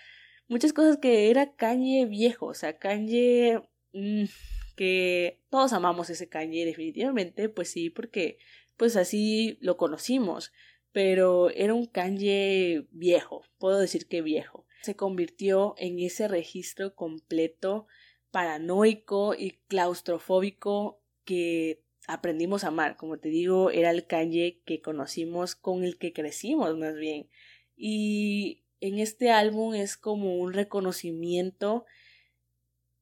muchas 0.46 0.72
cosas 0.72 0.96
que 0.96 1.28
era 1.28 1.54
Kanye 1.56 2.06
viejo, 2.06 2.46
o 2.46 2.54
sea, 2.54 2.78
Kanye 2.78 3.60
mm, 3.92 4.24
que 4.76 5.42
todos 5.50 5.72
amamos 5.72 6.08
ese 6.08 6.28
Kanye 6.28 6.64
definitivamente, 6.64 7.48
pues 7.48 7.68
sí, 7.68 7.90
porque 7.90 8.38
pues 8.76 8.96
así 8.96 9.58
lo 9.60 9.76
conocimos, 9.76 10.52
pero 10.92 11.50
era 11.50 11.74
un 11.74 11.86
Kanye 11.86 12.86
viejo, 12.92 13.42
puedo 13.58 13.80
decir 13.80 14.06
que 14.06 14.22
viejo. 14.22 14.66
Se 14.82 14.94
convirtió 14.94 15.74
en 15.78 15.98
ese 15.98 16.28
registro 16.28 16.94
completo 16.94 17.86
paranoico 18.30 19.34
y 19.34 19.58
claustrofóbico 19.68 21.02
que 21.24 21.81
aprendimos 22.06 22.64
a 22.64 22.68
amar. 22.68 22.96
Como 22.96 23.18
te 23.18 23.28
digo, 23.28 23.70
era 23.70 23.90
el 23.90 24.06
Kanye 24.06 24.60
que 24.64 24.80
conocimos, 24.80 25.54
con 25.54 25.84
el 25.84 25.98
que 25.98 26.12
crecimos 26.12 26.76
más 26.76 26.96
bien. 26.96 27.28
Y 27.76 28.64
en 28.80 28.98
este 28.98 29.30
álbum 29.30 29.74
es 29.74 29.96
como 29.96 30.36
un 30.36 30.52
reconocimiento 30.52 31.84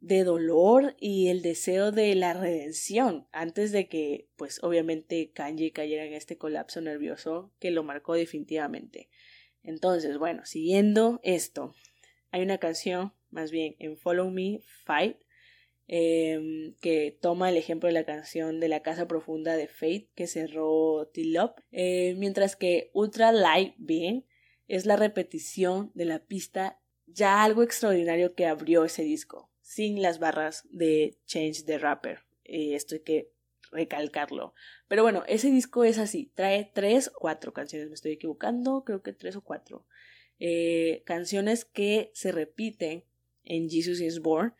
de 0.00 0.24
dolor 0.24 0.96
y 0.98 1.28
el 1.28 1.42
deseo 1.42 1.92
de 1.92 2.14
la 2.14 2.32
redención 2.32 3.28
antes 3.32 3.70
de 3.70 3.86
que 3.86 4.28
pues 4.36 4.62
obviamente 4.62 5.30
Kanye 5.30 5.72
cayera 5.72 6.06
en 6.06 6.14
este 6.14 6.38
colapso 6.38 6.80
nervioso 6.80 7.52
que 7.58 7.70
lo 7.70 7.82
marcó 7.82 8.14
definitivamente. 8.14 9.10
Entonces, 9.62 10.16
bueno, 10.16 10.46
siguiendo 10.46 11.20
esto, 11.22 11.74
hay 12.30 12.42
una 12.42 12.58
canción, 12.58 13.12
más 13.30 13.50
bien 13.50 13.76
en 13.78 13.98
Follow 13.98 14.30
Me, 14.30 14.60
Fight, 14.84 15.18
em, 15.92 16.76
que 16.81 17.18
toma 17.20 17.50
el 17.50 17.57
ejemplo 17.57 17.88
de 17.88 17.92
la 17.92 18.05
canción 18.05 18.61
de 18.61 18.68
la 18.68 18.81
Casa 18.81 19.09
Profunda 19.09 19.57
de 19.57 19.66
Fate 19.66 20.09
que 20.14 20.29
cerró 20.29 21.11
T-Lop, 21.12 21.59
eh, 21.72 22.14
mientras 22.16 22.55
que 22.55 22.90
Ultra 22.92 23.33
Light 23.33 23.74
Being 23.76 24.24
es 24.68 24.87
la 24.87 24.94
repetición 24.94 25.90
de 25.94 26.05
la 26.05 26.20
pista 26.20 26.79
ya 27.09 27.42
algo 27.42 27.64
extraordinario 27.64 28.37
que 28.37 28.46
abrió 28.46 28.85
ese 28.85 29.03
disco, 29.03 29.50
sin 29.62 30.00
las 30.00 30.20
barras 30.20 30.62
de 30.70 31.18
Change 31.26 31.64
the 31.64 31.79
Rapper. 31.79 32.20
Eh, 32.44 32.76
esto 32.76 32.94
hay 32.94 33.00
que 33.00 33.33
recalcarlo. 33.72 34.55
Pero 34.87 35.03
bueno, 35.03 35.24
ese 35.26 35.50
disco 35.50 35.83
es 35.83 35.98
así, 35.98 36.31
trae 36.37 36.70
tres 36.72 37.11
cuatro 37.11 37.53
canciones, 37.53 37.88
me 37.88 37.94
estoy 37.94 38.12
equivocando, 38.12 38.85
creo 38.85 39.03
que 39.03 39.12
tres 39.12 39.35
o 39.35 39.42
cuatro. 39.42 39.87
Eh, 40.38 41.03
canciones 41.05 41.64
que 41.64 42.12
se 42.14 42.31
repiten 42.31 43.03
en 43.42 43.68
Jesus 43.68 44.00
is 44.00 44.20
Born 44.20 44.55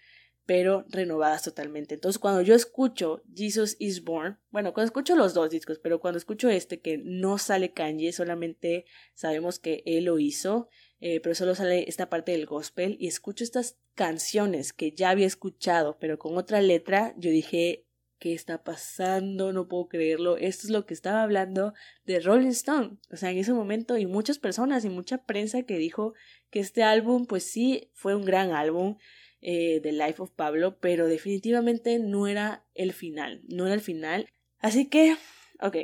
pero 0.51 0.85
renovadas 0.89 1.45
totalmente. 1.45 1.95
Entonces, 1.95 2.19
cuando 2.19 2.43
yo 2.43 2.57
escucho 2.57 3.23
Jesus 3.37 3.77
is 3.79 4.03
Born, 4.03 4.37
bueno, 4.51 4.75
cuando 4.75 4.87
escucho 4.87 5.15
los 5.15 5.33
dos 5.33 5.49
discos, 5.49 5.79
pero 5.79 6.01
cuando 6.01 6.19
escucho 6.19 6.49
este 6.49 6.81
que 6.81 6.99
no 6.99 7.39
sale 7.39 7.73
Kanye, 7.73 8.11
solamente 8.11 8.85
sabemos 9.15 9.61
que 9.61 9.85
él 9.87 10.07
lo 10.07 10.19
hizo, 10.19 10.69
eh, 10.99 11.21
pero 11.21 11.37
solo 11.37 11.55
sale 11.55 11.89
esta 11.89 12.11
parte 12.11 12.33
del 12.33 12.47
gospel 12.47 12.97
y 12.99 13.07
escucho 13.07 13.45
estas 13.45 13.79
canciones 13.95 14.73
que 14.73 14.91
ya 14.91 15.11
había 15.11 15.29
escuchado, 15.29 15.99
pero 16.01 16.19
con 16.19 16.37
otra 16.37 16.61
letra, 16.61 17.15
yo 17.17 17.31
dije, 17.31 17.87
¿qué 18.19 18.35
está 18.35 18.65
pasando? 18.65 19.53
No 19.53 19.69
puedo 19.69 19.87
creerlo. 19.87 20.37
Esto 20.37 20.67
es 20.67 20.71
lo 20.71 20.85
que 20.85 20.95
estaba 20.95 21.23
hablando 21.23 21.75
de 22.05 22.19
Rolling 22.19 22.49
Stone. 22.49 22.99
O 23.13 23.17
sea, 23.17 23.31
en 23.31 23.39
ese 23.39 23.53
momento 23.53 23.99
y 23.99 24.07
muchas 24.07 24.41
personas 24.41 24.85
y 24.85 24.89
mucha 24.89 25.25
prensa 25.25 25.63
que 25.63 25.79
dijo 25.79 26.15
que 26.51 26.59
este 26.59 26.83
álbum, 26.83 27.27
pues 27.27 27.45
sí, 27.45 27.93
fue 27.95 28.17
un 28.17 28.25
gran 28.25 28.51
álbum 28.51 28.97
eh, 29.41 29.81
The 29.83 29.93
Life 29.93 30.23
of 30.23 30.31
Pablo, 30.33 30.79
pero 30.81 31.07
definitivamente 31.07 31.99
no 31.99 32.27
era 32.27 32.65
el 32.75 32.93
final, 32.93 33.43
no 33.49 33.67
era 33.67 33.75
el 33.75 33.81
final. 33.81 34.29
Así 34.59 34.89
que, 34.89 35.17
ok, 35.61 35.77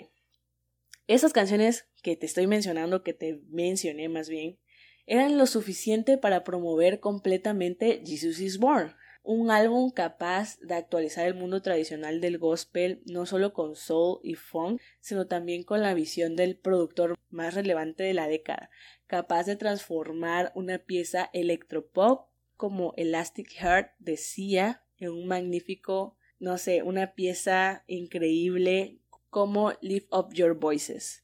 esas 1.06 1.32
canciones 1.32 1.88
que 2.02 2.16
te 2.16 2.26
estoy 2.26 2.46
mencionando, 2.46 3.02
que 3.02 3.14
te 3.14 3.40
mencioné 3.48 4.08
más 4.08 4.28
bien, 4.28 4.58
eran 5.06 5.38
lo 5.38 5.46
suficiente 5.46 6.18
para 6.18 6.42
promover 6.44 7.00
completamente 7.00 8.02
Jesus 8.04 8.40
is 8.40 8.58
Born, 8.58 8.94
un 9.22 9.50
álbum 9.50 9.90
capaz 9.90 10.58
de 10.60 10.74
actualizar 10.74 11.26
el 11.26 11.34
mundo 11.34 11.62
tradicional 11.62 12.20
del 12.20 12.38
gospel, 12.38 13.02
no 13.06 13.26
solo 13.26 13.52
con 13.52 13.74
soul 13.74 14.20
y 14.22 14.34
funk, 14.34 14.80
sino 15.00 15.26
también 15.26 15.64
con 15.64 15.80
la 15.80 15.94
visión 15.94 16.36
del 16.36 16.56
productor 16.56 17.16
más 17.30 17.54
relevante 17.54 18.04
de 18.04 18.14
la 18.14 18.28
década, 18.28 18.70
capaz 19.06 19.44
de 19.46 19.56
transformar 19.56 20.52
una 20.54 20.78
pieza 20.78 21.30
electropop 21.32 22.28
como 22.56 22.94
Elastic 22.96 23.50
Heart 23.52 23.92
decía 23.98 24.84
en 24.98 25.10
un 25.10 25.26
magnífico, 25.26 26.16
no 26.38 26.58
sé, 26.58 26.82
una 26.82 27.14
pieza 27.14 27.84
increíble 27.86 29.00
como 29.30 29.72
Lift 29.80 30.12
Up 30.12 30.32
Your 30.32 30.58
Voices. 30.58 31.22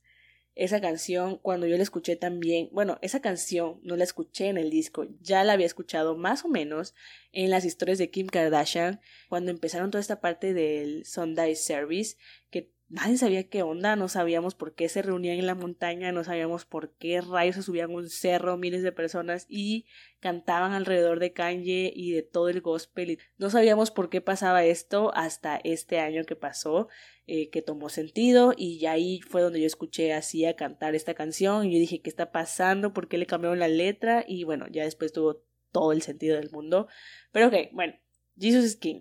esa 0.54 0.80
canción, 0.82 1.38
cuando 1.38 1.66
yo 1.66 1.76
la 1.76 1.82
escuché 1.82 2.14
también, 2.16 2.68
bueno, 2.72 2.98
esa 3.00 3.20
canción 3.22 3.80
no 3.82 3.96
la 3.96 4.04
escuché 4.04 4.48
en 4.48 4.58
el 4.58 4.68
disco, 4.68 5.06
ya 5.20 5.44
la 5.44 5.54
había 5.54 5.64
escuchado 5.66 6.14
más 6.14 6.44
o 6.44 6.48
menos 6.48 6.94
en 7.32 7.48
las 7.48 7.64
historias 7.64 7.98
de 7.98 8.10
Kim 8.10 8.26
Kardashian, 8.26 9.00
cuando 9.28 9.50
empezaron 9.50 9.90
toda 9.90 10.02
esta 10.02 10.20
parte 10.20 10.52
del 10.52 11.06
Sunday 11.06 11.56
Service, 11.56 12.16
que 12.50 12.70
nadie 12.92 13.16
sabía 13.16 13.48
qué 13.48 13.62
onda, 13.62 13.96
no 13.96 14.06
sabíamos 14.06 14.54
por 14.54 14.74
qué 14.74 14.86
se 14.90 15.00
reunían 15.00 15.38
en 15.38 15.46
la 15.46 15.54
montaña, 15.54 16.12
no 16.12 16.24
sabíamos 16.24 16.66
por 16.66 16.90
qué 16.90 17.22
rayos 17.22 17.64
subían 17.64 17.90
un 17.90 18.10
cerro 18.10 18.58
miles 18.58 18.82
de 18.82 18.92
personas 18.92 19.46
y 19.48 19.86
cantaban 20.20 20.72
alrededor 20.72 21.18
de 21.18 21.32
Kanye 21.32 21.90
y 21.96 22.12
de 22.12 22.22
todo 22.22 22.50
el 22.50 22.60
gospel. 22.60 23.18
No 23.38 23.48
sabíamos 23.48 23.90
por 23.90 24.10
qué 24.10 24.20
pasaba 24.20 24.64
esto 24.64 25.10
hasta 25.14 25.58
este 25.64 26.00
año 26.00 26.24
que 26.24 26.36
pasó, 26.36 26.88
eh, 27.26 27.48
que 27.48 27.62
tomó 27.62 27.88
sentido 27.88 28.52
y 28.54 28.84
ahí 28.84 29.22
fue 29.22 29.40
donde 29.40 29.60
yo 29.60 29.66
escuché 29.66 30.12
así 30.12 30.44
a 30.44 30.54
cantar 30.54 30.94
esta 30.94 31.14
canción 31.14 31.64
y 31.64 31.72
yo 31.72 31.78
dije, 31.78 32.02
¿qué 32.02 32.10
está 32.10 32.30
pasando? 32.30 32.92
¿Por 32.92 33.08
qué 33.08 33.16
le 33.16 33.26
cambiaron 33.26 33.58
la 33.58 33.68
letra? 33.68 34.22
Y 34.28 34.44
bueno, 34.44 34.66
ya 34.70 34.84
después 34.84 35.14
tuvo 35.14 35.42
todo 35.72 35.92
el 35.92 36.02
sentido 36.02 36.36
del 36.36 36.50
mundo. 36.50 36.88
Pero 37.32 37.48
ok, 37.48 37.54
bueno, 37.72 37.94
Jesus 38.38 38.66
is 38.66 38.76
King. 38.76 39.00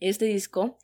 Este 0.00 0.24
disco, 0.24 0.78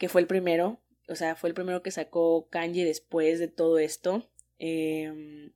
que 0.00 0.08
fue 0.08 0.20
el 0.20 0.26
primero, 0.26 0.82
o 1.08 1.14
sea, 1.14 1.36
fue 1.36 1.48
el 1.48 1.54
primero 1.54 1.82
que 1.82 1.90
sacó 1.90 2.48
Kanye 2.48 2.84
después 2.84 3.38
de 3.38 3.48
todo 3.48 3.78
esto. 3.78 4.28
Em, 4.58 5.52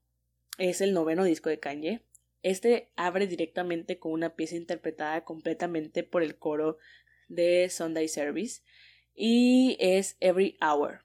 es 0.58 0.80
el 0.80 0.92
noveno 0.92 1.24
disco 1.24 1.48
de 1.48 1.58
Kanye. 1.58 2.02
Este 2.42 2.90
abre 2.96 3.26
directamente 3.26 3.98
con 3.98 4.12
una 4.12 4.34
pieza 4.34 4.56
interpretada 4.56 5.24
completamente 5.24 6.04
por 6.04 6.22
el 6.22 6.36
coro 6.36 6.78
de 7.28 7.68
Sunday 7.68 8.08
Service 8.08 8.62
y 9.14 9.76
es 9.80 10.16
Every 10.20 10.56
Hour. 10.60 11.04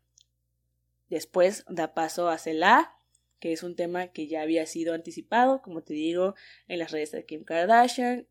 Después 1.10 1.66
da 1.70 1.94
paso 1.94 2.30
a 2.30 2.38
Selah, 2.38 2.96
que 3.40 3.52
es 3.52 3.64
un 3.64 3.76
tema 3.76 4.08
que 4.08 4.28
ya 4.28 4.42
había 4.42 4.66
sido 4.66 4.94
anticipado, 4.94 5.62
como 5.62 5.84
te 5.84 5.94
digo, 5.94 6.36
en 6.68 6.80
las 6.80 6.92
redes 6.92 7.12
de 7.12 7.26
Kim 7.26 7.44
Kardashian. 7.44 8.28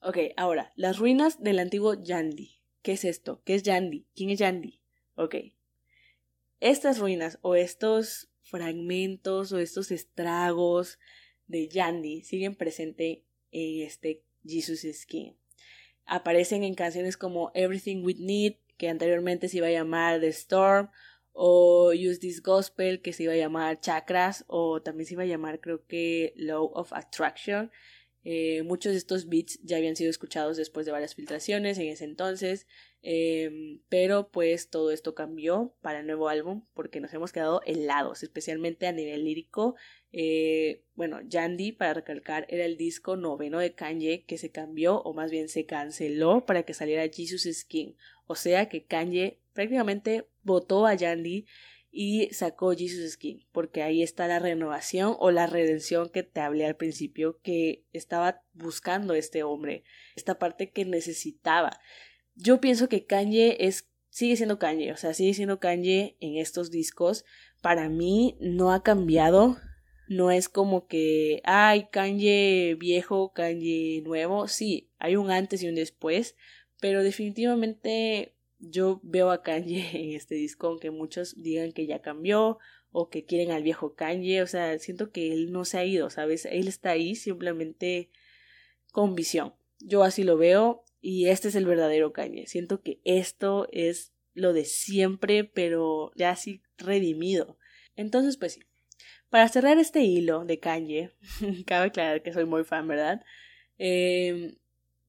Ok, 0.00 0.18
ahora, 0.36 0.72
las 0.76 0.98
ruinas 0.98 1.42
del 1.42 1.58
antiguo 1.58 1.94
Yandy. 1.94 2.60
¿Qué 2.82 2.92
es 2.92 3.04
esto? 3.04 3.42
¿Qué 3.44 3.54
es 3.54 3.62
Yandy? 3.62 4.06
¿Quién 4.14 4.30
es 4.30 4.38
Yandy? 4.38 4.77
Ok. 5.18 5.34
Estas 6.60 7.00
ruinas 7.00 7.40
o 7.42 7.56
estos 7.56 8.28
fragmentos 8.42 9.50
o 9.50 9.58
estos 9.58 9.90
estragos 9.90 11.00
de 11.48 11.66
Yandy 11.66 12.22
siguen 12.22 12.54
presentes 12.54 13.18
en 13.50 13.82
este 13.82 14.22
Jesus 14.46 14.86
Skin. 14.92 15.36
Aparecen 16.06 16.62
en 16.62 16.74
canciones 16.74 17.16
como 17.16 17.50
Everything 17.54 18.04
We 18.04 18.14
Need, 18.14 18.54
que 18.76 18.88
anteriormente 18.88 19.48
se 19.48 19.56
iba 19.56 19.66
a 19.66 19.72
llamar 19.72 20.20
The 20.20 20.28
Storm, 20.28 20.88
o 21.32 21.90
Use 21.92 22.20
This 22.20 22.40
Gospel, 22.40 23.02
que 23.02 23.12
se 23.12 23.24
iba 23.24 23.32
a 23.32 23.36
llamar 23.36 23.80
Chakras, 23.80 24.44
o 24.46 24.80
también 24.82 25.06
se 25.08 25.14
iba 25.14 25.24
a 25.24 25.26
llamar 25.26 25.58
creo 25.58 25.84
que 25.84 26.32
Law 26.36 26.70
of 26.74 26.92
Attraction. 26.92 27.72
Eh, 28.22 28.62
muchos 28.62 28.92
de 28.92 28.98
estos 28.98 29.28
beats 29.28 29.58
ya 29.64 29.78
habían 29.78 29.96
sido 29.96 30.10
escuchados 30.10 30.56
después 30.56 30.86
de 30.86 30.92
varias 30.92 31.16
filtraciones 31.16 31.76
en 31.78 31.88
ese 31.88 32.04
entonces, 32.04 32.68
em, 33.02 33.80
pero 33.88 34.30
pues 34.30 34.70
todo 34.70 34.90
esto 34.90 35.14
cambió 35.14 35.74
para 35.80 36.00
el 36.00 36.06
nuevo 36.06 36.28
álbum 36.28 36.64
porque 36.74 37.00
nos 37.00 37.12
hemos 37.14 37.32
quedado 37.32 37.60
helados, 37.66 38.22
especialmente 38.22 38.86
a 38.86 38.92
nivel 38.92 39.24
lírico. 39.24 39.76
Eh, 40.12 40.84
bueno, 40.94 41.20
Yandy, 41.22 41.72
para 41.72 41.94
recalcar, 41.94 42.46
era 42.48 42.64
el 42.64 42.76
disco 42.76 43.16
noveno 43.16 43.58
de 43.58 43.74
Kanye 43.74 44.24
que 44.24 44.38
se 44.38 44.50
cambió 44.50 45.00
o 45.02 45.14
más 45.14 45.30
bien 45.30 45.48
se 45.48 45.66
canceló 45.66 46.46
para 46.46 46.62
que 46.64 46.74
saliera 46.74 47.08
Jesus 47.12 47.48
Skin. 47.52 47.96
O 48.26 48.34
sea 48.34 48.68
que 48.68 48.84
Kanye 48.84 49.38
prácticamente 49.52 50.26
votó 50.42 50.86
a 50.86 50.94
Yandy 50.94 51.46
y 51.90 52.28
sacó 52.32 52.72
Jesus 52.72 53.12
Skin, 53.12 53.46
porque 53.52 53.82
ahí 53.82 54.02
está 54.02 54.26
la 54.26 54.38
renovación 54.38 55.16
o 55.18 55.30
la 55.30 55.46
redención 55.46 56.10
que 56.10 56.22
te 56.22 56.40
hablé 56.40 56.66
al 56.66 56.76
principio 56.76 57.40
que 57.42 57.84
estaba 57.92 58.42
buscando 58.52 59.14
este 59.14 59.42
hombre, 59.42 59.84
esta 60.14 60.38
parte 60.38 60.70
que 60.70 60.84
necesitaba. 60.84 61.80
Yo 62.40 62.60
pienso 62.60 62.88
que 62.88 63.04
Kanye 63.04 63.56
es 63.60 63.88
sigue 64.10 64.36
siendo 64.36 64.58
Kanye, 64.58 64.92
o 64.92 64.96
sea, 64.96 65.12
sigue 65.12 65.34
siendo 65.34 65.60
Kanye 65.60 66.16
en 66.20 66.36
estos 66.36 66.70
discos. 66.70 67.24
Para 67.62 67.88
mí 67.88 68.36
no 68.40 68.72
ha 68.72 68.82
cambiado, 68.82 69.58
no 70.08 70.30
es 70.30 70.48
como 70.48 70.86
que 70.86 71.42
ay, 71.44 71.88
Kanye 71.90 72.76
viejo, 72.78 73.32
Kanye 73.32 74.02
nuevo, 74.04 74.48
sí, 74.48 74.90
hay 74.98 75.16
un 75.16 75.30
antes 75.30 75.62
y 75.62 75.68
un 75.68 75.74
después, 75.74 76.36
pero 76.80 77.02
definitivamente 77.02 78.34
yo 78.58 79.00
veo 79.02 79.30
a 79.30 79.42
Kanye 79.42 79.90
en 79.94 80.12
este 80.12 80.36
disco, 80.36 80.68
aunque 80.68 80.90
muchos 80.90 81.40
digan 81.42 81.72
que 81.72 81.86
ya 81.86 82.00
cambió 82.00 82.58
o 82.90 83.10
que 83.10 83.24
quieren 83.24 83.50
al 83.50 83.62
viejo 83.64 83.94
Kanye, 83.94 84.42
o 84.42 84.46
sea, 84.46 84.78
siento 84.78 85.10
que 85.10 85.32
él 85.32 85.50
no 85.52 85.64
se 85.64 85.78
ha 85.78 85.84
ido, 85.84 86.08
¿sabes? 86.08 86.46
Él 86.46 86.68
está 86.68 86.90
ahí 86.90 87.14
simplemente 87.16 88.10
con 88.92 89.14
visión. 89.14 89.54
Yo 89.80 90.02
así 90.04 90.24
lo 90.24 90.36
veo 90.36 90.84
y 91.00 91.28
este 91.28 91.48
es 91.48 91.54
el 91.54 91.66
verdadero 91.66 92.12
Kanye. 92.12 92.46
Siento 92.46 92.82
que 92.82 93.00
esto 93.04 93.68
es 93.72 94.12
lo 94.34 94.52
de 94.52 94.64
siempre, 94.64 95.44
pero 95.44 96.12
ya 96.14 96.30
así 96.30 96.62
redimido. 96.76 97.58
Entonces, 97.96 98.36
pues 98.36 98.54
sí. 98.54 98.60
Para 99.30 99.48
cerrar 99.48 99.78
este 99.78 100.00
hilo 100.00 100.44
de 100.44 100.58
Kanye, 100.58 101.12
cabe 101.66 101.88
aclarar 101.88 102.22
que 102.22 102.32
soy 102.32 102.46
muy 102.46 102.64
fan, 102.64 102.88
¿verdad? 102.88 103.22
Eh, 103.78 104.56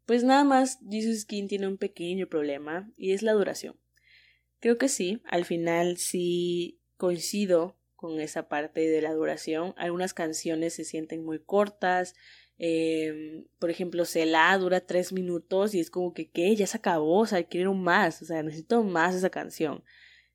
pues 0.06 0.24
nada 0.24 0.44
más 0.44 0.80
Jesus 0.90 1.22
Skin 1.22 1.48
tiene 1.48 1.68
un 1.68 1.78
pequeño 1.78 2.28
problema 2.28 2.92
y 2.98 3.14
es 3.14 3.22
la 3.22 3.34
duración. 3.34 3.80
Creo 4.60 4.78
que 4.78 4.90
sí, 4.90 5.22
al 5.26 5.46
final 5.46 5.98
sí 5.98 6.80
coincido 6.98 7.78
con 7.96 8.20
esa 8.20 8.50
parte 8.50 8.82
de 8.90 9.02
la 9.02 9.14
duración. 9.14 9.74
Algunas 9.78 10.14
canciones 10.14 10.74
se 10.74 10.84
sienten 10.84 11.24
muy 11.24 11.40
cortas. 11.40 12.16
Em, 12.62 13.46
por 13.58 13.70
ejemplo, 13.70 14.04
Cela 14.06 14.58
dura 14.58 14.82
tres 14.82 15.14
minutos 15.14 15.74
y 15.74 15.80
es 15.80 15.90
como 15.90 16.14
que, 16.14 16.30
¿qué? 16.30 16.56
Ya 16.56 16.68
se 16.68 16.78
acabó, 16.78 17.20
o 17.22 17.26
sea, 17.26 17.44
quiero 17.44 17.74
más, 17.74 18.22
o 18.22 18.26
sea, 18.26 18.44
necesito 18.44 18.84
más 18.84 19.16
esa 19.16 19.30
canción. 19.30 19.84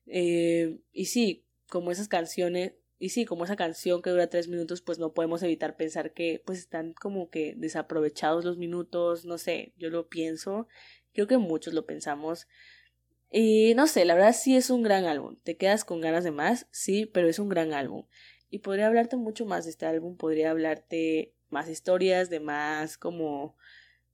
Eh, 0.07 0.79
y 0.91 1.05
sí, 1.05 1.45
como 1.69 1.91
esas 1.91 2.07
canciones, 2.07 2.73
y 2.97 3.09
sí, 3.09 3.25
como 3.25 3.45
esa 3.45 3.55
canción 3.55 4.01
que 4.01 4.09
dura 4.09 4.29
tres 4.29 4.47
minutos, 4.47 4.81
pues 4.81 4.97
no 4.97 5.13
podemos 5.13 5.43
evitar 5.43 5.77
pensar 5.77 6.13
que 6.13 6.41
pues 6.45 6.59
están 6.59 6.93
como 6.93 7.29
que 7.29 7.53
desaprovechados 7.57 8.43
los 8.43 8.57
minutos, 8.57 9.25
no 9.25 9.37
sé, 9.37 9.73
yo 9.77 9.89
lo 9.89 10.07
pienso, 10.07 10.67
creo 11.13 11.27
que 11.27 11.37
muchos 11.37 11.73
lo 11.75 11.85
pensamos. 11.85 12.47
Y 13.31 13.73
no 13.75 13.85
sé, 13.87 14.05
la 14.05 14.15
verdad 14.15 14.33
sí 14.33 14.55
es 14.55 14.69
un 14.69 14.81
gran 14.81 15.05
álbum. 15.05 15.35
¿Te 15.43 15.57
quedas 15.57 15.85
con 15.85 16.01
ganas 16.01 16.23
de 16.23 16.31
más? 16.31 16.67
Sí, 16.71 17.05
pero 17.05 17.27
es 17.27 17.37
un 17.37 17.49
gran 17.49 17.73
álbum. 17.73 18.05
Y 18.49 18.59
podría 18.59 18.87
hablarte 18.87 19.17
mucho 19.17 19.45
más 19.45 19.65
de 19.65 19.71
este 19.71 19.85
álbum, 19.85 20.17
podría 20.17 20.51
hablarte 20.51 21.35
más 21.55 21.69
historias, 21.69 22.29
de 22.29 22.41
más 22.41 22.97
como, 22.97 23.55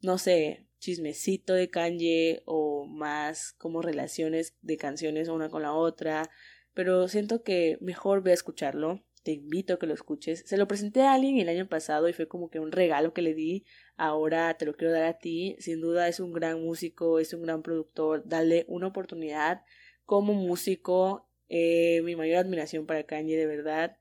no 0.02 0.20
sé, 0.20 0.68
chismecito 0.78 1.54
de 1.56 1.72
Kanye 1.72 2.44
o 2.46 2.86
más 2.86 3.54
como 3.54 3.82
relaciones 3.82 4.56
de 4.62 4.78
canciones 4.78 5.28
una 5.28 5.50
con 5.50 5.64
la 5.64 5.74
otra, 5.74 6.30
pero 6.76 7.08
siento 7.08 7.42
que 7.42 7.80
mejor 7.82 8.22
ve 8.22 8.30
a 8.32 8.36
escucharlo. 8.36 9.04
Te 9.24 9.32
invito 9.32 9.74
a 9.74 9.80
que 9.80 9.88
lo 9.88 9.94
escuches. 9.96 10.44
Se 10.46 10.58
lo 10.58 10.68
presenté 10.68 11.02
a 11.02 11.14
alguien 11.14 11.38
el 11.40 11.50
año 11.50 11.68
pasado 11.68 12.10
y 12.10 12.14
fue 12.14 12.28
como 12.28 12.50
que 12.50 12.60
un 12.60 12.72
regalo 12.72 13.14
que 13.14 13.22
le 13.24 13.34
di. 13.34 13.66
Ahora 13.96 14.56
te 14.56 14.66
lo 14.66 14.76
quiero 14.76 14.94
dar 14.94 15.04
a 15.06 15.18
ti. 15.18 15.56
Sin 15.60 15.82
duda 15.82 16.08
es 16.08 16.20
un 16.20 16.34
gran 16.34 16.62
músico, 16.64 17.20
es 17.20 17.34
un 17.34 17.44
gran 17.44 17.62
productor. 17.62 18.24
Dale 18.26 18.66
una 18.68 18.88
oportunidad 18.88 19.64
como 20.06 20.34
músico. 20.34 21.28
Eh, 21.50 22.02
mi 22.04 22.16
mayor 22.16 22.38
admiración 22.38 22.88
para 22.88 23.04
Kanye, 23.04 23.36
de 23.38 23.46
verdad. 23.46 23.98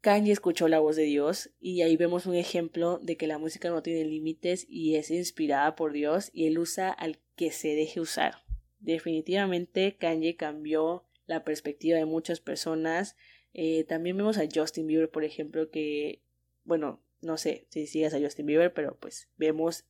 Kanye 0.00 0.32
escuchó 0.32 0.68
la 0.68 0.78
voz 0.78 0.96
de 0.96 1.02
Dios 1.02 1.50
y 1.60 1.82
ahí 1.82 1.96
vemos 1.96 2.26
un 2.26 2.34
ejemplo 2.34 2.98
de 2.98 3.16
que 3.16 3.26
la 3.26 3.38
música 3.38 3.68
no 3.68 3.82
tiene 3.82 4.04
límites 4.04 4.64
y 4.68 4.94
es 4.94 5.10
inspirada 5.10 5.74
por 5.74 5.92
Dios 5.92 6.30
y 6.32 6.46
él 6.46 6.58
usa 6.58 6.90
al 6.90 7.18
que 7.34 7.50
se 7.50 7.74
deje 7.74 8.00
usar. 8.00 8.44
Definitivamente 8.78 9.96
Kanye 9.96 10.36
cambió 10.36 11.04
la 11.26 11.44
perspectiva 11.44 11.98
de 11.98 12.04
muchas 12.04 12.40
personas. 12.40 13.16
Eh, 13.54 13.84
también 13.84 14.16
vemos 14.16 14.38
a 14.38 14.46
Justin 14.52 14.86
Bieber, 14.86 15.10
por 15.10 15.24
ejemplo, 15.24 15.70
que, 15.70 16.22
bueno, 16.64 17.02
no 17.20 17.36
sé 17.36 17.66
si 17.70 17.86
sigas 17.86 18.14
a 18.14 18.20
Justin 18.20 18.46
Bieber, 18.46 18.72
pero 18.72 18.96
pues 18.98 19.28
vemos, 19.36 19.84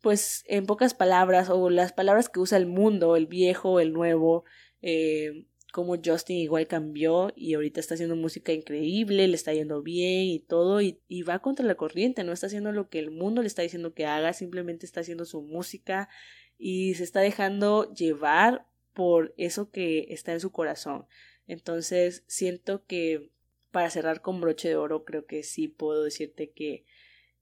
pues 0.00 0.44
en 0.46 0.64
pocas 0.64 0.94
palabras, 0.94 1.50
o 1.50 1.68
las 1.68 1.92
palabras 1.92 2.30
que 2.30 2.40
usa 2.40 2.56
el 2.56 2.66
mundo, 2.66 3.16
el 3.16 3.26
viejo, 3.26 3.80
el 3.80 3.92
nuevo, 3.92 4.44
eh, 4.80 5.44
como 5.76 5.98
Justin 6.02 6.38
igual 6.38 6.66
cambió 6.66 7.34
y 7.36 7.52
ahorita 7.52 7.80
está 7.80 7.92
haciendo 7.92 8.16
música 8.16 8.50
increíble, 8.50 9.28
le 9.28 9.34
está 9.34 9.52
yendo 9.52 9.82
bien 9.82 10.24
y 10.24 10.38
todo, 10.38 10.80
y, 10.80 10.98
va 11.28 11.40
contra 11.40 11.66
la 11.66 11.74
corriente, 11.74 12.24
no 12.24 12.32
está 12.32 12.46
haciendo 12.46 12.72
lo 12.72 12.88
que 12.88 12.98
el 12.98 13.10
mundo 13.10 13.42
le 13.42 13.48
está 13.48 13.60
diciendo 13.60 13.92
que 13.92 14.06
haga, 14.06 14.32
simplemente 14.32 14.86
está 14.86 15.00
haciendo 15.00 15.26
su 15.26 15.42
música 15.42 16.08
y 16.56 16.94
se 16.94 17.04
está 17.04 17.20
dejando 17.20 17.92
llevar 17.92 18.66
por 18.94 19.34
eso 19.36 19.70
que 19.70 20.06
está 20.08 20.32
en 20.32 20.40
su 20.40 20.50
corazón. 20.50 21.04
Entonces, 21.46 22.24
siento 22.26 22.86
que 22.86 23.30
para 23.70 23.90
cerrar 23.90 24.22
con 24.22 24.40
broche 24.40 24.70
de 24.70 24.76
oro, 24.76 25.04
creo 25.04 25.26
que 25.26 25.42
sí 25.42 25.68
puedo 25.68 26.04
decirte 26.04 26.52
que 26.52 26.86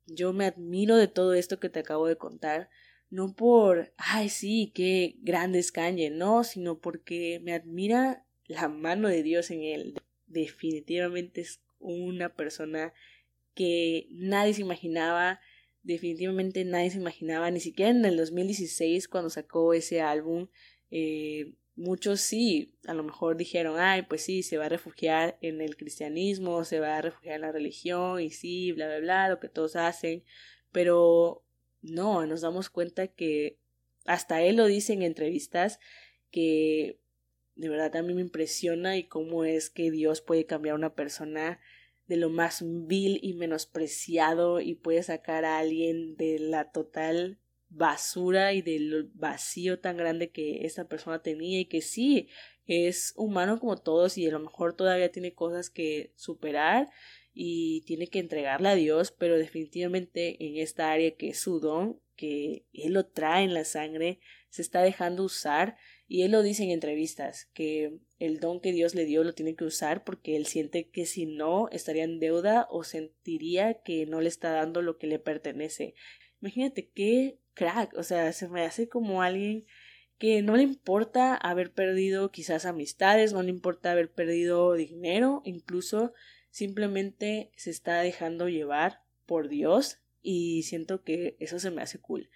yo 0.07 0.32
me 0.32 0.47
admiro 0.47 0.97
de 0.97 1.07
todo 1.07 1.35
esto 1.35 1.61
que 1.61 1.68
te 1.68 1.78
acabo 1.78 2.09
de 2.09 2.16
contar, 2.16 2.68
no 3.11 3.32
por, 3.37 3.95
ay, 3.97 4.28
sí, 4.28 4.72
qué 4.74 5.18
grande 5.20 5.61
es 5.61 5.70
Kanye, 5.70 6.11
no, 6.11 6.43
sino 6.43 6.80
porque 6.80 7.41
me 7.45 7.53
admira 7.53 8.24
la 8.47 8.68
mano 8.68 9.09
de 9.09 9.22
Dios 9.22 9.51
en 9.51 9.62
él. 9.62 9.95
definitivamente 10.26 11.42
es 11.42 11.61
una 11.78 12.34
persona 12.34 12.92
que 13.55 14.09
nadie 14.11 14.55
se 14.55 14.62
imaginaba, 14.62 15.40
definitivamente 15.82 16.64
nadie 16.64 16.90
se 16.90 16.99
imaginaba, 16.99 17.51
ni 17.51 17.61
siquiera 17.61 17.90
en 17.90 18.05
el 18.05 18.16
2016 18.16 19.07
cuando 19.09 19.30
sacó 19.30 19.74
ese 19.74 20.01
álbum, 20.01 20.49
eh, 20.90 21.55
muchos 21.76 22.20
sí, 22.20 22.74
a 22.86 22.95
lo 22.95 23.03
mejor 23.03 23.36
dijeron, 23.36 23.76
ay, 23.78 24.03
pues 24.03 24.22
sí, 24.22 24.42
se 24.42 24.59
va 24.59 24.66
a 24.66 24.68
refugiar 24.68 25.38
en 25.40 25.61
el 25.61 25.76
cristianismo, 25.76 26.64
se 26.64 26.80
va 26.80 26.97
a 26.99 27.03
refugiar 27.03 27.36
en 27.36 27.42
la 27.42 27.53
religión 27.53 28.20
y 28.20 28.30
sí, 28.30 28.72
bla, 28.72 28.86
bla, 28.86 28.99
bla, 28.99 29.28
lo 29.28 29.40
que 29.40 29.49
todos 29.49 29.76
hacen, 29.76 30.24
pero 30.72 31.45
no, 31.82 32.26
nos 32.26 32.40
damos 32.40 32.70
cuenta 32.70 33.09
que 33.09 33.59
hasta 34.07 34.42
él 34.42 34.57
lo 34.57 34.66
dice 34.66 34.92
en 34.92 35.03
entrevistas 35.03 35.80
que 36.30 36.99
de 37.57 37.69
verdad 37.69 37.97
a 37.97 38.03
mí 38.03 38.15
me 38.15 38.21
impresiona 38.21 38.97
y 38.97 39.05
cómo 39.05 39.45
es 39.45 39.71
que 39.71 39.91
Dios 39.91 40.21
puede 40.21 40.47
cambiar 40.47 40.75
a 40.75 40.79
una 40.79 40.95
persona 40.95 41.61
de 42.07 42.17
lo 42.17 42.29
más 42.29 42.63
vil 42.65 43.19
y 43.23 43.35
menospreciado 43.35 44.61
y 44.61 44.75
puede 44.75 45.03
sacar 45.03 45.45
a 45.45 45.59
alguien 45.59 46.17
de 46.17 46.39
la 46.39 46.71
total 46.71 47.39
basura 47.69 48.53
y 48.53 48.63
del 48.63 49.11
vacío 49.15 49.81
tan 49.81 49.97
grande 49.97 50.31
que 50.31 50.67
esa 50.67 50.87
persona 50.87 51.23
tenía 51.23 51.61
y 51.61 51.65
que 51.65 51.81
sí 51.81 52.29
es 52.67 53.13
humano 53.17 53.59
como 53.59 53.77
todos 53.77 54.17
y 54.17 54.27
a 54.27 54.31
lo 54.31 54.41
mejor 54.41 54.75
todavía 54.75 55.11
tiene 55.11 55.35
cosas 55.35 55.71
que 55.71 56.13
superar 56.17 56.91
y 57.33 57.83
tiene 57.83 58.07
que 58.07 58.21
entregarle 58.21 58.69
a 58.69 58.75
Dios, 58.75 59.11
pero 59.11 59.37
definitivamente 59.37 60.45
en 60.45 60.57
esta 60.57 60.93
área 60.93 61.17
que 61.17 61.31
es 61.31 61.41
su 61.41 61.59
don, 61.59 62.01
que 62.17 62.65
Él 62.73 62.93
lo 62.93 63.07
trae 63.07 63.45
en 63.45 63.55
la 63.55 63.65
sangre, 63.65 64.21
se 64.51 64.63
está 64.63 64.83
dejando 64.83 65.25
usar 65.25 65.77
y 66.07 66.23
Él 66.23 66.33
lo 66.33 66.43
dice 66.43 66.65
en 66.65 66.71
entrevistas, 66.71 67.49
que 67.55 67.99
el 68.19 68.41
don 68.41 68.61
que 68.61 68.73
Dios 68.73 68.95
le 68.95 69.05
dio 69.07 69.25
lo 69.25 69.35
tiene 69.35 69.55
que 69.55 69.65
usar 69.65 70.05
porque 70.05 70.37
Él 70.37 70.47
siente 70.47 70.89
que 70.89 71.07
si 71.07 71.27
no 71.27 71.69
estaría 71.71 72.05
en 72.05 72.21
deuda 72.21 72.67
o 72.71 72.85
sentiría 72.85 73.83
que 73.83 74.07
no 74.07 74.21
le 74.21 74.29
está 74.29 74.51
dando 74.53 74.83
lo 74.83 74.99
que 74.99 75.07
le 75.07 75.19
pertenece. 75.19 75.95
Imagínate 76.41 76.91
qué 76.95 77.39
crack, 77.55 77.95
o 77.97 78.03
sea, 78.03 78.33
se 78.33 78.49
me 78.49 78.63
hace 78.63 78.89
como 78.89 79.23
alguien 79.23 79.65
que 80.19 80.43
no 80.43 80.57
le 80.57 80.63
importa 80.63 81.35
haber 81.35 81.73
perdido 81.73 82.31
quizás 82.31 82.67
amistades, 82.67 83.33
no 83.33 83.43
le 83.43 83.51
importa 83.51 83.93
haber 83.93 84.13
perdido 84.13 84.75
dinero, 84.75 85.43
incluso 85.45 86.13
simplemente 86.51 87.51
se 87.57 87.71
está 87.71 88.01
dejando 88.01 88.49
llevar 88.49 89.01
por 89.27 89.49
Dios 89.49 89.99
y 90.23 90.63
siento 90.63 91.03
que 91.03 91.37
eso 91.41 91.59
se 91.59 91.71
me 91.71 91.83
hace 91.83 91.99
cool. 91.99 92.31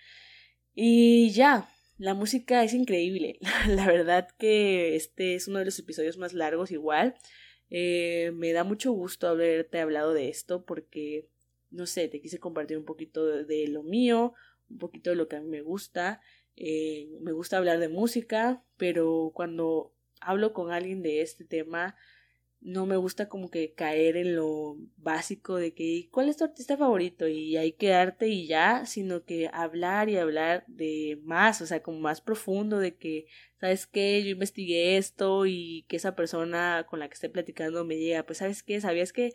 Y 0.74 1.30
ya, 1.30 1.68
la 1.98 2.14
música 2.14 2.62
es 2.64 2.72
increíble. 2.72 3.38
La 3.68 3.86
verdad 3.86 4.28
que 4.38 4.96
este 4.96 5.34
es 5.34 5.48
uno 5.48 5.58
de 5.58 5.66
los 5.66 5.78
episodios 5.78 6.16
más 6.16 6.32
largos 6.32 6.70
igual. 6.70 7.16
Eh, 7.70 8.30
me 8.34 8.52
da 8.52 8.64
mucho 8.64 8.92
gusto 8.92 9.28
haberte 9.28 9.80
hablado 9.80 10.14
de 10.14 10.28
esto 10.28 10.64
porque, 10.64 11.28
no 11.70 11.86
sé, 11.86 12.08
te 12.08 12.20
quise 12.20 12.38
compartir 12.38 12.78
un 12.78 12.84
poquito 12.84 13.26
de, 13.26 13.68
lo 13.68 13.82
mío, 13.82 14.32
un 14.70 14.78
poquito 14.78 15.10
de 15.10 15.16
lo 15.16 15.28
que 15.28 15.36
a 15.36 15.40
mí 15.40 15.48
me 15.48 15.60
gusta. 15.60 16.20
Eh, 16.56 17.08
me 17.20 17.32
gusta 17.32 17.58
hablar 17.58 17.78
de 17.78 17.88
música, 17.88 18.64
pero 18.76 19.32
cuando 19.34 19.92
hablo 20.20 20.52
con 20.52 20.72
alguien 20.72 21.02
de 21.02 21.20
este 21.20 21.44
tema, 21.44 21.96
no 22.60 22.86
me 22.86 22.96
gusta 22.96 23.28
como 23.28 23.50
que 23.50 23.72
caer 23.72 24.16
en 24.16 24.34
lo 24.34 24.76
básico 24.96 25.56
de 25.56 25.74
que 25.74 26.08
cuál 26.10 26.28
es 26.28 26.36
tu 26.36 26.44
artista 26.44 26.76
favorito 26.76 27.28
y 27.28 27.56
hay 27.56 27.72
que 27.72 27.88
darte 27.90 28.28
y 28.28 28.46
ya, 28.46 28.84
sino 28.84 29.24
que 29.24 29.48
hablar 29.52 30.08
y 30.08 30.16
hablar 30.16 30.64
de 30.66 31.20
más, 31.22 31.60
o 31.60 31.66
sea, 31.66 31.82
como 31.82 32.00
más 32.00 32.20
profundo 32.20 32.78
de 32.78 32.96
que, 32.96 33.26
¿sabes 33.60 33.86
qué? 33.86 34.22
Yo 34.24 34.30
investigué 34.30 34.96
esto 34.96 35.46
y 35.46 35.84
que 35.88 35.96
esa 35.96 36.16
persona 36.16 36.86
con 36.88 36.98
la 36.98 37.08
que 37.08 37.14
esté 37.14 37.28
platicando 37.28 37.84
me 37.84 37.94
diga, 37.94 38.24
pues, 38.24 38.38
¿sabes 38.38 38.62
qué? 38.62 38.80
¿Sabías 38.80 39.12
que 39.12 39.32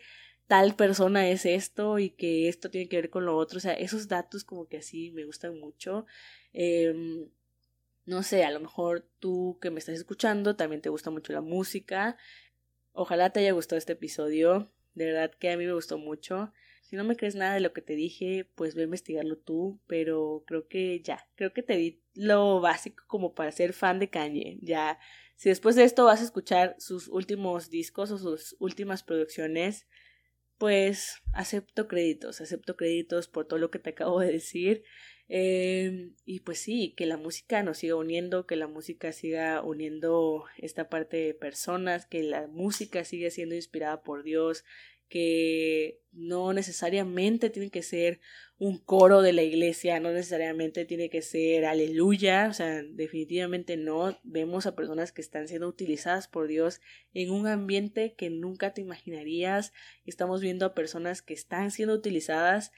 tal 0.48 0.76
persona 0.76 1.30
es 1.30 1.46
esto 1.46 2.00
y 2.00 2.10
que 2.10 2.50
esto 2.50 2.70
tiene 2.70 2.90
que 2.90 2.98
ver 2.98 3.10
con 3.10 3.26
lo 3.26 3.38
otro? 3.38 3.58
O 3.58 3.62
sea, 3.62 3.74
esos 3.74 4.08
datos 4.10 4.44
como 4.44 4.68
que 4.68 4.78
así 4.78 5.12
me 5.12 5.26
gustan 5.26 5.58
mucho. 5.60 6.06
Eh, 6.54 6.94
no 8.06 8.22
sé, 8.24 8.44
a 8.44 8.52
lo 8.52 8.60
mejor 8.60 9.08
tú 9.20 9.58
que 9.62 9.72
me 9.72 9.80
estás 9.80 9.96
escuchando 9.96 10.56
también 10.56 10.82
te 10.82 10.90
gusta 10.90 11.10
mucho 11.10 11.32
la 11.32 11.42
música 11.42 12.18
Ojalá 12.94 13.32
te 13.32 13.40
haya 13.42 13.52
gustado 13.52 13.78
este 13.78 13.94
episodio. 13.94 14.72
De 14.94 15.06
verdad 15.06 15.32
que 15.32 15.52
a 15.52 15.58
mí 15.58 15.66
me 15.66 15.74
gustó 15.74 15.98
mucho. 15.98 16.54
Si 16.84 16.96
no 16.96 17.04
me 17.04 17.16
crees 17.16 17.34
nada 17.34 17.56
de 17.56 17.60
lo 17.60 17.74
que 17.74 17.82
te 17.82 17.96
dije, 17.96 18.48
pues 18.56 18.76
ve 18.76 18.82
a 18.82 18.86
investigarlo 18.86 19.36
tú, 19.36 19.82
pero 19.88 20.44
creo 20.46 20.68
que 20.68 21.02
ya, 21.02 21.28
creo 21.36 21.52
que 21.52 21.64
te 21.64 21.76
di 21.76 22.04
lo 22.14 22.62
básico 22.62 23.04
como 23.08 23.34
para 23.34 23.52
ser 23.52 23.74
fan 23.74 23.98
de 23.98 24.12
Kanye. 24.12 24.60
Ya, 24.62 25.00
si 25.36 25.50
después 25.50 25.76
de 25.76 25.86
esto 25.86 26.06
vas 26.06 26.22
a 26.22 26.26
escuchar 26.26 26.76
sus 26.78 27.08
últimos 27.08 27.72
discos 27.72 28.12
o 28.12 28.20
sus 28.20 28.56
últimas 28.60 29.02
producciones, 29.02 29.88
pues 30.60 31.16
acepto 31.34 31.88
créditos, 31.88 32.42
acepto 32.42 32.78
créditos 32.78 33.28
por 33.28 33.48
todo 33.48 33.58
lo 33.58 33.72
que 33.72 33.80
te 33.80 33.90
acabo 33.90 34.20
de 34.20 34.32
decir. 34.32 34.84
Em, 35.30 36.16
y 36.26 36.42
pues 36.42 36.60
sí, 36.60 36.94
que 36.98 37.06
la 37.06 37.18
música 37.18 37.64
nos 37.64 37.80
siga 37.80 37.96
uniendo, 37.96 38.46
que 38.46 38.56
la 38.56 38.68
música 38.68 39.12
siga 39.14 39.62
uniendo 39.64 40.46
esta 40.58 40.90
parte 40.90 41.18
de 41.18 41.34
personas, 41.34 42.06
que 42.06 42.24
la 42.24 42.48
música 42.48 43.04
siga 43.06 43.30
siendo 43.30 43.56
inspirada 43.56 44.04
por 44.04 44.24
Dios, 44.24 44.66
que 45.14 46.02
no 46.12 46.54
necesariamente 46.54 47.52
tiene 47.52 47.70
que 47.70 47.84
ser 47.84 48.20
un 48.58 48.80
coro 48.80 49.22
de 49.22 49.34
la 49.34 49.44
iglesia, 49.44 50.00
no 50.00 50.12
necesariamente 50.12 50.86
tiene 50.86 51.10
que 51.10 51.22
ser 51.22 51.66
aleluya, 51.66 52.48
o 52.50 52.54
sea, 52.54 52.82
definitivamente 52.82 53.78
no. 53.78 54.20
Vemos 54.24 54.66
a 54.66 54.76
personas 54.76 55.12
que 55.12 55.22
están 55.22 55.48
siendo 55.48 55.68
utilizadas 55.68 56.28
por 56.28 56.48
Dios 56.48 56.82
en 57.14 57.30
un 57.30 57.46
ambiente 57.46 58.16
que 58.16 58.30
nunca 58.32 58.74
te 58.74 58.82
imaginarías. 58.82 59.72
Estamos 60.06 60.42
viendo 60.42 60.66
a 60.66 60.74
personas 60.74 61.22
que 61.22 61.36
están 61.36 61.70
siendo 61.70 61.94
utilizadas 61.94 62.72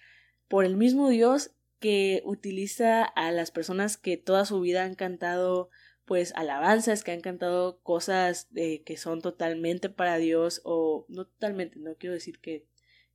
por 0.50 0.66
el 0.66 0.76
mismo 0.76 1.08
Dios 1.10 1.55
que 1.80 2.22
utiliza 2.26 3.04
a 3.04 3.32
las 3.32 3.52
personas 3.52 3.98
que 3.98 4.18
toda 4.18 4.46
su 4.46 4.60
vida 4.62 4.84
han 4.84 4.96
cantado 4.96 5.70
pues 6.06 6.34
alabanzas, 6.36 7.04
que 7.04 7.12
han 7.12 7.22
cantado 7.22 7.80
cosas 7.82 8.48
eh, 8.56 8.84
que 8.84 8.96
son 8.96 9.22
totalmente 9.22 9.90
para 9.90 10.18
Dios 10.18 10.62
o 10.64 11.06
no 11.10 11.26
totalmente, 11.26 11.80
no 11.80 11.96
quiero 11.96 12.14
decir 12.14 12.40
que, 12.40 12.66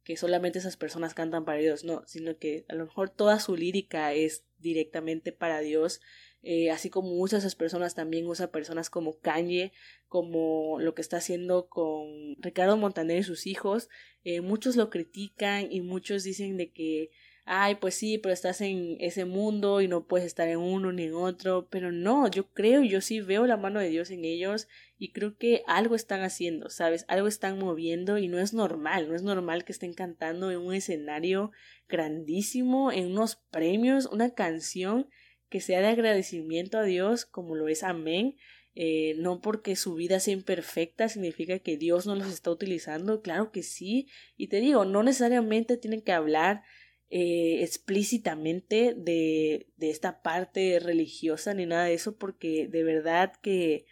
que 0.03 0.17
solamente 0.17 0.59
esas 0.59 0.77
personas 0.77 1.15
cantan 1.15 1.45
para 1.45 1.59
Dios, 1.59 1.85
no, 1.85 2.03
sino 2.07 2.37
que 2.37 2.65
a 2.69 2.75
lo 2.75 2.87
mejor 2.87 3.11
toda 3.11 3.39
su 3.39 3.57
lírica 3.57 4.13
es 4.13 4.45
directamente 4.59 5.31
para 5.31 5.61
Dios, 5.61 6.01
eh, 6.43 6.71
así 6.71 6.91
como 6.91 7.13
usa 7.13 7.39
esas 7.39 7.55
personas 7.55 7.95
también 7.95 8.27
usa 8.27 8.51
personas 8.51 8.91
como 8.91 9.21
Kanye, 9.21 9.73
como 10.09 10.81
lo 10.81 10.95
que 10.95 11.03
está 11.03 11.19
haciendo 11.19 11.69
con 11.69 12.37
Ricardo 12.39 12.77
Montaner 12.77 13.19
y 13.19 13.23
sus 13.23 13.47
hijos, 13.47 13.89
eh, 14.25 14.41
muchos 14.41 14.75
lo 14.75 14.91
critican 14.91 15.71
y 15.71 15.81
muchos 15.81 16.25
dicen 16.25 16.57
de 16.57 16.73
que 16.73 17.11
ay, 17.45 17.77
pues 17.77 17.95
sí, 17.95 18.19
pero 18.19 18.33
estás 18.33 18.61
en 18.61 18.97
ese 19.01 19.25
mundo 19.25 19.81
y 19.81 19.89
no 19.89 20.07
puedes 20.07 20.27
estar 20.27 20.49
en 20.49 20.59
uno 20.59 20.93
ni 20.93 21.05
en 21.05 21.15
otro, 21.15 21.69
pero 21.71 21.93
no, 21.93 22.29
yo 22.31 22.49
creo, 22.53 22.83
yo 22.83 23.01
sí 23.01 23.21
veo 23.21 23.47
la 23.47 23.57
mano 23.57 23.81
de 23.81 23.89
Dios 23.89 24.11
en 24.11 24.25
ellos 24.25 24.69
y 24.99 25.13
creo 25.13 25.37
que 25.37 25.63
algo 25.67 25.95
están 25.95 26.23
haciendo, 26.23 26.71
¿sabes? 26.71 27.05
Algo 27.09 27.27
están 27.27 27.59
moviendo 27.59 28.19
y 28.19 28.29
no 28.29 28.39
es 28.39 28.53
normal, 28.55 29.09
no 29.09 29.15
es 29.15 29.23
normal 29.23 29.65
que 29.65 29.73
estén 29.73 29.95
cantando 29.95 30.51
en 30.51 30.59
un 30.59 30.75
escenario 30.75 31.51
grandísimo, 31.89 32.93
en 32.93 33.07
unos 33.07 33.37
premios, 33.51 34.07
una 34.07 34.35
canción 34.35 35.09
que 35.49 35.61
sea 35.61 35.81
de 35.81 35.89
agradecimiento 35.89 36.79
a 36.79 36.85
Dios 36.85 37.25
como 37.27 37.57
lo 37.57 37.69
es 37.69 37.83
Amén. 37.83 38.37
Eh, 38.77 39.15
no 39.19 39.41
porque 39.41 39.75
su 39.75 39.95
vida 39.95 40.21
sea 40.21 40.33
imperfecta 40.33 41.09
significa 41.09 41.59
que 41.59 41.77
Dios 41.77 42.07
no 42.07 42.15
los 42.15 42.29
está 42.29 42.53
utilizando, 42.53 43.21
claro 43.21 43.51
que 43.51 43.65
sí, 43.65 44.07
y 44.37 44.47
te 44.47 44.61
digo, 44.61 44.85
no 44.85 45.03
necesariamente 45.03 45.77
tienen 45.77 46.03
que 46.03 46.13
hablar 46.13 46.63
eh, 47.11 47.63
explícitamente 47.63 48.95
de, 48.97 49.67
de 49.77 49.91
esta 49.91 50.23
parte 50.23 50.79
religiosa 50.79 51.55
ni 51.55 51.67
nada 51.67 51.85
de 51.85 51.95
eso, 51.95 52.17
porque 52.17 52.69
de 52.69 52.85
verdad 52.85 53.33
que 53.43 53.85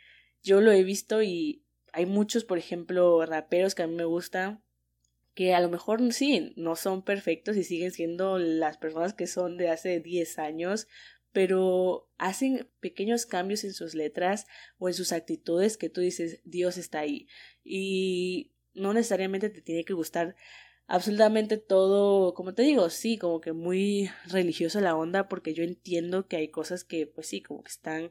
yo 0.42 0.60
lo 0.60 0.70
he 0.72 0.84
visto 0.84 1.22
y 1.22 1.64
hay 1.92 2.06
muchos, 2.06 2.44
por 2.44 2.58
ejemplo, 2.58 3.24
raperos 3.26 3.74
que 3.74 3.82
a 3.82 3.86
mí 3.86 3.94
me 3.94 4.04
gustan, 4.04 4.62
que 5.34 5.54
a 5.54 5.60
lo 5.60 5.68
mejor 5.68 6.12
sí, 6.12 6.52
no 6.56 6.76
son 6.76 7.02
perfectos 7.02 7.56
y 7.56 7.64
siguen 7.64 7.92
siendo 7.92 8.38
las 8.38 8.76
personas 8.76 9.14
que 9.14 9.26
son 9.26 9.56
de 9.56 9.68
hace 9.68 10.00
10 10.00 10.38
años, 10.38 10.86
pero 11.32 12.08
hacen 12.18 12.68
pequeños 12.80 13.26
cambios 13.26 13.64
en 13.64 13.72
sus 13.72 13.94
letras 13.94 14.46
o 14.78 14.88
en 14.88 14.94
sus 14.94 15.12
actitudes 15.12 15.76
que 15.76 15.90
tú 15.90 16.00
dices, 16.00 16.40
Dios 16.44 16.76
está 16.76 17.00
ahí. 17.00 17.28
Y 17.62 18.52
no 18.74 18.92
necesariamente 18.92 19.50
te 19.50 19.60
tiene 19.60 19.84
que 19.84 19.92
gustar 19.92 20.34
absolutamente 20.88 21.58
todo, 21.58 22.34
como 22.34 22.54
te 22.54 22.62
digo, 22.62 22.90
sí, 22.90 23.18
como 23.18 23.40
que 23.40 23.52
muy 23.52 24.10
religiosa 24.26 24.80
la 24.80 24.96
onda, 24.96 25.28
porque 25.28 25.54
yo 25.54 25.62
entiendo 25.62 26.26
que 26.26 26.36
hay 26.36 26.48
cosas 26.48 26.82
que, 26.82 27.06
pues 27.06 27.28
sí, 27.28 27.42
como 27.42 27.62
que 27.62 27.70
están 27.70 28.10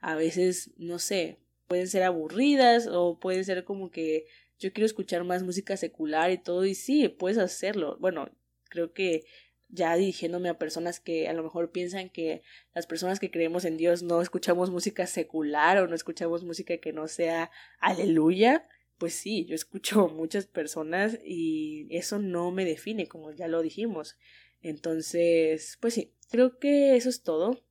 a 0.00 0.14
veces, 0.14 0.70
no 0.76 0.98
sé, 0.98 1.38
pueden 1.66 1.88
ser 1.88 2.02
aburridas 2.02 2.86
o 2.90 3.18
pueden 3.18 3.44
ser 3.44 3.64
como 3.64 3.90
que 3.90 4.26
yo 4.58 4.72
quiero 4.72 4.86
escuchar 4.86 5.24
más 5.24 5.42
música 5.42 5.76
secular 5.78 6.30
y 6.30 6.38
todo, 6.38 6.66
y 6.66 6.74
sí, 6.74 7.08
puedes 7.08 7.38
hacerlo. 7.38 7.96
Bueno, 8.00 8.30
creo 8.68 8.92
que 8.92 9.24
ya 9.68 9.96
dirigiéndome 9.96 10.50
a 10.50 10.58
personas 10.58 11.00
que 11.00 11.26
a 11.28 11.32
lo 11.32 11.42
mejor 11.42 11.70
piensan 11.72 12.10
que 12.10 12.42
las 12.74 12.86
personas 12.86 13.18
que 13.18 13.30
creemos 13.30 13.64
en 13.64 13.78
Dios 13.78 14.02
no 14.02 14.20
escuchamos 14.20 14.70
música 14.70 15.06
secular 15.06 15.78
o 15.78 15.86
no 15.86 15.94
escuchamos 15.94 16.44
música 16.44 16.76
que 16.78 16.92
no 16.92 17.08
sea 17.08 17.50
aleluya, 17.78 18.68
pues 19.00 19.14
sí, 19.14 19.46
yo 19.46 19.54
escucho 19.54 20.08
muchas 20.14 20.46
personas 20.46 21.18
y 21.24 21.88
eso 21.90 22.20
no 22.20 22.52
me 22.52 22.64
define, 22.66 23.08
como 23.08 23.32
ya 23.32 23.48
lo 23.48 23.62
dijimos. 23.62 24.18
Entonces, 24.62 25.78
pues 25.80 25.94
sí, 25.94 26.12
creo 26.30 26.58
que 26.58 26.94
eso 26.94 27.08
es 27.08 27.22
todo. 27.22 27.64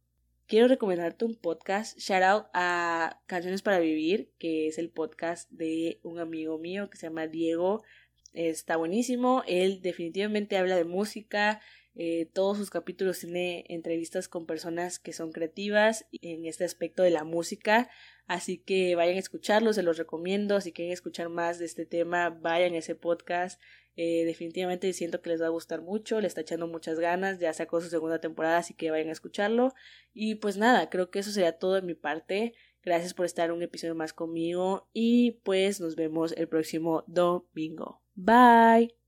Quiero 0.48 0.68
recomendarte 0.68 1.26
un 1.26 1.36
podcast, 1.36 1.96
shout 2.00 2.24
out 2.24 2.46
a 2.56 3.22
Canciones 3.28 3.62
para 3.62 3.78
Vivir, 3.78 4.32
que 4.40 4.68
es 4.68 4.80
el 4.80 4.90
podcast 4.90 5.50
de 5.52 6.00
un 6.02 6.18
amigo 6.18 6.58
mío 6.58 6.90
que 6.90 6.98
se 6.98 7.06
llama 7.06 7.28
Diego. 7.28 7.84
Está 8.34 8.78
buenísimo, 8.78 9.44
él 9.48 9.84
definitivamente 9.84 10.58
habla 10.58 10.76
de 10.78 10.86
música, 10.86 11.62
eh, 11.96 12.30
todos 12.34 12.58
sus 12.58 12.70
capítulos 12.70 13.20
tiene 13.20 13.66
entrevistas 13.68 14.28
con 14.28 14.46
personas 14.46 15.00
que 15.00 15.14
son 15.14 15.32
creativas 15.32 16.06
en 16.22 16.46
este 16.46 16.64
aspecto 16.64 17.04
de 17.04 17.10
la 17.10 17.24
música. 17.24 17.90
Así 18.28 18.60
que 18.60 18.96
vayan 18.96 19.16
a 19.16 19.20
escucharlo, 19.20 19.74
se 19.74 19.84
los 19.84 19.98
recomiendo. 19.98 20.62
Si 20.62 20.72
quieren 20.72 20.94
escuchar 20.94 21.30
más 21.30 21.60
de 21.60 21.66
este 21.66 21.86
tema, 21.86 22.30
vayan 22.30 22.74
a 22.74 22.78
ese 22.78 22.96
podcast. 22.96 23.60
Eh, 23.96 24.24
definitivamente 24.24 24.94
siento 24.94 25.22
que 25.22 25.30
les 25.30 25.42
va 25.42 25.48
a 25.48 25.50
gustar 25.50 25.82
mucho, 25.82 26.22
le 26.22 26.28
está 26.28 26.40
echando 26.40 26.68
muchas 26.68 27.00
ganas, 27.00 27.40
ya 27.40 27.52
sacó 27.52 27.82
su 27.82 27.90
segunda 27.90 28.22
temporada, 28.22 28.60
así 28.60 28.74
que 28.74 28.92
vayan 28.92 29.10
a 29.10 29.14
escucharlo. 29.14 29.74
Y 30.14 30.36
pues 30.36 30.56
nada, 30.58 30.90
creo 30.90 31.10
que 31.12 31.20
eso 31.20 31.32
sería 31.32 31.58
todo 31.58 31.74
de 31.74 31.82
mi 31.82 31.96
parte. 31.96 32.54
Gracias 32.82 33.14
por 33.14 33.26
estar 33.26 33.52
un 33.52 33.62
episodio 33.62 33.96
más 33.96 34.14
conmigo 34.14 34.88
y 34.94 35.42
pues 35.44 35.82
nos 35.82 35.98
vemos 35.98 36.32
el 36.38 36.48
próximo 36.48 37.04
domingo. 37.08 38.02
Bye. 38.16 38.99